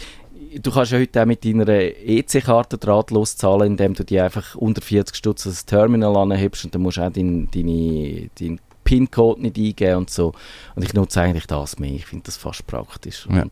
Du 0.62 0.70
kannst 0.70 0.92
ja 0.92 1.00
heute 1.00 1.20
auch 1.20 1.26
mit 1.26 1.44
deiner 1.44 1.68
EC-Karte 1.68 2.78
drahtlos 2.78 3.36
zahlen, 3.36 3.72
indem 3.72 3.94
du 3.94 4.04
die 4.04 4.20
einfach 4.20 4.54
unter 4.54 4.80
40 4.80 5.16
Stutz 5.16 5.42
das 5.42 5.66
Terminal 5.66 6.16
anhebst 6.16 6.64
und 6.64 6.72
dann 6.72 6.82
musst 6.82 6.98
du 6.98 7.02
auch 7.02 7.10
deinen 7.10 7.50
deine, 7.50 8.30
dein 8.38 8.60
PIN-Code 8.84 9.42
nicht 9.42 9.56
eingeben 9.58 9.96
und 9.96 10.10
so. 10.10 10.32
Und 10.76 10.84
ich 10.84 10.94
nutze 10.94 11.20
eigentlich 11.22 11.46
das 11.46 11.78
mehr. 11.78 11.92
Ich 11.92 12.06
finde 12.06 12.24
das 12.26 12.36
fast 12.36 12.66
praktisch. 12.66 13.26
Ja. 13.30 13.44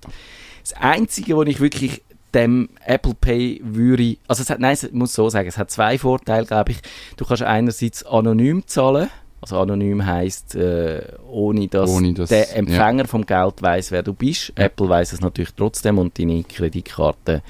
Das 0.62 0.72
Einzige, 0.74 1.36
wo 1.36 1.42
ich 1.42 1.60
wirklich 1.60 2.02
dem 2.34 2.68
Apple 2.86 3.14
Pay 3.20 3.60
würde, 3.62 4.16
also 4.28 4.42
es 4.42 4.48
hat, 4.50 4.58
nein, 4.60 4.76
ich 4.80 4.92
muss 4.92 5.12
so 5.12 5.28
sagen, 5.28 5.48
es 5.48 5.58
hat 5.58 5.70
zwei 5.70 5.98
Vorteile, 5.98 6.46
glaube 6.46 6.72
ich. 6.72 6.78
Du 7.16 7.24
kannst 7.24 7.42
einerseits 7.42 8.04
anonym 8.06 8.66
zahlen, 8.66 9.08
also 9.40 9.58
anonym 9.58 10.06
heisst, 10.06 10.54
äh, 10.54 11.02
ohne, 11.28 11.66
dass 11.68 11.90
Ohne 11.90 12.14
dass- 12.14 12.28
der 12.30 12.56
Empfänger 12.56 13.06
vom 13.06 13.26
Geld 13.26 13.60
weiß, 13.60 13.90
wer 13.90 14.02
du 14.02 14.14
bist. 14.14 14.52
Ja. 14.56 14.64
Apple 14.66 14.88
weiß 14.88 15.12
es 15.12 15.20
natürlich 15.20 15.52
trotzdem 15.54 15.98
und 15.98 16.18
deine 16.18 16.42
Kreditkarte 16.44 17.42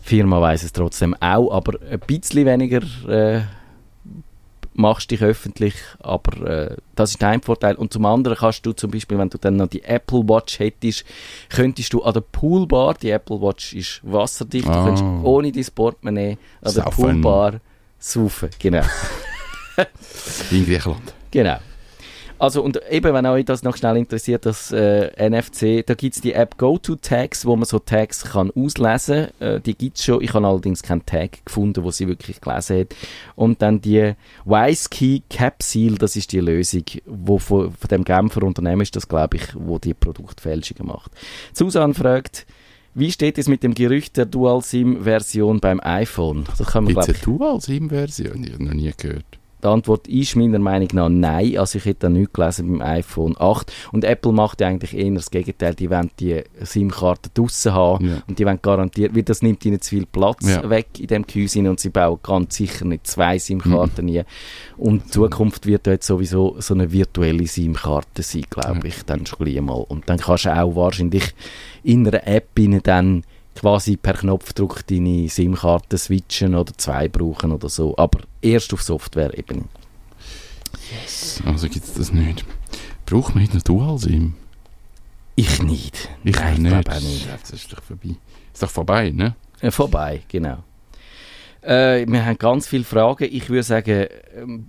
Firma 0.00 0.40
weiß 0.40 0.64
es 0.64 0.72
trotzdem 0.72 1.14
auch, 1.20 1.52
aber 1.52 1.78
ein 1.88 2.00
bisschen 2.00 2.44
weniger 2.44 2.80
äh, 3.08 3.42
machst 4.74 5.10
dich 5.10 5.22
öffentlich, 5.22 5.74
aber 6.00 6.46
äh, 6.72 6.76
das 6.96 7.10
ist 7.10 7.22
ein 7.24 7.42
Vorteil. 7.42 7.74
Und 7.76 7.92
zum 7.92 8.04
anderen 8.06 8.36
kannst 8.38 8.64
du 8.66 8.72
zum 8.72 8.90
Beispiel, 8.90 9.18
wenn 9.18 9.28
du 9.30 9.38
dann 9.38 9.56
noch 9.56 9.68
die 9.68 9.82
Apple 9.84 10.20
Watch 10.28 10.58
hättest, 10.58 11.04
könntest 11.50 11.92
du 11.92 12.02
an 12.02 12.14
der 12.14 12.20
Poolbar, 12.22 12.94
die 12.94 13.10
Apple 13.10 13.40
Watch 13.40 13.74
ist 13.74 14.00
wasserdicht, 14.02 14.66
du 14.66 14.70
Ah. 14.70 14.84
könntest 14.84 15.04
ohne 15.24 15.52
dein 15.52 15.66
Portemonnaie 15.74 16.32
an 16.32 16.38
der 16.62 16.72
Saufen. 16.84 16.90
Poolbar 17.22 17.60
saufen. 17.98 18.50
Genau. 18.58 18.82
In 20.50 20.66
Griechenland. 20.66 21.14
Genau. 21.30 21.56
Also, 22.42 22.60
und 22.60 22.80
eben, 22.90 23.14
wenn 23.14 23.24
euch 23.26 23.44
das 23.44 23.62
noch 23.62 23.76
schnell 23.76 23.96
interessiert, 23.96 24.46
das 24.46 24.72
äh, 24.72 25.12
NFC, 25.16 25.86
da 25.86 25.94
gibt 25.94 26.16
es 26.16 26.20
die 26.20 26.32
App 26.32 26.58
GoTo-Tags, 26.58 27.46
wo 27.46 27.54
man 27.54 27.66
so 27.66 27.78
Tags 27.78 28.24
kann 28.24 28.50
auslesen 28.50 29.28
kann. 29.38 29.48
Äh, 29.48 29.60
die 29.60 29.76
gibt 29.76 29.96
es 29.96 30.04
schon. 30.04 30.20
Ich 30.20 30.34
habe 30.34 30.44
allerdings 30.44 30.82
keinen 30.82 31.06
Tag 31.06 31.46
gefunden, 31.46 31.84
wo 31.84 31.92
sie 31.92 32.08
wirklich 32.08 32.40
gelesen 32.40 32.80
hat. 32.80 32.96
Und 33.36 33.62
dann 33.62 33.80
die 33.80 34.14
WiseKey 34.44 35.22
Capsule, 35.30 35.94
das 35.98 36.16
ist 36.16 36.32
die 36.32 36.40
Lösung, 36.40 36.82
wo 37.06 37.38
von, 37.38 37.70
von 37.70 37.88
dem 37.88 38.02
Genfer 38.02 38.42
Unternehmen 38.42 38.80
ist 38.82 38.96
das, 38.96 39.06
glaube 39.06 39.36
ich, 39.36 39.44
wo 39.54 39.78
die 39.78 39.94
Produktfälschungen 39.94 40.88
macht. 40.88 41.12
Susan 41.52 41.94
fragt, 41.94 42.44
wie 42.92 43.12
steht 43.12 43.38
es 43.38 43.46
mit 43.46 43.62
dem 43.62 43.72
Gerücht 43.72 44.16
der 44.16 44.26
Dual-SIM-Version 44.26 45.60
beim 45.60 45.78
iPhone? 45.78 46.46
Das 46.58 46.72
kann 46.72 46.82
man, 46.82 46.94
glaube 46.94 47.06
eine 47.06 47.16
ich, 47.16 47.22
Dual-SIM-Version? 47.22 48.42
Ich 48.42 48.52
habe 48.52 48.64
noch 48.64 48.74
nie 48.74 48.92
gehört. 48.96 49.38
Die 49.62 49.68
Antwort 49.68 50.08
ist 50.08 50.34
meiner 50.36 50.58
Meinung 50.58 50.88
nach 50.92 51.08
nein. 51.08 51.56
Also 51.58 51.78
ich 51.78 51.84
hätte 51.84 52.00
da 52.00 52.08
nichts 52.08 52.32
gelesen 52.32 52.66
beim 52.78 52.82
iPhone 52.82 53.36
8. 53.38 53.72
Und 53.92 54.04
Apple 54.04 54.32
macht 54.32 54.60
ja 54.60 54.68
eigentlich 54.68 54.96
eher 54.96 55.10
das 55.12 55.30
Gegenteil. 55.30 55.74
Die 55.74 55.88
wollen 55.90 56.10
die 56.18 56.42
SIM-Karte 56.60 57.30
draussen 57.32 57.72
haben 57.72 58.06
Ja. 58.08 58.22
und 58.26 58.38
die 58.38 58.44
wollen 58.46 58.58
garantiert, 58.60 59.14
weil 59.14 59.22
das 59.22 59.42
nimmt 59.42 59.64
ihnen 59.64 59.80
zu 59.80 59.90
viel 59.90 60.06
Platz 60.06 60.48
Ja. 60.48 60.68
weg 60.68 60.88
in 60.98 61.06
dem 61.06 61.26
Gehäuse 61.26 61.60
und 61.68 61.78
sie 61.78 61.90
bauen 61.90 62.18
ganz 62.22 62.56
sicher 62.56 62.84
nicht 62.84 63.06
zwei 63.06 63.38
SIM-Karten 63.38 64.06
nie. 64.06 64.22
Und 64.76 65.04
die 65.04 65.10
Zukunft 65.10 65.66
wird 65.66 65.86
dort 65.86 66.02
sowieso 66.02 66.56
so 66.58 66.74
eine 66.74 66.90
virtuelle 66.90 67.46
SIM-Karte 67.46 68.22
sein, 68.22 68.44
glaube 68.50 68.88
ich, 68.88 69.04
dann 69.04 69.26
schon 69.26 69.64
mal. 69.64 69.74
Und 69.88 70.08
dann 70.08 70.18
kannst 70.18 70.46
du 70.46 70.56
auch 70.56 70.74
wahrscheinlich 70.74 71.34
in 71.84 72.06
einer 72.06 72.26
App 72.26 72.48
dann 72.82 73.22
quasi 73.54 73.96
per 73.96 74.14
Knopfdruck 74.14 74.86
deine 74.86 75.28
SIM-Karte 75.28 75.98
switchen 75.98 76.54
oder 76.54 76.72
zwei 76.76 77.08
brauchen 77.08 77.52
oder 77.52 77.68
so. 77.68 77.96
Aber 77.96 78.20
erst 78.40 78.72
auf 78.72 78.82
Software-Ebene. 78.82 79.64
Also 81.44 81.68
gibt 81.68 81.84
es 81.86 81.94
das 81.94 82.12
nicht. 82.12 82.44
Braucht 83.06 83.34
man 83.34 83.42
nicht 83.42 83.54
noch 83.54 83.62
Dual-SIM? 83.62 84.34
Ich 85.36 85.62
nicht. 85.62 86.08
Ich 86.24 86.36
Nein, 86.36 86.62
nicht. 86.62 86.70
glaube 86.70 86.90
auch 86.92 87.00
nicht. 87.00 87.28
Das 87.40 87.50
ist 87.50 87.72
doch 87.72 87.82
vorbei. 87.82 88.16
Ist 88.52 88.62
doch 88.62 88.70
vorbei, 88.70 89.10
ne? 89.10 89.34
Äh, 89.60 89.70
vorbei, 89.70 90.22
genau. 90.28 90.58
Äh, 91.62 92.06
wir 92.08 92.26
haben 92.26 92.38
ganz 92.38 92.66
viele 92.66 92.82
Fragen. 92.82 93.28
Ich 93.30 93.48
würde 93.48 93.62
sagen, 93.62 94.06
ähm, 94.36 94.66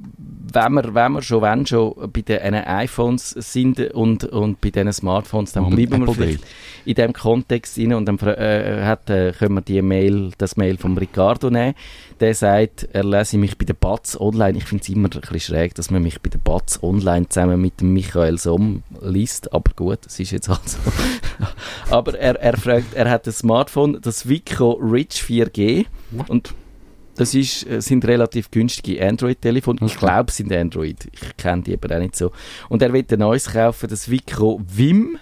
wenn 0.53 0.73
wir, 0.73 0.93
wenn 0.93 1.13
wir 1.13 1.21
schon, 1.23 1.41
wenn 1.41 1.65
schon 1.65 1.93
bei 2.13 2.21
den 2.21 2.53
äh, 2.53 2.63
iPhones 2.67 3.31
sind 3.31 3.79
und, 3.93 4.25
und 4.25 4.61
bei 4.61 4.69
diesen 4.69 4.93
Smartphones, 4.93 5.53
dann 5.53 5.75
wir 5.75 5.87
bleiben 5.87 6.05
wir 6.05 6.11
Apple 6.11 6.13
vielleicht 6.13 6.43
in 6.85 6.95
dem 6.95 7.13
Kontext 7.13 7.79
rein 7.79 7.93
und 7.93 8.05
dann 8.05 8.19
äh, 8.19 8.83
hat, 8.83 9.09
äh, 9.09 9.31
können 9.31 9.55
wir 9.55 9.61
die 9.61 9.81
Mail, 9.81 10.31
das 10.37 10.55
Mail 10.55 10.77
von 10.77 10.95
Ricardo 10.95 11.49
nehmen. 11.49 11.73
Der 12.19 12.35
sagt, 12.35 12.87
er 12.93 13.03
lese 13.03 13.39
mich 13.39 13.57
bei 13.57 13.65
der 13.65 13.73
Batz 13.73 14.15
online. 14.19 14.57
Ich 14.57 14.65
finde 14.65 14.83
es 14.83 14.89
immer 14.89 15.09
ein 15.11 15.21
bisschen 15.21 15.39
schräg, 15.39 15.73
dass 15.73 15.89
man 15.89 16.03
mich 16.03 16.21
bei 16.21 16.29
der 16.29 16.39
Batz 16.39 16.79
online 16.83 17.27
zusammen 17.27 17.59
mit 17.59 17.81
dem 17.81 17.91
Michael 17.93 18.37
Somm 18.37 18.83
liest, 19.01 19.51
aber 19.51 19.71
gut, 19.75 19.99
das 20.05 20.19
ist 20.19 20.31
jetzt 20.31 20.47
halt 20.47 20.61
so. 20.69 20.77
aber 21.89 22.19
er, 22.19 22.39
er 22.39 22.55
fragt, 22.55 22.93
er 22.93 23.09
hat 23.09 23.25
ein 23.25 23.33
Smartphone, 23.33 23.99
das 23.99 24.29
Vico 24.29 24.73
Rich 24.73 25.23
4G 25.27 25.85
und 26.27 26.53
das 27.15 27.33
ist, 27.35 27.67
äh, 27.69 27.81
sind 27.81 28.05
relativ 28.05 28.49
günstige 28.51 29.05
Android-Telefone. 29.05 29.79
Ich 29.85 29.95
Okay. 29.97 30.05
glaube, 30.05 30.29
es 30.29 30.37
sind 30.37 30.51
Android. 30.51 31.07
Ich 31.11 31.37
kenne 31.37 31.61
die 31.63 31.73
aber 31.73 31.95
auch 31.95 31.99
nicht 31.99 32.15
so. 32.15 32.31
Und 32.69 32.81
er 32.81 32.91
will 32.93 33.05
ein 33.09 33.19
neues 33.19 33.51
kaufen, 33.51 33.89
das 33.89 34.09
Vico 34.09 34.61
Vim. 34.67 35.17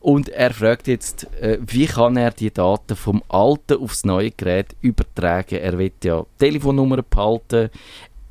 Und 0.00 0.30
er 0.30 0.54
fragt 0.54 0.88
jetzt, 0.88 1.24
äh, 1.42 1.58
wie 1.60 1.84
kann 1.86 2.16
er 2.16 2.30
die 2.30 2.50
Daten 2.50 2.96
vom 2.96 3.22
alten 3.28 3.82
aufs 3.82 4.04
neue 4.04 4.30
Gerät 4.30 4.74
übertragen? 4.80 5.56
Er 5.58 5.76
will 5.76 5.92
ja 6.02 6.24
Telefonnummern 6.38 7.04
behalten. 7.08 7.68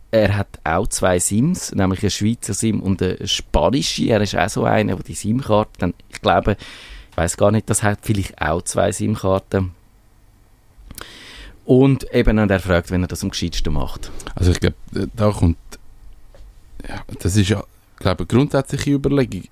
Er 0.09 0.35
hat 0.35 0.47
auch 0.63 0.87
zwei 0.87 1.19
SIMs, 1.19 1.71
nämlich 1.75 2.01
eine 2.01 2.09
Schweizer 2.09 2.55
SIM 2.55 2.79
und 2.79 3.03
eine 3.03 3.27
spanische. 3.27 4.05
Er 4.05 4.21
ist 4.21 4.35
auch 4.35 4.49
so 4.49 4.63
einer, 4.63 4.95
der 4.95 5.03
die 5.03 5.13
SIM-Karte 5.13 5.71
dann, 5.77 5.93
ich 6.09 6.19
glaube, 6.21 6.57
ich 7.11 7.17
weiß 7.17 7.37
gar 7.37 7.51
nicht, 7.51 7.69
das 7.69 7.83
hat 7.83 7.99
vielleicht 8.01 8.41
auch 8.41 8.63
zwei 8.63 8.91
SIM-Karten. 8.91 9.71
Und 11.69 12.11
eben, 12.15 12.39
und 12.39 12.49
er 12.49 12.59
fragt, 12.59 12.89
wenn 12.89 13.03
er 13.03 13.07
das 13.07 13.21
am 13.21 13.29
gescheitsten 13.29 13.71
macht. 13.71 14.09
Also 14.33 14.49
ich 14.49 14.59
glaube, 14.59 14.75
da 15.15 15.29
kommt, 15.29 15.59
ja, 16.87 16.99
das 17.19 17.35
ist 17.35 17.47
ja, 17.49 17.63
glaube 17.99 18.23
ich, 18.23 18.29
eine 18.31 18.39
grundsätzliche 18.39 18.89
Überlegung, 18.89 19.43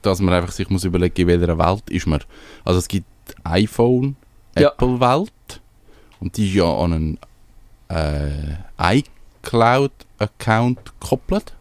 dass 0.00 0.20
man 0.20 0.32
einfach 0.32 0.52
sich 0.52 0.70
muss 0.70 0.84
überlegen, 0.84 1.22
in 1.22 1.26
welcher 1.26 1.58
Welt 1.58 1.90
ist 1.90 2.06
man. 2.06 2.22
Also 2.64 2.78
es 2.78 2.86
gibt 2.86 3.08
iPhone, 3.42 4.14
Ja. 4.56 4.68
Apple-Welt 4.68 5.60
und 6.20 6.36
die 6.36 6.50
ist 6.50 6.54
ja 6.54 6.72
an 6.72 6.92
einen 6.92 7.18
äh, 8.78 9.00
iCloud-Account 9.42 10.78
gekoppelt. 11.00 11.52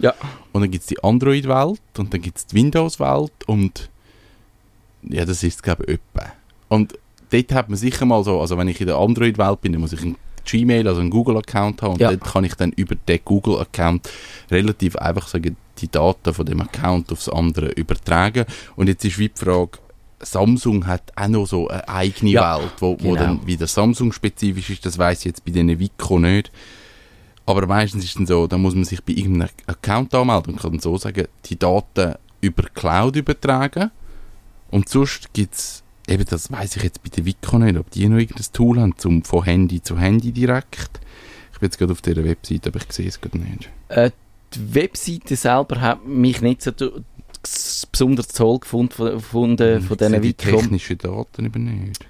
Ja. 0.00 0.12
Und 0.52 0.62
dann 0.62 0.72
gibt 0.72 0.82
es 0.82 0.88
die 0.88 1.04
Android-Welt 1.04 1.80
und 1.96 2.12
dann 2.12 2.20
gibt 2.20 2.38
es 2.38 2.46
die 2.46 2.56
Windows-Welt 2.56 3.44
und 3.46 3.90
ja, 5.02 5.24
das 5.24 5.44
ist 5.44 5.62
glaube 5.62 5.84
ich 5.84 6.00
etwa. 6.00 6.32
Und 6.68 6.98
dort 7.30 7.52
hat 7.52 7.68
man 7.68 7.76
sicher 7.76 8.04
mal 8.06 8.22
so, 8.24 8.40
also 8.40 8.56
wenn 8.58 8.68
ich 8.68 8.80
in 8.80 8.86
der 8.86 8.96
Android-Welt 8.96 9.60
bin, 9.60 9.72
dann 9.72 9.80
muss 9.80 9.92
ich 9.92 10.02
ein 10.02 10.16
Gmail, 10.44 10.86
also 10.86 11.00
einen 11.00 11.10
Google-Account 11.10 11.82
haben 11.82 11.94
und 11.94 12.00
Ja. 12.00 12.10
dort 12.10 12.24
kann 12.24 12.44
ich 12.44 12.54
dann 12.54 12.72
über 12.72 12.94
den 12.94 13.18
Google-Account 13.24 14.08
relativ 14.50 14.96
einfach 14.96 15.26
sagen, 15.28 15.56
die 15.78 15.90
Daten 15.90 16.32
von 16.32 16.46
dem 16.46 16.60
Account 16.60 17.10
aufs 17.12 17.28
andere 17.28 17.68
übertragen. 17.72 18.44
Und 18.76 18.88
jetzt 18.88 19.04
ist 19.04 19.18
wie 19.18 19.28
die 19.28 19.44
Frage, 19.44 19.78
Samsung 20.20 20.86
hat 20.86 21.12
auch 21.16 21.28
noch 21.28 21.46
so 21.46 21.68
eine 21.68 21.86
eigene 21.88 22.30
Ja, 22.30 22.58
Welt, 22.60 22.72
wo, 22.78 22.92
wo 23.00 23.10
genau. 23.10 23.16
dann 23.16 23.46
wieder 23.46 23.66
Samsung-spezifisch 23.66 24.70
ist, 24.70 24.86
das 24.86 24.96
weiß 24.98 25.18
ich 25.20 25.24
jetzt 25.26 25.44
bei 25.44 25.50
denen 25.52 25.78
Vico 25.78 26.18
nicht. 26.18 26.50
Aber 27.44 27.66
meistens 27.66 28.02
ist 28.04 28.10
es 28.10 28.14
dann 28.16 28.26
so, 28.26 28.46
da 28.46 28.56
muss 28.56 28.74
man 28.74 28.84
sich 28.84 29.02
bei 29.04 29.12
irgendeinem 29.12 29.50
Account 29.66 30.14
anmelden 30.14 30.54
und 30.54 30.60
kann 30.60 30.70
dann 30.72 30.80
so 30.80 30.96
sagen, 30.96 31.26
die 31.44 31.58
Daten 31.58 32.14
über 32.40 32.62
Cloud 32.74 33.16
übertragen. 33.16 33.90
Und 34.70 34.88
sonst 34.88 35.32
gibt 35.32 35.54
es, 35.54 35.82
eben 36.08 36.24
das 36.24 36.50
weiß 36.50 36.76
ich 36.76 36.82
jetzt 36.82 37.02
bei 37.02 37.10
der 37.10 37.24
Vico 37.24 37.58
nicht, 37.58 37.76
ob 37.76 37.90
die 37.90 38.08
noch 38.08 38.18
irgendein 38.18 38.46
Tool 38.52 38.80
haben, 38.80 38.96
zum 38.98 39.22
von 39.22 39.44
Handy 39.44 39.82
zu 39.82 39.98
Handy 39.98 40.32
direkt. 40.32 41.00
Ich 41.52 41.58
bin 41.58 41.68
jetzt 41.68 41.78
gerade 41.78 41.92
auf 41.92 42.02
dieser 42.02 42.24
Webseite, 42.24 42.68
aber 42.68 42.80
ich 42.80 42.92
sehe 42.92 43.08
es 43.08 43.20
gerade 43.20 43.38
nicht. 43.38 43.70
Äh, 43.88 44.10
die 44.54 44.74
Webseite 44.74 45.36
selber 45.36 45.80
hat 45.80 46.06
mich 46.06 46.40
nicht 46.40 46.62
so 46.62 46.72
besonders 47.90 48.28
toll 48.28 48.58
gefunden 48.60 48.92
von, 48.92 49.20
von 49.20 49.52
Ich 49.52 49.58
sehe 49.58 49.80
diesen 49.80 50.22
die 50.22 50.28
Vicom. 50.28 50.60
technischen 50.60 50.98
Daten 50.98 51.46
eben 51.46 51.64
nicht. 51.64 52.06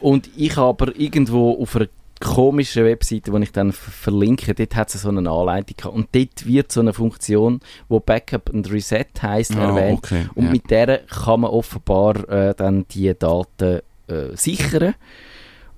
Und 0.00 0.30
ich 0.36 0.56
habe 0.56 0.68
aber 0.68 0.96
irgendwo 0.96 1.60
auf 1.60 1.76
einer 1.76 1.88
komischen 2.20 2.84
Webseite, 2.84 3.30
die 3.30 3.42
ich 3.42 3.52
dann 3.52 3.72
ver- 3.72 3.90
verlinke, 3.90 4.54
dort 4.54 4.74
hat 4.76 4.94
es 4.94 5.02
so 5.02 5.08
eine 5.08 5.28
Anleitung 5.30 5.76
gehabt. 5.76 5.94
Und 5.94 6.08
dort 6.12 6.46
wird 6.46 6.72
so 6.72 6.80
eine 6.80 6.92
Funktion, 6.92 7.60
wo 7.88 8.00
Backup 8.00 8.50
und 8.50 8.70
Reset 8.72 9.04
heisst, 9.22 9.56
Ah, 9.56 9.68
erwähnt. 9.76 9.98
okay. 9.98 10.26
Und 10.34 10.46
ja. 10.46 10.50
mit 10.50 10.70
der 10.70 10.98
kann 11.06 11.40
man 11.40 11.50
offenbar 11.50 12.28
äh, 12.28 12.54
dann 12.56 12.86
die 12.90 13.12
Daten 13.18 13.80
äh, 14.08 14.34
sichern 14.36 14.94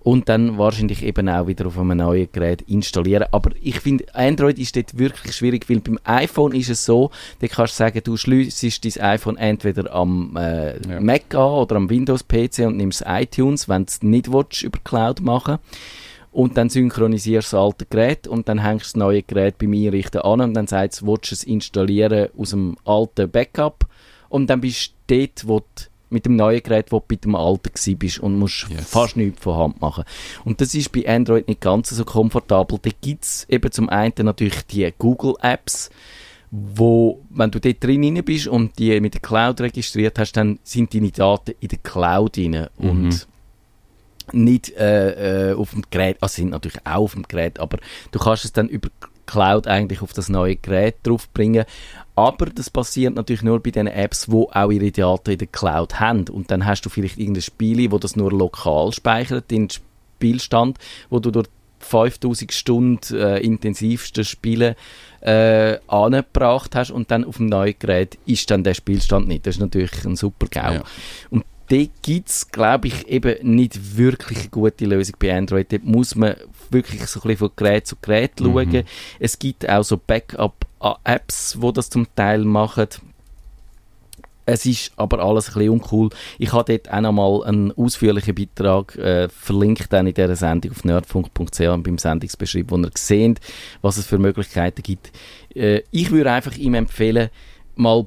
und 0.01 0.29
dann 0.29 0.57
wahrscheinlich 0.59 1.03
eben 1.05 1.29
auch 1.29 1.48
wieder 1.48 1.66
auf 1.66 1.77
einem 1.79 1.98
neuen 1.98 2.29
Gerät 2.31 2.62
installieren. 2.62 3.27
Aber 3.33 3.51
ich 3.61 3.81
finde, 3.81 4.07
Android 4.14 4.59
ist 4.59 4.77
dort 4.77 4.96
wirklich 4.96 5.35
schwierig, 5.35 5.68
weil 5.68 5.81
beim 5.81 5.98
iPhone 6.05 6.53
ist 6.55 6.70
es 6.70 6.85
so, 6.85 7.11
da 7.40 7.48
kannst 7.48 7.74
du 7.74 7.79
sagen, 7.79 8.01
du 8.05 8.16
schliessest 8.16 8.85
dein 8.85 9.03
iPhone 9.05 9.37
entweder 9.37 9.92
am 9.92 10.37
äh, 10.37 10.79
Ja. 10.88 11.01
Mac 11.01 11.35
an 11.35 11.40
oder 11.53 11.77
am 11.77 11.90
Windows-PC 11.90 12.61
und 12.66 12.77
nimmst 12.77 13.03
iTunes, 13.07 13.68
wenn 13.68 13.85
du 13.85 13.88
es 13.90 14.03
nicht 14.03 14.33
willst, 14.33 14.62
über 14.62 14.79
Cloud 14.85 15.20
machen 15.20 15.59
und 16.38 16.57
dann 16.57 16.68
synchronisierst 16.68 17.53
du 17.53 17.57
das 17.57 17.64
alte 17.64 17.85
Gerät 17.87 18.29
und 18.29 18.48
dann 18.48 18.62
hängst 18.62 18.85
du 18.85 18.88
das 18.90 18.96
neue 18.96 19.24
Gerät 19.24 19.59
beim 19.59 19.72
Einrichten 19.72 20.20
an 20.20 20.40
und 20.40 20.55
dann 20.55 20.68
sagst 20.68 21.01
du, 21.01 21.09
willst 21.09 21.33
du 21.33 21.35
es 21.35 21.42
installieren 21.42 22.29
aus 22.38 22.51
dem 22.51 22.77
alten 22.85 23.29
Backup 23.29 23.87
und 24.29 24.48
dann 24.48 24.61
bist 24.61 24.94
du 25.09 25.16
dort, 25.18 25.48
wo 25.48 25.59
du 25.59 25.64
mit 26.11 26.27
dem 26.27 26.37
neuen 26.37 26.62
Gerät, 26.62 26.92
wo 26.92 27.01
du 27.01 27.07
bei 27.09 27.16
dem 27.16 27.35
alten 27.35 27.72
gsi 27.74 27.96
bist 27.96 28.20
und 28.20 28.38
musst 28.38 28.68
Yes. 28.70 28.88
fast 28.88 29.16
nichts 29.16 29.42
von 29.42 29.57
Hand 29.57 29.81
machen. 29.81 30.05
Und 30.44 30.61
das 30.61 30.77
ist 30.77 30.92
bei 30.92 31.09
Android 31.09 31.48
nicht 31.48 31.61
ganz 31.61 31.90
so 31.90 32.05
komfortabel. 32.05 32.79
Da 32.83 32.90
gibt 33.01 33.24
es 33.24 33.44
eben 33.48 33.72
zum 33.72 33.88
einen 33.88 34.14
natürlich 34.22 34.64
die 34.66 34.88
Google-Apps, 34.96 35.90
wo, 36.53 37.20
wenn 37.31 37.51
du 37.51 37.59
dort 37.59 37.83
drin 37.83 38.22
bist 38.24 38.46
und 38.46 38.79
die 38.79 39.01
mit 39.01 39.14
der 39.14 39.20
Cloud 39.22 39.61
registriert 39.61 40.20
hast, 40.20 40.35
dann 40.37 40.61
sind 40.62 40.94
deine 40.94 41.11
Daten 41.11 41.55
in 41.59 41.68
der 41.68 41.79
Cloud 41.79 42.38
und 42.38 42.68
Mhm. 42.79 43.11
Nicht 44.33 44.71
äh, 44.77 45.51
äh, 45.51 45.55
auf 45.55 45.71
dem 45.71 45.83
Gerät, 45.91 46.19
also 46.21 46.35
sind 46.35 46.51
natürlich 46.51 46.81
auch 46.85 47.05
auf 47.05 47.12
dem 47.14 47.25
Gerät, 47.25 47.61
aber 47.61 47.79
du 48.11 48.19
kannst 48.19 48.45
es 48.45 48.53
dann 48.53 48.69
über 48.69 48.88
Cloud 49.27 49.67
eigentlich 49.67 50.03
auf 50.03 50.12
das 50.12 50.29
neue 50.29 50.57
Gerät 50.57 50.97
draufbringen. 51.05 51.64
Aber 52.17 52.47
das 52.47 52.71
passiert 52.71 53.14
natürlich 53.14 53.43
nur 53.43 53.62
bei 53.62 53.71
den 53.71 53.87
Apps, 53.87 54.31
wo 54.31 54.51
auch 54.53 54.71
ihre 54.71 54.91
Daten 54.91 55.31
in 55.31 55.38
der 55.38 55.47
Cloud 55.47 56.01
haben. 56.01 56.25
Und 56.29 56.51
dann 56.51 56.67
hast 56.67 56.83
du 56.83 56.88
vielleicht 56.88 57.19
irgendein 57.19 57.43
Spiel, 57.43 57.93
wo 57.93 57.99
das 57.99 58.17
nur 58.17 58.33
lokal 58.33 58.91
speichert, 58.93 59.51
den 59.51 59.69
Spielstand, 59.71 60.79
wo 61.11 61.21
du 61.21 61.31
durch 61.31 61.47
5000 61.81 62.53
Stunden 62.53 63.17
äh, 63.17 63.38
intensivsten 63.38 64.25
Spielen 64.25 64.75
äh, 65.21 65.79
angebracht 65.87 66.75
hast 66.75 66.91
und 66.91 67.11
dann 67.11 67.25
auf 67.25 67.37
dem 67.37 67.47
neuen 67.47 67.75
Gerät 67.79 68.19
ist 68.27 68.51
dann 68.51 68.64
der 68.64 68.75
Spielstand 68.75 69.29
nicht. 69.29 69.47
Das 69.47 69.57
ist 69.57 69.61
natürlich 69.61 70.05
ein 70.05 70.17
super 70.17 70.47
GAU. 70.49 70.73
Ja. 70.73 70.83
Und 71.31 71.45
dort 71.69 71.91
gibt 72.03 72.29
es, 72.29 72.51
glaube 72.51 72.89
ich, 72.89 73.07
eben 73.09 73.55
nicht 73.55 73.97
wirklich 73.97 74.41
eine 74.41 74.49
gute 74.49 74.87
Lösung 74.87 75.17
bei 75.19 75.37
Android. 75.37 75.71
Dort 75.73 75.85
muss 75.85 76.15
man 76.15 76.37
wirklich 76.71 77.07
so 77.07 77.21
ein 77.21 77.23
bisschen 77.23 77.37
von 77.37 77.51
Gerät 77.57 77.87
zu 77.87 77.97
Gerät 78.01 78.33
schauen. 78.39 78.69
Mhm. 78.69 78.85
Es 79.19 79.39
gibt 79.39 79.69
auch 79.69 79.83
so 79.83 79.97
Backup-Apps, 79.97 81.59
die 81.63 81.73
das 81.73 81.91
zum 81.91 82.07
Teil 82.15 82.45
machen. 82.45 82.89
Es 84.47 84.65
ist 84.65 84.93
aber 84.97 85.19
alles 85.23 85.49
ein 85.49 85.55
bisschen 85.55 85.71
uncool. 85.73 86.09
Ich 86.39 86.55
habe 86.55 86.73
dort 86.73 86.91
auch 86.91 87.03
nochmal 87.03 87.45
einen 87.45 87.71
ausführlichen 87.73 88.35
Beitrag 88.35 88.97
äh, 88.97 89.29
verlinkt 89.29 89.93
dann 89.93 90.07
in 90.07 90.15
dieser 90.15 90.37
Sendung 90.37 90.71
auf 90.71 90.85
nerdfunk.ch 90.85 91.61
und 91.61 91.83
beim 91.83 91.99
Sendungsbeschrieb, 91.99 92.71
wo 92.71 92.79
ihr 92.79 92.91
seht, 92.95 93.41
was 93.83 93.99
es 93.99 94.07
für 94.07 94.17
Möglichkeiten 94.17 94.83
gibt. 94.83 95.13
Äh, 95.55 95.83
ich 95.91 96.11
würde 96.11 96.33
einfach 96.33 96.57
ihm 96.57 96.73
empfehlen, 96.73 97.29
mal 97.77 98.07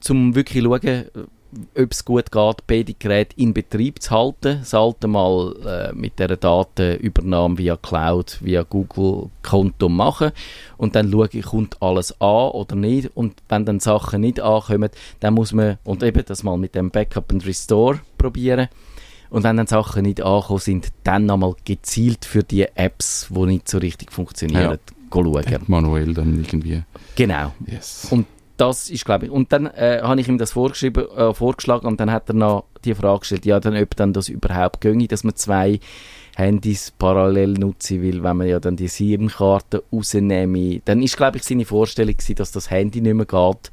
zum 0.00 0.34
wirklich 0.34 0.62
schauen, 0.62 1.06
ob 1.76 1.92
es 1.92 2.04
gut 2.04 2.30
geht, 2.30 2.66
beide 2.66 2.94
Geräte 2.94 3.34
in 3.36 3.52
Betrieb 3.52 4.02
zu 4.02 4.10
halten. 4.10 4.58
Das 4.60 4.74
alte 4.74 5.08
Mal 5.08 5.54
äh, 5.64 5.92
mit 5.92 6.18
dieser 6.18 6.36
Datenübernahme 6.36 7.58
via 7.58 7.76
Cloud, 7.76 8.38
via 8.40 8.62
Google-Konto 8.62 9.88
machen 9.88 10.32
und 10.76 10.94
dann 10.94 11.10
schaue 11.10 11.28
ich, 11.32 11.44
kommt 11.44 11.76
alles 11.80 12.20
an 12.20 12.50
oder 12.50 12.76
nicht. 12.76 13.10
Und 13.14 13.34
wenn 13.48 13.64
dann 13.64 13.80
Sachen 13.80 14.20
nicht 14.22 14.40
ankommen, 14.40 14.90
dann 15.20 15.34
muss 15.34 15.52
man, 15.52 15.78
und 15.84 16.02
eben 16.02 16.24
das 16.24 16.42
mal 16.42 16.56
mit 16.56 16.74
dem 16.74 16.90
Backup 16.90 17.32
and 17.32 17.46
Restore 17.46 18.00
probieren. 18.18 18.68
Und 19.30 19.44
wenn 19.44 19.56
dann 19.56 19.66
Sachen 19.66 20.02
nicht 20.02 20.20
angekommen 20.20 20.58
sind, 20.58 20.88
dann 21.04 21.26
nochmal 21.26 21.54
gezielt 21.64 22.24
für 22.24 22.42
die 22.42 22.66
Apps, 22.74 23.28
die 23.30 23.46
nicht 23.46 23.68
so 23.68 23.78
richtig 23.78 24.12
funktionieren, 24.12 24.62
ja. 24.72 24.78
schauen. 25.10 25.62
Manuell 25.68 26.14
dann 26.14 26.44
irgendwie. 26.44 26.82
Genau. 27.14 27.52
Yes. 27.66 28.08
Und 28.10 28.26
das 28.60 28.90
ist, 28.90 29.04
glaube 29.04 29.26
ich. 29.26 29.30
Und 29.30 29.52
dann 29.52 29.66
äh, 29.66 30.00
habe 30.02 30.20
ich 30.20 30.28
ihm 30.28 30.38
das 30.38 30.52
vorgeschrieben, 30.52 31.08
äh, 31.16 31.32
vorgeschlagen 31.32 31.86
und 31.86 31.98
dann 31.98 32.12
hat 32.12 32.28
er 32.28 32.34
noch 32.34 32.64
die 32.84 32.94
Frage 32.94 33.20
gestellt, 33.20 33.46
ja, 33.46 33.58
dann, 33.58 33.76
ob 33.76 33.96
dann 33.96 34.12
das 34.12 34.28
überhaupt 34.28 34.80
ginge, 34.80 35.08
dass 35.08 35.24
man 35.24 35.34
zwei 35.34 35.80
Handys 36.36 36.90
parallel 36.90 37.54
nutzen 37.54 38.02
will, 38.02 38.22
wenn 38.22 38.36
man 38.36 38.46
ja 38.46 38.60
dann 38.60 38.76
die 38.76 38.88
SIM-Karte 38.88 39.82
rausnehme. 39.92 40.80
Dann 40.84 41.02
ist, 41.02 41.16
glaube 41.16 41.38
ich, 41.38 41.44
seine 41.44 41.64
Vorstellung 41.64 42.14
gewesen, 42.14 42.34
dass 42.36 42.52
das 42.52 42.70
Handy 42.70 43.00
nicht 43.00 43.14
mehr 43.14 43.26
geht. 43.26 43.70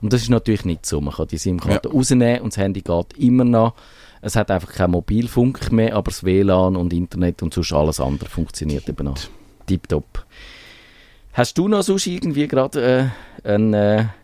Und 0.00 0.12
das 0.12 0.22
ist 0.22 0.30
natürlich 0.30 0.64
nicht 0.64 0.86
so. 0.86 1.00
Man 1.00 1.14
kann 1.14 1.28
die 1.28 1.38
SIM-Karte 1.38 1.88
ja. 1.88 1.94
rausnehmen 1.94 2.40
und 2.40 2.52
das 2.52 2.58
Handy 2.58 2.80
geht 2.80 3.18
immer 3.18 3.44
noch. 3.44 3.74
Es 4.22 4.36
hat 4.36 4.50
einfach 4.50 4.72
keinen 4.72 4.92
Mobilfunk 4.92 5.72
mehr, 5.72 5.94
aber 5.96 6.10
das 6.10 6.24
WLAN 6.24 6.76
und 6.76 6.92
Internet 6.92 7.42
und 7.42 7.54
sonst 7.54 7.72
alles 7.72 8.00
andere 8.00 8.28
funktioniert 8.28 8.88
eben 8.88 9.04
noch. 9.04 9.18
Tipptopp. 9.66 10.24
Hast 11.32 11.56
du 11.56 11.68
noch 11.68 11.82
sonst 11.82 12.06
irgendwie 12.06 12.48
gerade 12.48 13.12
äh, 13.44 13.48
eine 13.48 13.98
äh, 13.98 14.19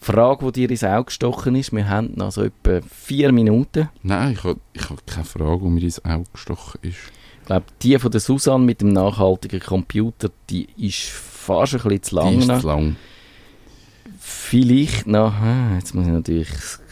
Frage, 0.00 0.46
die 0.46 0.52
dir 0.52 0.70
ins 0.70 0.82
Auge 0.82 1.04
gestochen 1.04 1.54
ist? 1.54 1.72
Wir 1.72 1.88
haben 1.88 2.12
noch 2.14 2.32
so 2.32 2.42
etwa 2.42 2.80
vier 2.88 3.32
Minuten. 3.32 3.90
Nein, 4.02 4.32
ich 4.32 4.44
habe 4.44 4.58
ich 4.72 4.88
hab 4.88 5.06
keine 5.06 5.26
Frage, 5.26 5.60
die 5.62 5.70
mir 5.70 5.82
ins 5.82 6.04
Auge 6.04 6.24
gestochen 6.32 6.80
ist. 6.82 6.96
Ich 7.40 7.46
glaube, 7.46 7.66
die 7.82 7.98
von 7.98 8.10
der 8.10 8.20
Susanne 8.20 8.64
mit 8.64 8.80
dem 8.80 8.92
nachhaltigen 8.92 9.60
Computer, 9.60 10.30
die 10.48 10.68
ist 10.78 11.08
fast 11.10 11.74
ein 11.74 11.82
bisschen 11.82 12.02
zu 12.02 12.14
lang. 12.14 12.32
Die 12.32 12.38
ist 12.38 12.60
zu 12.60 12.66
lang. 12.66 12.96
Vielleicht 14.18 15.06
noch, 15.06 15.34
jetzt 15.74 15.94
muss 15.94 16.06
ich 16.06 16.12
natürlich, 16.12 16.48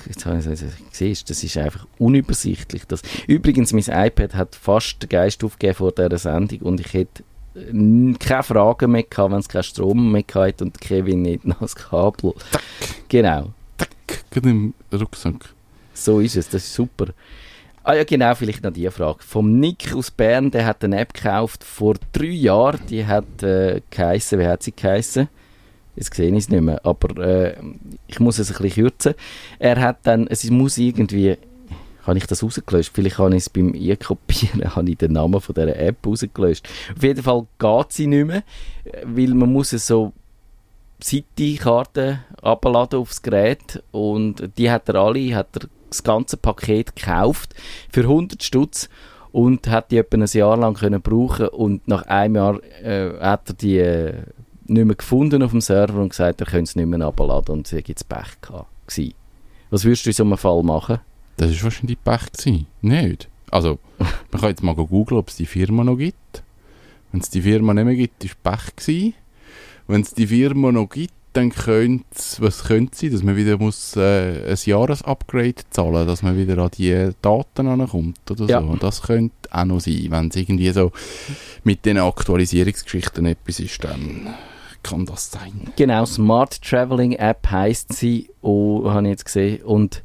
jetzt 0.06 0.26
habe 0.26 0.38
ich 0.38 0.46
es 0.46 0.62
gesehen, 0.90 1.16
das 1.26 1.44
ist 1.44 1.56
einfach 1.56 1.86
unübersichtlich. 1.98 2.84
Das, 2.86 3.02
übrigens, 3.26 3.72
mein 3.72 3.84
iPad 3.84 4.34
hat 4.34 4.54
fast 4.54 5.02
den 5.02 5.08
Geist 5.08 5.42
aufgegeben 5.44 5.74
vor 5.74 5.92
dieser 5.92 6.18
Sendung 6.18 6.60
und 6.60 6.80
ich 6.80 6.92
hätte 6.92 7.22
keine 8.18 8.42
Fragen 8.42 8.92
mehr 8.92 9.02
gehabt, 9.02 9.32
wenn 9.32 9.38
es 9.38 9.48
keinen 9.48 9.62
Strom 9.62 10.12
mehr 10.12 10.24
hatte 10.34 10.64
und 10.64 10.80
Kevin 10.80 11.22
nicht 11.22 11.44
noch 11.44 11.60
das 11.60 11.74
Kabel. 11.74 12.34
Tack. 12.50 12.62
Genau. 13.08 13.52
Tack, 13.76 13.90
gerade 14.30 14.50
im 14.50 14.74
Rucksack. 14.92 15.54
So 15.94 16.20
ist 16.20 16.36
es, 16.36 16.48
das 16.48 16.64
ist 16.64 16.74
super. 16.74 17.06
Ah 17.82 17.94
ja, 17.94 18.04
genau, 18.04 18.34
vielleicht 18.34 18.62
noch 18.62 18.72
die 18.72 18.88
Frage. 18.90 19.18
Vom 19.20 19.58
Nick 19.58 19.94
aus 19.94 20.10
Bern, 20.10 20.50
der 20.50 20.66
hat 20.66 20.84
eine 20.84 20.98
App 21.00 21.14
gekauft 21.14 21.64
vor 21.64 21.94
drei 22.12 22.26
Jahren, 22.26 22.80
die 22.88 23.06
hat 23.06 23.42
äh, 23.42 23.80
geheissen, 23.88 24.38
wie 24.38 24.46
hat 24.46 24.62
sie 24.62 24.72
geheissen? 24.72 25.28
Jetzt 25.96 26.14
sehe 26.14 26.28
ich 26.28 26.36
es 26.36 26.48
nicht 26.48 26.60
mehr, 26.60 26.84
aber 26.84 27.18
äh, 27.24 27.56
ich 28.06 28.20
muss 28.20 28.38
es 28.38 28.50
ein 28.50 28.62
bisschen 28.62 28.84
kürzen. 28.84 29.14
Er 29.58 29.80
hat 29.80 29.98
dann, 30.04 30.26
es 30.28 30.48
muss 30.50 30.78
irgendwie, 30.78 31.38
habe 32.08 32.18
ich 32.18 32.26
das 32.26 32.42
rausgelöscht? 32.42 32.90
Vielleicht 32.92 33.18
habe 33.18 33.36
ich 33.36 33.42
es 33.42 33.50
beim 33.50 33.74
E-Kopieren, 33.74 34.74
habe 34.76 34.90
ich 34.90 34.96
den 34.96 35.12
Namen 35.12 35.40
von 35.40 35.54
dieser 35.54 35.76
App 35.76 36.04
rausgelöscht. 36.04 36.68
Auf 36.96 37.02
jeden 37.02 37.22
Fall 37.22 37.46
geht 37.58 37.92
sie 37.92 38.06
nicht 38.06 38.26
mehr, 38.26 38.42
weil 39.04 39.34
man 39.34 39.52
muss 39.52 39.70
so 39.70 40.12
City-Karten 41.02 42.20
abladen 42.42 42.98
aufs 42.98 43.22
Gerät 43.22 43.82
und 43.92 44.50
die 44.58 44.70
hat 44.70 44.88
er 44.88 44.96
alle, 44.96 45.34
hat 45.34 45.48
er 45.54 45.68
das 45.88 46.02
ganze 46.02 46.36
Paket 46.36 46.96
gekauft 46.96 47.54
für 47.92 48.00
100 48.00 48.42
Stutz 48.42 48.88
und 49.30 49.68
hat 49.68 49.90
die 49.90 49.98
etwa 49.98 50.16
ein 50.16 50.26
Jahr 50.26 50.56
lang 50.56 50.74
können 50.74 51.00
brauchen 51.00 51.48
und 51.48 51.86
nach 51.86 52.02
einem 52.06 52.36
Jahr 52.36 52.62
äh, 52.82 53.18
hat 53.20 53.50
er 53.50 53.54
die 53.54 53.78
äh, 53.78 54.14
nicht 54.66 54.84
mehr 54.84 54.96
gefunden 54.96 55.42
auf 55.42 55.52
dem 55.52 55.60
Server 55.60 56.00
und 56.00 56.10
gesagt, 56.10 56.40
er 56.40 56.46
könnte 56.46 56.64
es 56.64 56.76
nicht 56.76 56.86
mehr 56.86 57.06
abladen 57.06 57.54
und 57.54 57.66
sie 57.66 57.82
gibt 57.82 58.00
es 58.00 58.04
Pech 58.04 58.40
gehabt. 58.40 58.66
Was 59.70 59.84
würdest 59.84 60.06
du 60.06 60.10
in 60.10 60.14
so 60.14 60.24
einem 60.24 60.38
Fall 60.38 60.62
machen? 60.62 61.00
Das 61.38 61.56
war 61.56 61.64
wahrscheinlich 61.64 62.02
Pech 62.04 62.32
gewesen. 62.32 62.66
Nicht. 62.82 63.28
Also, 63.50 63.78
man 63.98 64.40
kann 64.40 64.50
jetzt 64.50 64.62
mal 64.62 64.74
googeln, 64.74 65.18
ob 65.18 65.28
es 65.28 65.36
die 65.36 65.46
Firma 65.46 65.84
noch 65.84 65.96
gibt. 65.96 66.42
Wenn 67.10 67.22
es 67.22 67.30
die 67.30 67.40
Firma 67.40 67.72
nicht 67.72 67.84
mehr 67.84 67.94
gibt, 67.94 68.24
war 68.44 68.52
Pech 68.52 68.76
gewesen. 68.76 69.14
Wenn 69.86 70.02
es 70.02 70.12
die 70.12 70.26
Firma 70.26 70.70
noch 70.70 70.90
gibt, 70.90 71.14
dann 71.32 71.50
könnte 71.50 72.04
es, 72.14 72.40
was 72.40 72.64
könnte 72.64 72.96
sein, 72.96 73.12
dass 73.12 73.22
man 73.22 73.36
wieder 73.36 73.58
muss, 73.58 73.96
äh, 73.96 74.50
ein 74.50 74.58
Jahresupgrade 74.62 75.62
zahlen 75.70 76.06
dass 76.06 76.22
man 76.22 76.36
wieder 76.36 76.58
an 76.58 76.70
die 76.76 77.10
Daten 77.22 77.68
ankommt 77.68 78.30
oder 78.30 78.46
ja. 78.46 78.60
so. 78.60 78.76
Das 78.76 79.02
könnte 79.02 79.34
auch 79.50 79.64
noch 79.64 79.80
sein, 79.80 80.06
wenn 80.08 80.28
es 80.28 80.36
irgendwie 80.36 80.70
so 80.70 80.90
mit 81.64 81.84
den 81.86 81.98
Aktualisierungsgeschichten 81.98 83.26
etwas 83.26 83.60
ist, 83.60 83.84
dann 83.84 84.34
kann 84.82 85.06
das 85.06 85.30
sein. 85.30 85.72
Genau, 85.76 86.04
Smart 86.06 86.60
Traveling 86.62 87.12
App 87.12 87.48
heißt 87.50 87.92
sie, 87.92 88.30
oh, 88.42 88.90
habe 88.90 89.02
ich 89.02 89.10
jetzt 89.10 89.24
gesehen. 89.26 89.62
Und 89.62 90.02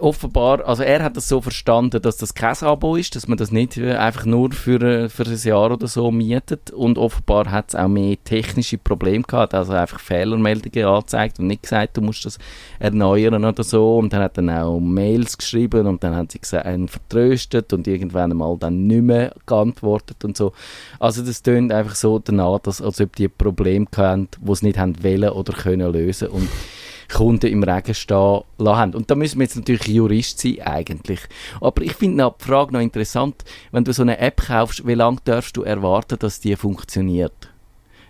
offenbar, 0.00 0.66
also 0.66 0.82
er 0.82 1.04
hat 1.04 1.16
das 1.16 1.28
so 1.28 1.40
verstanden, 1.40 2.02
dass 2.02 2.16
das 2.16 2.34
kein 2.34 2.56
Abo 2.56 2.96
ist, 2.96 3.14
dass 3.14 3.28
man 3.28 3.38
das 3.38 3.52
nicht 3.52 3.76
äh, 3.76 3.94
einfach 3.94 4.24
nur 4.24 4.50
für, 4.50 4.82
äh, 4.82 5.08
für 5.08 5.24
ein 5.24 5.38
Jahr 5.38 5.70
oder 5.70 5.86
so 5.86 6.10
mietet. 6.10 6.72
Und 6.72 6.98
offenbar 6.98 7.52
hat 7.52 7.68
es 7.68 7.74
auch 7.76 7.86
mehr 7.86 8.16
technische 8.24 8.78
Probleme 8.78 9.22
gehabt, 9.22 9.54
also 9.54 9.74
einfach 9.74 10.00
Fehlermeldungen 10.00 10.88
angezeigt 10.88 11.38
und 11.38 11.46
nicht 11.46 11.62
gesagt, 11.62 11.96
du 11.96 12.00
musst 12.00 12.24
das 12.24 12.38
erneuern 12.80 13.44
oder 13.44 13.62
so. 13.62 13.98
Und 13.98 14.12
dann 14.12 14.22
hat 14.22 14.38
er 14.38 14.66
auch 14.66 14.80
Mails 14.80 15.38
geschrieben 15.38 15.86
und 15.86 16.02
dann 16.02 16.16
hat 16.16 16.32
sie 16.32 16.56
einen 16.58 16.88
vertröstet 16.88 17.72
und 17.72 17.86
irgendwann 17.86 18.32
einmal 18.32 18.56
dann 18.58 18.88
nicht 18.88 19.02
mehr 19.02 19.34
geantwortet 19.46 20.24
und 20.24 20.36
so. 20.36 20.52
Also 20.98 21.22
das 21.22 21.42
tönt 21.42 21.70
einfach 21.70 21.94
so 21.94 22.18
danach, 22.18 22.58
dass, 22.58 22.82
als 22.82 23.00
ob 23.00 23.14
die 23.14 23.28
Probleme 23.28 23.86
hatten, 23.96 24.28
die 24.40 24.54
sie 24.56 24.66
nicht 24.66 24.78
haben 24.78 25.02
wollen 25.04 25.30
oder 25.30 25.52
können 25.52 25.92
lösen. 25.92 26.28
Und 26.28 26.48
Kunden 27.12 27.46
im 27.46 27.62
Regen 27.62 27.94
stehen 27.94 28.40
lassen. 28.58 28.94
Und 28.94 29.10
da 29.10 29.14
müssen 29.14 29.38
wir 29.38 29.44
jetzt 29.44 29.56
natürlich 29.56 29.86
Jurist 29.88 30.40
sein, 30.40 30.60
eigentlich. 30.62 31.20
Aber 31.60 31.82
ich 31.82 31.92
finde 31.92 32.32
die 32.38 32.44
Frage 32.44 32.72
noch 32.72 32.80
interessant, 32.80 33.44
wenn 33.72 33.84
du 33.84 33.92
so 33.92 34.02
eine 34.02 34.18
App 34.18 34.46
kaufst, 34.46 34.86
wie 34.86 34.94
lange 34.94 35.18
darfst 35.24 35.56
du 35.56 35.62
erwarten, 35.62 36.18
dass 36.18 36.40
die 36.40 36.56
funktioniert? 36.56 37.50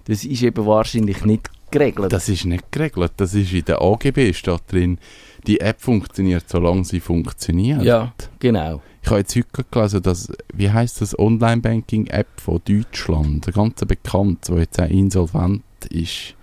Das 0.05 0.25
ist 0.25 0.43
eben 0.43 0.65
wahrscheinlich 0.67 1.25
nicht 1.25 1.51
geregelt. 1.71 2.13
Das 2.13 2.29
ist 2.29 2.45
nicht 2.45 2.71
geregelt. 2.71 3.13
Das 3.17 3.35
ist 3.35 3.53
in 3.53 3.65
der 3.65 3.83
AGB 3.83 4.33
steht 4.33 4.63
drin, 4.71 4.99
die 5.47 5.61
App 5.61 5.81
funktioniert, 5.81 6.49
solange 6.49 6.85
sie 6.85 7.01
funktioniert. 7.01 7.83
Ja, 7.83 8.13
genau. 8.39 8.83
Ich 9.03 9.11
habe 9.11 9.21
jetzt 9.21 9.37
heute 9.37 9.65
gelesen, 9.71 10.03
dass, 10.03 10.33
wie 10.53 10.71
heißt 10.71 11.01
das, 11.01 11.17
Online-Banking-App 11.19 12.41
von 12.41 12.61
Deutschland, 12.65 13.47
eine 13.47 13.53
ganz 13.53 13.81
bekannt, 13.85 14.49
die 14.49 14.55
jetzt 14.55 14.81
auch 14.81 14.89
insolvent 14.89 15.63
ist. 15.91 16.35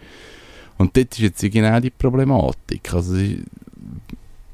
Und 0.83 0.97
dort 0.97 1.13
ist 1.13 1.19
jetzt 1.19 1.41
genau 1.53 1.79
die 1.79 1.91
Problematik. 1.91 2.93
Also 2.93 3.15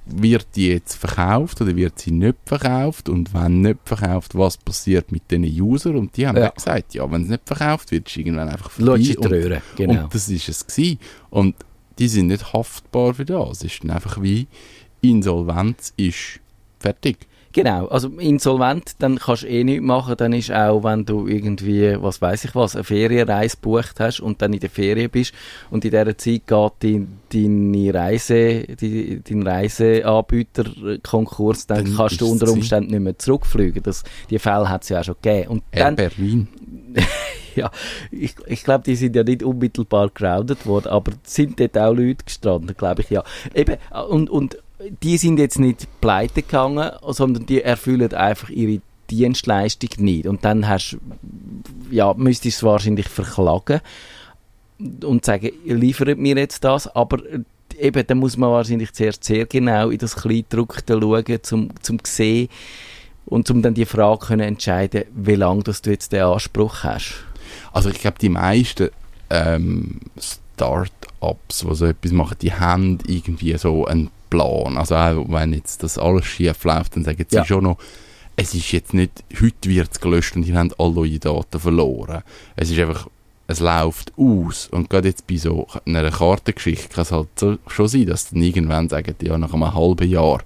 wird 0.06 0.46
die 0.56 0.68
jetzt 0.68 0.94
verkauft 0.94 1.60
oder 1.60 1.76
wird 1.76 1.98
sie 1.98 2.12
nicht 2.12 2.38
verkauft 2.46 3.10
und 3.10 3.34
wenn 3.34 3.62
nicht 3.62 3.80
verkauft, 3.84 4.36
was 4.36 4.58
passiert 4.58 5.12
mit 5.12 5.32
den 5.32 5.44
Usern 5.44 5.96
und 5.96 6.16
die 6.16 6.28
haben 6.28 6.38
ja. 6.38 6.50
gesagt, 6.50 6.94
ja, 6.94 7.12
wenn 7.12 7.24
es 7.24 7.30
nicht 7.30 7.48
verkauft 7.48 7.92
wird, 7.92 8.08
ist 8.08 8.18
irgendwann 8.18 8.50
einfach 8.50 8.70
vorbei 8.70 9.16
und, 9.18 9.26
Röhre, 9.26 9.62
genau. 9.76 10.04
und 10.04 10.14
das 10.14 10.30
ist 10.30 10.50
es 10.50 10.68
gewesen. 10.68 11.00
und 11.32 11.56
die 11.98 12.08
sind 12.08 12.28
nicht 12.28 12.54
haftbar 12.54 13.16
für 13.16 13.26
das, 13.26 13.64
es 13.64 13.74
ist 13.74 13.90
einfach 13.90 14.22
wie 14.22 14.48
Insolvenz 15.02 15.94
ist 15.98 16.40
fertig. 16.80 17.28
Genau, 17.52 17.88
also 17.88 18.10
insolvent, 18.10 18.92
dann 19.00 19.18
kannst 19.18 19.42
du 19.42 19.48
eh 19.48 19.64
nichts 19.64 19.84
machen, 19.84 20.16
dann 20.18 20.34
ist 20.34 20.52
auch, 20.52 20.84
wenn 20.84 21.04
du 21.04 21.28
irgendwie, 21.28 22.00
was 22.00 22.22
weiß 22.22 22.46
ich 22.46 22.54
was, 22.54 22.76
eine 22.76 22.84
Ferienreise 22.84 23.58
bucht 23.60 24.00
hast 24.00 24.20
und 24.20 24.44
dann 24.44 24.54
in 24.54 24.60
der 24.60 24.70
Ferien 24.70 25.10
bist 25.10 25.34
und 25.72 25.84
in 25.84 25.90
dieser 25.90 26.16
Zeit 26.16 26.46
geht 26.46 26.74
die, 26.84 27.08
deine 27.34 27.92
Reise, 27.92 28.68
die, 28.76 29.24
dein 29.28 29.48
Reiseanbieter-Konkurs, 29.48 31.66
dann, 31.66 31.86
dann 31.86 31.96
kannst 31.96 32.22
du 32.22 32.32
unter 32.32 32.52
Umständen 32.52 32.92
nicht 32.92 33.02
mehr 33.02 33.18
zurückfliegen. 33.18 33.82
Das, 33.82 34.04
die 34.30 34.38
Fälle 34.38 34.70
hat 34.70 34.84
es 34.84 34.90
ja 34.90 35.00
auch 35.00 35.06
schon 35.06 35.16
gegeben. 35.20 35.50
Und 35.50 35.64
Air 35.72 35.86
dann, 35.86 35.96
Berlin. 35.96 36.48
ja, 37.56 37.72
ich, 38.12 38.36
ich 38.46 38.64
glaube, 38.64 38.84
die 38.84 38.96
sind 38.96 39.16
ja 39.16 39.24
nicht 39.24 39.42
unmittelbar 39.42 40.10
grounded 40.10 40.68
worden, 40.68 40.90
aber 40.90 41.14
sind 41.24 41.60
dort 41.60 41.76
auch 41.80 41.94
Leute 41.94 42.26
gestrandet, 42.26 42.78
glaube 42.78 43.02
ich, 43.02 43.10
ja. 43.10 43.24
Eben, 43.56 43.78
und, 44.08 44.30
und 44.30 44.60
die 45.04 45.18
sind 45.18 45.40
jetzt 45.40 45.60
nicht 45.60 45.88
pleite 46.02 46.42
gegangen, 46.42 46.92
sondern 47.08 47.46
die 47.46 47.62
erfüllen 47.62 48.14
einfach 48.14 48.50
ihre 48.50 48.82
Dienstleistung 49.10 49.90
nicht. 49.98 50.28
Und 50.28 50.46
dann 50.46 50.68
hast, 50.68 50.98
ja, 51.92 52.14
müsstest 52.14 52.62
du 52.62 52.66
es 52.66 52.72
wahrscheinlich 52.72 53.08
verklagen 53.08 53.82
und 55.04 55.26
sagen, 55.26 55.52
liefert 55.66 56.18
mir 56.18 56.38
jetzt 56.38 56.64
das, 56.64 56.88
aber 56.88 57.20
eben, 57.78 58.08
dann 58.08 58.18
muss 58.20 58.38
man 58.38 58.52
wahrscheinlich 58.52 58.94
zuerst 58.94 59.24
sehr 59.24 59.46
genau 59.46 59.90
in 59.90 59.98
das 59.98 60.16
Kleidruckte 60.16 61.00
schauen, 61.00 61.40
um 61.52 61.70
zum 61.82 61.98
sehen 62.04 62.50
und 63.26 63.50
um 63.50 63.62
dann 63.62 63.74
die 63.74 63.86
Frage 63.86 64.28
können 64.28 64.48
entscheiden, 64.48 65.04
wie 65.14 65.36
lange 65.36 65.64
du 65.64 65.72
jetzt 65.90 66.12
den 66.12 66.24
Anspruch 66.24 66.84
hast. 66.84 67.24
Also 67.72 67.90
ich 67.90 68.00
glaube, 68.00 68.18
die 68.20 68.30
meisten 68.30 68.90
ähm, 69.30 70.00
Start-ups, 71.24 71.66
die 71.70 71.76
so 71.76 71.86
etwas 71.86 72.12
machen, 72.12 72.38
die 72.42 72.54
haben 72.54 73.00
irgendwie 73.08 73.58
so 73.58 73.86
einen 73.86 74.10
Plan. 74.30 74.78
Also 74.78 74.96
auch 74.96 75.26
wenn 75.30 75.54
jetzt 75.54 75.84
das 75.84 75.98
alles 75.98 76.26
schief 76.26 76.64
läuft, 76.64 76.96
dann 76.96 77.04
sagen 77.04 77.26
sie 77.28 77.36
Ja. 77.38 77.46
schon 77.46 77.64
noch, 77.64 77.78
es 78.36 78.54
ist 78.54 78.72
jetzt 78.72 78.94
nicht, 78.94 79.12
heute 79.42 79.70
wird 79.70 79.90
es 79.92 80.00
gelöscht 80.00 80.36
und 80.36 80.48
ihr 80.48 80.56
habt 80.58 80.80
alle 80.80 80.96
eure 80.96 81.20
Daten 81.20 81.60
verloren. 81.60 82.24
Es 82.56 82.70
ist 82.72 82.80
einfach, 82.80 83.08
es 83.48 83.60
läuft 83.60 84.14
aus. 84.18 84.68
Und 84.72 84.90
gerade 84.90 85.10
jetzt 85.10 85.28
bei 85.28 85.38
so 85.38 85.68
einer 85.86 86.10
Kartengeschichte 86.12 86.88
kann 86.90 87.02
es 87.02 87.12
halt 87.12 87.28
so, 87.38 87.58
schon 87.68 87.88
sein, 87.88 88.06
dass 88.06 88.30
dann 88.30 88.42
irgendwann 88.42 88.88
sagen, 88.90 89.16
ja, 89.22 89.38
nach 89.38 89.54
einem 89.54 89.74
halben 89.74 90.08
Jahr, 90.10 90.42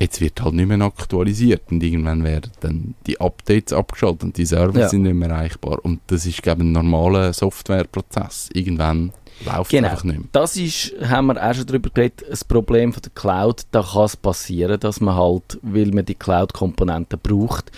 jetzt 0.00 0.20
wird 0.20 0.40
halt 0.42 0.54
nicht 0.54 0.66
mehr 0.68 0.80
aktualisiert 0.80 1.62
und 1.70 1.82
irgendwann 1.82 2.24
werden 2.24 2.50
dann 2.60 2.94
die 3.06 3.20
Updates 3.20 3.72
abgeschaltet 3.72 4.24
und 4.24 4.36
die 4.38 4.46
Server 4.46 4.80
Ja. 4.80 4.88
sind 4.88 5.02
nicht 5.02 5.14
mehr 5.14 5.28
erreichbar. 5.30 5.78
Und 5.84 6.00
das 6.06 6.24
ist, 6.26 6.42
glaube 6.42 6.62
ich, 6.62 6.68
ein 6.68 6.72
normaler 6.72 7.32
Softwareprozess. 7.32 8.48
Irgendwann 8.54 9.12
läuft 9.44 9.70
Genau. 9.70 9.88
einfach 9.88 10.04
nicht 10.04 10.18
mehr. 10.18 10.28
Das 10.32 10.56
ist, 10.56 10.94
haben 11.08 11.26
wir 11.26 11.42
auch 11.42 11.54
schon 11.54 11.66
darüber 11.66 11.90
geredet, 11.90 12.24
ein 12.28 12.38
Problem 12.48 12.92
von 12.92 13.02
der 13.02 13.12
Cloud. 13.14 13.62
Da 13.70 13.82
kann 13.82 14.04
es 14.04 14.16
passieren, 14.16 14.78
dass 14.80 15.00
man 15.00 15.16
halt, 15.16 15.58
weil 15.62 15.90
man 15.92 16.04
die 16.04 16.14
Cloud-Komponenten 16.14 17.18
braucht, 17.22 17.70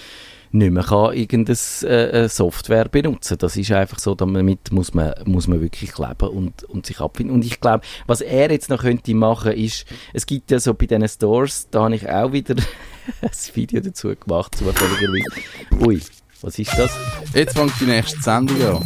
nicht 0.53 0.73
mehr 0.73 0.85
kann 0.85 1.13
irgendeine 1.15 1.59
äh, 1.83 2.25
äh, 2.25 2.29
Software 2.29 2.89
benutzen. 2.89 3.37
Das 3.39 3.57
ist 3.57 3.71
einfach 3.73 3.99
so, 3.99 4.15
damit 4.15 4.73
muss 4.73 4.95
man, 4.95 5.13
muss 5.25 5.49
man 5.49 5.61
wirklich 5.61 5.99
leben 5.99 6.29
und, 6.29 6.65
und 6.65 6.87
sich 6.87 7.01
abfinden. 7.01 7.35
Und 7.35 7.45
ich 7.45 7.61
glaube, 7.61 7.85
was 8.07 8.21
er 8.21 8.51
jetzt 8.51 8.71
noch 8.71 8.81
könnte 8.83 9.15
machen, 9.15 9.53
ist, 9.53 9.85
es 10.13 10.25
gibt 10.25 10.51
ja 10.51 10.59
so 10.59 10.73
bei 10.75 10.87
diesen 10.87 11.09
Stores, 11.09 11.69
da 11.71 11.85
habe 11.85 11.97
ich 11.97 12.09
auch 12.09 12.33
wieder 12.33 12.55
ein 13.23 13.31
Video 13.55 13.81
dazu 13.81 14.15
gemacht, 14.15 14.55
zufälligerweise. 14.57 15.41
Ui, 15.85 16.01
was 16.43 16.59
ist 16.59 16.73
das? 16.79 16.91
Jetzt 17.35 17.57
fängt 17.57 17.73
die 17.81 17.85
nächste 17.85 18.21
Sendung 18.21 18.61
an. 18.63 18.85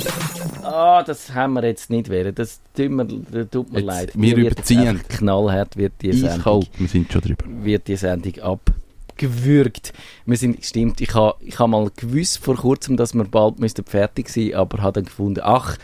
Ah, 0.62 1.02
das 1.02 1.32
haben 1.34 1.54
wir 1.54 1.64
jetzt 1.64 1.90
nicht 1.90 2.08
wählen. 2.08 2.34
Das 2.34 2.60
tut 2.76 2.90
mir, 2.90 3.04
das 3.06 3.48
tut 3.50 3.72
mir 3.72 3.78
Jetzt, 3.80 3.86
leid. 3.86 4.10
wir 4.14 4.36
Mir 4.36 4.46
überziehen. 4.46 5.00
Knallhart 5.08 5.76
wird 5.76 5.92
die 6.00 6.12
Sendung, 6.12 6.38
Eiskalt, 6.38 6.70
wir 6.78 6.88
sind 6.88 7.12
schon 7.12 7.20
drüber. 7.22 7.44
wird 7.62 7.88
die 7.88 7.96
Sendung 7.96 8.34
abgewürgt. 8.40 9.92
Wir 10.26 10.36
sind, 10.36 10.64
stimmt, 10.64 11.00
ich 11.00 11.14
habe 11.14 11.34
ich 11.44 11.58
ha 11.58 11.66
mal 11.66 11.90
gewusst 11.96 12.38
vor 12.38 12.56
kurzem, 12.56 12.96
dass 12.96 13.14
wir 13.14 13.24
bald 13.24 13.58
müssten 13.58 13.84
fertig 13.84 14.28
sein, 14.28 14.54
aber 14.54 14.82
habe 14.82 14.94
dann 15.00 15.04
gefunden, 15.06 15.40
ach, 15.42 15.76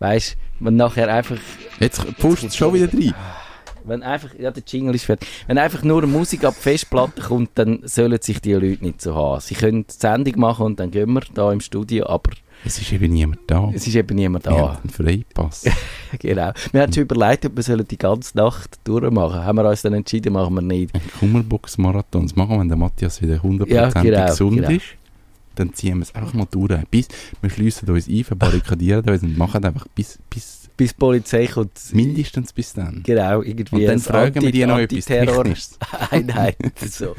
weißt, 0.00 0.36
wenn 0.60 0.76
nachher 0.76 1.12
einfach, 1.12 1.36
Jetzt 1.80 2.02
pfuscht 2.18 2.44
es 2.44 2.56
schon 2.56 2.74
wieder 2.74 2.92
rein. 2.92 3.14
Wenn 3.84 4.02
einfach, 4.02 4.30
ja, 4.38 4.50
der 4.50 4.62
Jingle 4.66 4.94
ist 4.94 5.04
fertig, 5.04 5.28
wenn 5.46 5.58
einfach 5.58 5.82
nur 5.82 6.06
Musik 6.06 6.44
ab 6.44 6.54
Festplatte 6.54 7.20
kommt, 7.22 7.50
dann 7.54 7.80
sollen 7.84 8.18
sich 8.20 8.40
die 8.40 8.52
Leute 8.54 8.82
nicht 8.84 9.00
so 9.02 9.14
haben. 9.14 9.40
Sie 9.40 9.54
können 9.54 9.86
die 9.86 9.92
Sendung 9.96 10.38
machen 10.40 10.66
und 10.66 10.80
dann 10.80 10.90
gehen 10.90 11.12
wir 11.12 11.22
da 11.34 11.52
im 11.52 11.60
Studio, 11.60 12.06
aber 12.06 12.30
Es 12.64 12.78
ist 12.80 12.92
eben 12.92 13.12
niemand 13.12 13.40
da. 13.46 13.70
es 13.74 13.86
ist 13.86 13.94
eben 13.94 14.14
niemand 14.16 14.44
Wir 14.46 14.52
da. 14.52 14.58
haben 14.58 14.78
einen 14.82 14.90
Freipass. 14.90 15.64
Genau. 16.20 16.52
Wir 16.70 16.82
haben 16.82 16.92
schon 16.92 17.02
überlegt, 17.02 17.44
ob 17.44 17.56
wir 17.56 17.62
sollen 17.64 17.84
die 17.88 17.98
ganze 17.98 18.36
Nacht 18.36 18.78
durchmachen. 18.84 19.44
Haben 19.44 19.56
wir 19.58 19.68
uns 19.68 19.82
dann 19.82 19.94
entschieden, 19.94 20.32
machen 20.32 20.54
wir 20.54 20.62
nicht. 20.62 20.94
Ein 20.94 21.00
Kummerbox-Marathon. 21.18 22.30
Machen 22.36 22.50
wir, 22.50 22.60
wenn 22.60 22.68
der 22.68 22.76
Matthias 22.76 23.20
wieder 23.20 23.36
100% 23.36 23.68
Ja, 23.68 23.88
genau, 23.90 24.26
gesund 24.26 24.56
genau. 24.58 24.70
ist. 24.70 24.84
Dann 25.56 25.72
ziehen 25.74 25.96
wir 25.98 26.02
es 26.02 26.14
einfach 26.14 26.32
mal 26.34 26.46
durch. 26.50 26.72
Bis, 26.90 27.08
wir 27.40 27.50
schliessen 27.50 27.88
uns 27.90 28.06
ein, 28.08 28.22
verbarrikadieren 28.22 29.08
uns 29.08 29.22
und 29.24 29.36
machen 29.36 29.64
einfach 29.64 29.86
bis, 29.94 30.18
bis 30.30 30.63
Bis 30.76 30.90
die 30.90 30.96
Polizei 30.98 31.46
kommt. 31.46 31.78
mindestens 31.92 32.52
bis 32.52 32.72
dann. 32.72 33.02
Genau, 33.04 33.42
irgendwie. 33.42 33.82
Und 33.82 33.86
dann 33.86 33.98
fragen 34.00 34.42
wir 34.42 34.50
die 34.50 34.66
noch 34.66 34.78
etwas 34.78 35.04
Technisches. 35.04 35.78
Nein, 36.10 36.26
nein, 36.26 36.54
so, 36.88 37.14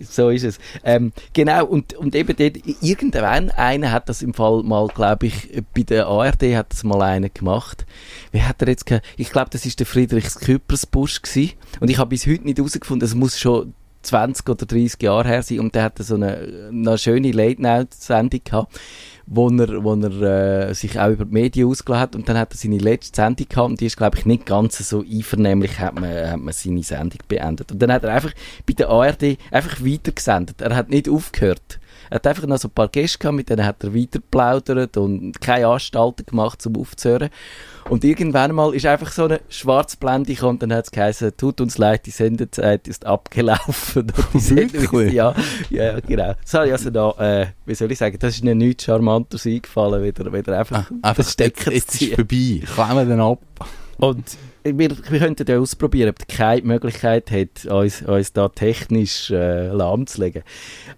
so 0.00 0.30
ist 0.30 0.44
es. 0.44 0.58
Ähm, 0.84 1.12
genau, 1.34 1.66
und, 1.66 1.92
und 1.94 2.14
eben 2.14 2.34
dort, 2.34 2.56
irgendwann, 2.82 3.50
einer 3.50 3.92
hat 3.92 4.08
das 4.08 4.22
im 4.22 4.32
Fall 4.32 4.62
mal, 4.62 4.86
glaube 4.88 5.26
ich, 5.26 5.62
bei 5.74 5.82
der 5.82 6.06
ARD 6.06 6.54
hat 6.56 6.72
das 6.72 6.82
mal 6.82 7.02
einer 7.02 7.28
gemacht. 7.28 7.84
Wie 8.32 8.40
hat 8.42 8.62
er 8.62 8.68
jetzt, 8.68 8.86
ge- 8.86 9.00
ich 9.18 9.30
glaube, 9.30 9.50
das 9.50 9.66
ist 9.66 9.80
der 9.80 9.86
Friedrichs 9.86 10.38
Küppersbusch 10.40 11.20
gewesen. 11.20 11.52
Und 11.80 11.90
ich 11.90 11.98
habe 11.98 12.08
bis 12.10 12.26
heute 12.26 12.44
nicht 12.44 12.56
herausgefunden, 12.56 13.06
es 13.06 13.14
muss 13.14 13.38
schon 13.38 13.74
20 14.02 14.48
oder 14.48 14.66
30 14.66 15.02
Jahre 15.02 15.28
her 15.28 15.42
sein 15.42 15.60
und 15.60 15.74
der 15.74 15.82
hatte 15.84 16.02
so 16.04 16.14
eine, 16.14 16.68
eine 16.70 16.98
schöne 16.98 17.32
Late-Night-Sendung 17.32 18.40
gehabt, 18.44 18.78
wo 19.26 19.48
er, 19.48 19.82
wo 19.82 19.94
er 19.94 20.68
äh, 20.68 20.74
sich 20.74 20.98
auch 20.98 21.10
über 21.10 21.24
die 21.24 21.32
Medien 21.32 21.68
ausgelassen 21.68 22.02
hat 22.02 22.16
und 22.16 22.28
dann 22.28 22.38
hat 22.38 22.52
er 22.52 22.56
seine 22.56 22.78
letzte 22.78 23.16
Sendung 23.16 23.48
gehabt 23.48 23.70
und 23.70 23.80
die 23.80 23.86
ist, 23.86 23.96
glaube 23.96 24.18
ich, 24.18 24.26
nicht 24.26 24.46
ganz 24.46 24.78
so 24.88 25.00
einvernehmlich, 25.00 25.78
hat 25.78 25.94
man, 25.94 26.30
hat 26.30 26.40
man 26.40 26.52
seine 26.52 26.82
Sendung 26.82 27.20
beendet. 27.28 27.72
Und 27.72 27.80
dann 27.80 27.92
hat 27.92 28.04
er 28.04 28.12
einfach 28.12 28.32
bei 28.66 28.74
der 28.74 28.88
ARD 28.88 29.38
einfach 29.50 29.84
weitergesendet. 29.84 30.60
Er 30.60 30.76
hat 30.76 30.90
nicht 30.90 31.08
aufgehört. 31.08 31.80
Er 32.10 32.16
hat 32.16 32.26
einfach 32.26 32.46
noch 32.46 32.58
so 32.58 32.68
ein 32.68 32.72
paar 32.72 32.88
Gäste 32.88 33.18
gehabt, 33.18 33.36
mit 33.36 33.50
denen 33.50 33.64
hat 33.64 33.82
er 33.82 33.94
weiter 33.94 34.18
geplaudert 34.20 34.96
und 34.96 35.40
keine 35.40 35.68
Anstalten 35.68 36.26
gemacht, 36.26 36.64
um 36.66 36.76
aufzuhören. 36.76 37.30
Und 37.90 38.02
irgendwann 38.02 38.54
mal 38.54 38.74
ist 38.74 38.86
einfach 38.86 39.12
so 39.12 39.24
eine 39.24 39.40
Schwarzblende 39.48 40.34
gekommen 40.34 40.52
und 40.54 40.62
dann 40.62 40.72
hat 40.72 40.86
es 40.86 40.90
geheißen, 40.90 41.36
tut 41.36 41.60
uns 41.60 41.76
leid, 41.76 42.06
die 42.06 42.10
Sendezeit 42.10 42.88
ist 42.88 43.04
abgelaufen. 43.04 44.10
Und 44.32 44.34
die 44.34 44.38
Sendung 44.40 45.00
ist, 45.00 45.12
ja, 45.12 45.34
ja, 45.68 46.00
genau. 46.00 46.34
Ich 46.42 46.54
also 46.54 46.90
da, 46.90 47.10
äh, 47.18 47.46
wie 47.66 47.74
soll 47.74 47.92
ich 47.92 47.98
sagen, 47.98 48.16
das 48.18 48.36
ist 48.36 48.44
mir 48.44 48.54
nichts 48.54 48.84
Charmantes 48.84 49.46
eingefallen, 49.46 50.02
wieder, 50.02 50.32
wieder 50.32 50.58
einfach, 50.58 50.90
Ah, 51.02 51.08
einfach 51.08 51.24
das 51.24 51.32
Stecker 51.32 51.72
jetzt, 51.72 52.00
jetzt 52.00 52.02
ist 52.02 52.14
vorbei. 52.14 52.62
Klemmen 52.64 53.08
den 53.08 53.20
ab. 53.20 53.40
Und 53.98 54.36
wir, 54.64 54.78
wir 54.78 55.18
könnten 55.18 55.46
ja 55.46 55.58
ausprobieren, 55.58 56.10
ob 56.10 56.28
keine 56.28 56.62
Möglichkeit 56.62 57.30
hat, 57.30 57.66
uns, 57.66 58.02
uns 58.02 58.32
da 58.32 58.48
technisch 58.48 59.30
äh, 59.30 59.68
lahmzulegen. 59.68 60.42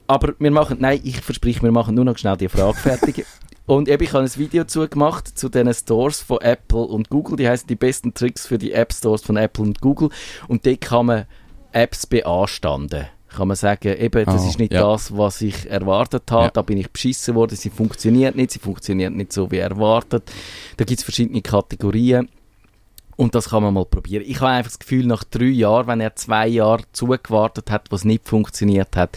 Aber 0.07 0.35
wir 0.39 0.51
machen, 0.51 0.79
nein, 0.81 1.01
ich 1.05 1.21
verspreche, 1.21 1.63
wir 1.63 1.73
machen 1.73 1.95
nur 1.95 2.05
noch 2.05 2.17
schnell 2.19 2.37
die 2.37 2.49
Frage 2.49 2.79
fertig. 2.79 3.27
Und 3.67 3.89
eben, 3.89 4.03
ich 4.05 4.13
habe 4.13 4.23
ein 4.23 4.37
Video 4.37 4.63
zugemacht 4.65 5.37
zu 5.37 5.49
den 5.49 5.73
Stores 5.75 6.21
von 6.21 6.41
Apple 6.41 6.83
und 6.83 7.11
Google. 7.11 7.37
Die 7.37 7.49
heißen 7.49 7.67
die 7.67 7.75
besten 7.75 8.15
Tricks 8.15 8.47
für 8.47 8.59
die 8.59 8.71
App 8.71 8.93
Stores 8.93 9.23
von 9.23 9.37
Apple 9.37 9.65
und 9.65 9.81
Google. 9.81 10.11
Und 10.47 10.65
dort 10.65 10.81
kann 10.81 11.07
man 11.07 11.25
Apps 11.73 12.07
beanstanden. 12.07 13.07
Kann 13.29 13.49
man 13.49 13.57
sagen, 13.57 13.89
eben, 13.99 14.25
das 14.25 14.45
Ah, 14.45 14.49
ist 14.49 14.61
nicht 14.61 14.73
ja. 14.73 14.83
das, 14.83 15.17
was 15.17 15.43
ich 15.43 15.69
erwartet 15.69 16.31
habe. 16.31 16.45
Ja. 16.45 16.51
Da 16.51 16.63
bin 16.63 16.79
ich 16.79 16.91
beschissen 16.93 17.35
worden. 17.35 17.57
Sie 17.57 17.71
funktioniert 17.71 18.37
nicht. 18.37 18.53
Sie 18.53 18.61
funktioniert 18.61 19.13
nicht 19.13 19.33
so 19.33 19.51
wie 19.51 19.59
erwartet. 19.59 20.31
Da 20.77 20.85
gibt 20.85 21.01
es 21.01 21.05
verschiedene 21.05 21.43
Kategorien. 21.43 22.29
Und 23.17 23.35
das 23.35 23.49
kann 23.49 23.63
man 23.63 23.73
mal 23.73 23.87
probieren. 23.87 24.25
Ich 24.27 24.41
habe 24.41 24.51
einfach 24.51 24.71
das 24.71 24.79
Gefühl, 24.79 25.07
nach 25.07 25.25
drei 25.25 25.47
Jahren, 25.47 25.87
wenn 25.87 26.01
er 26.01 26.15
zwei 26.17 26.47
Jahre 26.49 26.83
zugewartet 26.93 27.71
hat, 27.71 27.91
was 27.91 28.05
nicht 28.05 28.29
funktioniert 28.29 28.95
hat, 28.95 29.17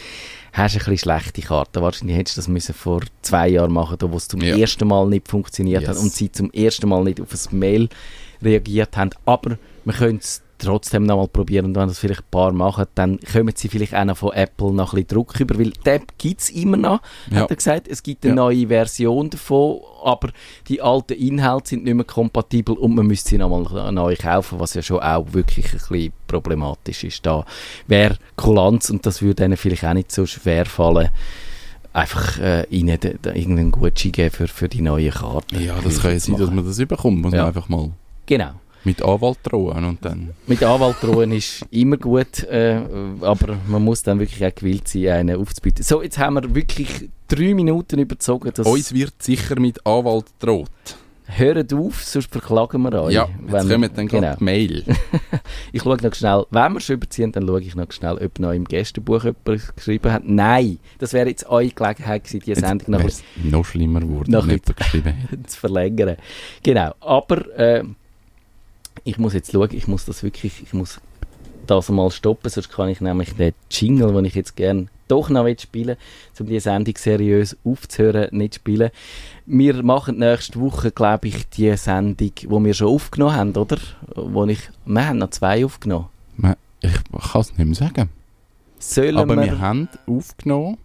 hast 0.54 0.76
du 0.76 0.80
ein 0.80 0.86
bisschen 0.86 0.98
schlechte 0.98 1.42
Karten. 1.42 1.82
Wahrscheinlich 1.82 2.16
hättest 2.16 2.38
du 2.38 2.40
das 2.42 2.48
müssen 2.48 2.74
vor 2.74 3.02
zwei 3.22 3.50
Jahren 3.50 3.74
machen, 3.74 3.98
da 4.00 4.10
wo 4.10 4.16
es 4.16 4.30
zum 4.30 4.40
Ja. 4.42 4.56
ersten 4.58 4.88
Mal 4.88 5.06
nicht 5.08 5.28
funktioniert 5.28 5.86
hat 5.86 5.96
Yes. 5.96 6.04
und 6.04 6.14
sie 6.14 6.32
zum 6.32 6.50
ersten 6.52 6.88
Mal 6.88 7.04
nicht 7.04 7.20
auf 7.20 7.28
ein 7.34 7.60
Mail 7.60 7.90
reagiert 8.42 8.96
haben. 8.96 9.10
Aber 9.26 9.58
wir 9.84 9.94
können 9.94 10.20
es 10.20 10.42
trotzdem 10.60 11.04
noch 11.04 11.17
mal 11.17 11.28
probieren 11.28 11.65
und 11.67 11.76
wenn 11.76 11.88
das 11.88 12.00
vielleicht 12.00 12.22
ein 12.22 12.30
paar 12.32 12.52
machen, 12.52 12.86
dann 12.95 13.19
kommen 13.32 13.54
sie 13.56 13.67
vielleicht 13.69 13.95
auch 13.95 14.06
noch 14.06 14.17
von 14.17 14.34
Apple 14.34 14.72
noch 14.72 14.93
ein 14.93 15.04
bisschen 15.04 15.08
Druck 15.08 15.39
über, 15.39 15.58
weil 15.58 15.72
die 15.72 15.89
App 15.89 16.13
gibt 16.17 16.41
es 16.41 16.50
immer 16.50 16.78
noch, 16.78 17.02
Ja. 17.32 17.41
hat 17.41 17.50
er 17.50 17.56
gesagt. 17.56 17.88
Es 17.88 18.04
gibt 18.04 18.24
eine 18.26 18.32
Ja. 18.32 18.36
neue 18.36 18.67
Version 18.67 19.30
davon, 19.30 19.80
aber 20.04 20.30
die 20.67 20.82
alten 20.82 21.13
Inhalte 21.13 21.69
sind 21.69 21.84
nicht 21.86 21.93
mehr 21.95 22.06
kompatibel 22.06 22.76
und 22.76 22.95
man 22.95 23.08
müsste 23.08 23.30
sie 23.30 23.38
nochmal 23.38 23.91
neu 23.91 24.15
kaufen, 24.15 24.60
was 24.60 24.74
ja 24.74 24.82
schon 24.82 25.00
auch 25.00 25.26
wirklich 25.34 25.65
ein 25.74 25.80
bisschen 25.80 26.13
problematisch 26.28 27.04
ist. 27.04 27.26
Da 27.26 27.45
wäre 27.88 28.17
Kulanz 28.36 28.89
und 28.89 29.06
das 29.06 29.22
würde 29.22 29.45
ihnen 29.45 29.58
vielleicht 29.58 29.86
auch 29.86 29.93
nicht 29.93 30.12
so 30.12 30.26
schwer 30.26 30.65
fallen, 30.65 31.10
einfach 31.93 32.38
äh, 32.39 32.65
ihnen 32.69 33.00
de- 33.00 33.17
de- 33.17 33.38
irgendeinen 33.39 33.72
Gutschein 33.72 34.12
geben 34.12 34.32
für, 34.32 34.48
für 34.48 34.69
die 34.69 34.82
neuen 34.82 35.12
Karten. 35.12 35.60
Ja, 35.62 35.76
das 35.84 35.98
kann 36.02 36.12
ja 36.12 36.15
jetzt 36.15 36.26
sein, 36.26 36.38
dass 36.38 36.52
man 36.52 36.65
das 36.65 36.78
überkommt. 36.80 37.22
Muss 37.22 37.34
Ja. 37.34 37.39
man 37.39 37.48
einfach 37.48 37.67
mal 37.69 37.89
Genau. 38.28 38.52
Mit 38.84 39.02
Anwalt 39.02 39.39
drohen 39.44 39.84
und 39.84 40.04
dann... 40.04 40.32
Mit 40.48 40.63
Anwalt 40.63 40.98
drohen 41.02 41.32
ist 41.32 41.65
immer 41.72 41.98
gut, 41.98 42.44
äh, 42.44 42.82
aber 43.22 43.58
man 43.68 43.84
muss 43.84 44.04
dann 44.04 44.20
wirklich 44.20 44.46
auch 44.46 44.56
gewillt 44.56 44.88
sein, 44.88 45.08
einen 45.08 45.39
aufzubieten. 45.39 45.84
So, 45.84 46.02
jetzt 46.02 46.18
haben 46.18 46.36
wir 46.36 46.56
wirklich 46.56 47.10
drei 47.28 47.54
Minuten 47.54 48.00
überzogen. 48.00 48.52
Das 48.54 48.65
Uns 48.65 48.94
wird 48.94 49.22
sicher 49.22 49.60
mit 49.60 49.86
Anwalt 49.86 50.26
droht. 50.39 50.70
Hört 51.32 51.72
auf, 51.76 52.04
sonst 52.04 52.32
verklagen 52.32 52.82
wir 52.82 53.04
euch. 53.04 53.13
Ja, 53.13 53.30
jetzt 53.52 53.70
kommen 53.70 53.89
dann 53.94 54.08
genau. 54.08 54.22
gerade 54.22 54.38
die 54.39 54.44
Mail. 54.44 54.84
Ich 55.72 55.84
schaue 55.84 55.98
noch 56.02 56.13
schnell, 56.15 56.46
wenn 56.50 56.74
wir 56.74 56.80
schon 56.80 56.96
überziehen, 56.96 57.32
dann 57.32 57.46
schaue 57.46 57.62
ich 57.62 57.76
noch 57.76 57.92
schnell, 57.92 58.18
ob 58.18 58.39
noch 58.39 58.52
im 58.52 58.65
Gästebuch 58.65 59.24
jemand 59.24 59.76
geschrieben 59.76 60.12
hat. 60.12 60.24
Nein, 60.26 60.80
das 60.98 61.13
wäre 61.13 61.30
jetzt 61.30 61.48
eure 61.48 61.70
Gelegenheit 61.70 62.24
gewesen, 62.24 62.44
die 62.44 62.56
Sendung 62.56 62.92
noch 62.92 63.04
noch 63.44 63.65
schlimmer 63.65 64.00
geworden, 64.00 64.32
Noch 64.32 64.48
wenn 64.48 64.56
jemand 64.58 64.78
geschrieben 64.78 65.13
zu 65.48 65.60
verlängern. 65.60 66.18
Genau, 66.63 66.94
aber 67.00 67.60
äh, 67.60 67.84
ich 69.04 69.18
muss 69.18 69.34
jetzt 69.34 69.52
schauen, 69.52 69.70
ich 69.72 69.88
muss 69.88 70.06
das 70.06 70.24
wirklich, 70.24 70.64
ich 70.64 70.74
muss 70.74 71.00
das 71.68 71.90
mal 71.90 72.10
stoppen, 72.12 72.50
sonst 72.50 72.70
kann 72.70 72.90
ich 72.90 73.02
nämlich 73.02 73.36
den 73.36 73.54
Jingle, 73.70 74.14
den 74.14 74.26
ich 74.26 74.36
jetzt 74.36 74.56
gerne 74.56 74.88
doch 75.08 75.30
noch 75.30 75.48
spielen 75.58 75.88
will, 75.88 75.98
um 76.40 76.46
die 76.48 76.60
Sendung 76.60 76.96
seriös 76.98 77.58
aufzuhören, 77.64 78.30
nicht 78.32 78.56
spielen. 78.56 78.92
Wir 79.46 79.82
machen 79.84 80.20
nächste 80.20 80.60
Woche, 80.60 80.92
glaube 80.92 81.28
ich, 81.28 81.50
die 81.50 81.76
Sendung, 81.78 82.32
die 82.36 82.50
wir 82.50 82.74
schon 82.74 82.88
aufgenommen 82.88 83.36
haben, 83.36 83.56
oder? 83.56 83.78
Wo 84.16 84.46
ich, 84.46 84.70
wir 84.86 85.08
haben 85.08 85.18
noch 85.18 85.32
zwei 85.32 85.66
aufgenommen. 85.66 86.10
Ich 86.82 86.94
kann 87.32 87.42
es 87.42 87.58
nicht 87.58 87.66
mehr 87.66 87.76
sagen. 87.76 88.10
Sollen 88.78 89.18
Aber 89.18 89.36
wir, 89.36 89.44
wir 89.44 89.60
haben 89.60 89.90
aufgenommen 90.08 90.78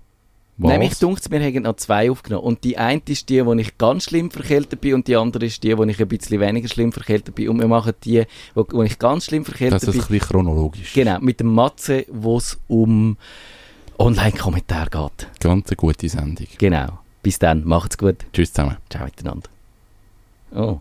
Was? 0.56 0.70
Nein, 0.70 0.78
mich 0.78 0.98
dunkt 0.98 1.28
wir 1.30 1.40
haben 1.40 1.62
noch 1.62 1.76
zwei 1.76 2.10
aufgenommen. 2.10 2.44
Und 2.44 2.62
die 2.62 2.78
eine 2.78 3.02
ist 3.08 3.28
die, 3.28 3.44
wo 3.44 3.52
ich 3.54 3.76
ganz 3.76 4.04
schlimm 4.04 4.30
verkältet 4.30 4.80
bin 4.80 4.94
und 4.94 5.08
die 5.08 5.16
andere 5.16 5.46
ist 5.46 5.62
die, 5.64 5.76
wo 5.76 5.82
ich 5.82 6.00
ein 6.00 6.06
bisschen 6.08 6.38
weniger 6.38 6.68
schlimm 6.68 6.92
verkältet 6.92 7.34
bin. 7.34 7.48
Und 7.48 7.58
wir 7.58 7.66
machen 7.66 7.92
die, 8.04 8.22
wo, 8.54 8.64
wo 8.70 8.82
ich 8.84 8.98
ganz 8.98 9.24
schlimm 9.24 9.44
verkältet 9.44 9.82
Das 9.82 9.82
ist 9.82 9.88
ein 9.88 9.92
bin. 10.06 10.18
bisschen 10.18 10.28
chronologisch. 10.28 10.92
Genau, 10.92 11.18
mit 11.20 11.40
dem 11.40 11.52
Matze, 11.52 12.06
wo 12.08 12.36
es 12.36 12.58
um 12.68 13.16
Online-Kommentare 13.98 14.90
geht. 14.90 15.28
Ganz 15.40 15.68
eine 15.68 15.76
gute 15.76 16.08
Sendung. 16.08 16.46
Genau. 16.58 16.98
Bis 17.22 17.38
dann, 17.38 17.64
macht's 17.64 17.98
gut. 17.98 18.16
Tschüss 18.32 18.52
zusammen. 18.52 18.76
Ciao 18.90 19.04
miteinander. 19.04 19.48
Oh. 20.54 20.80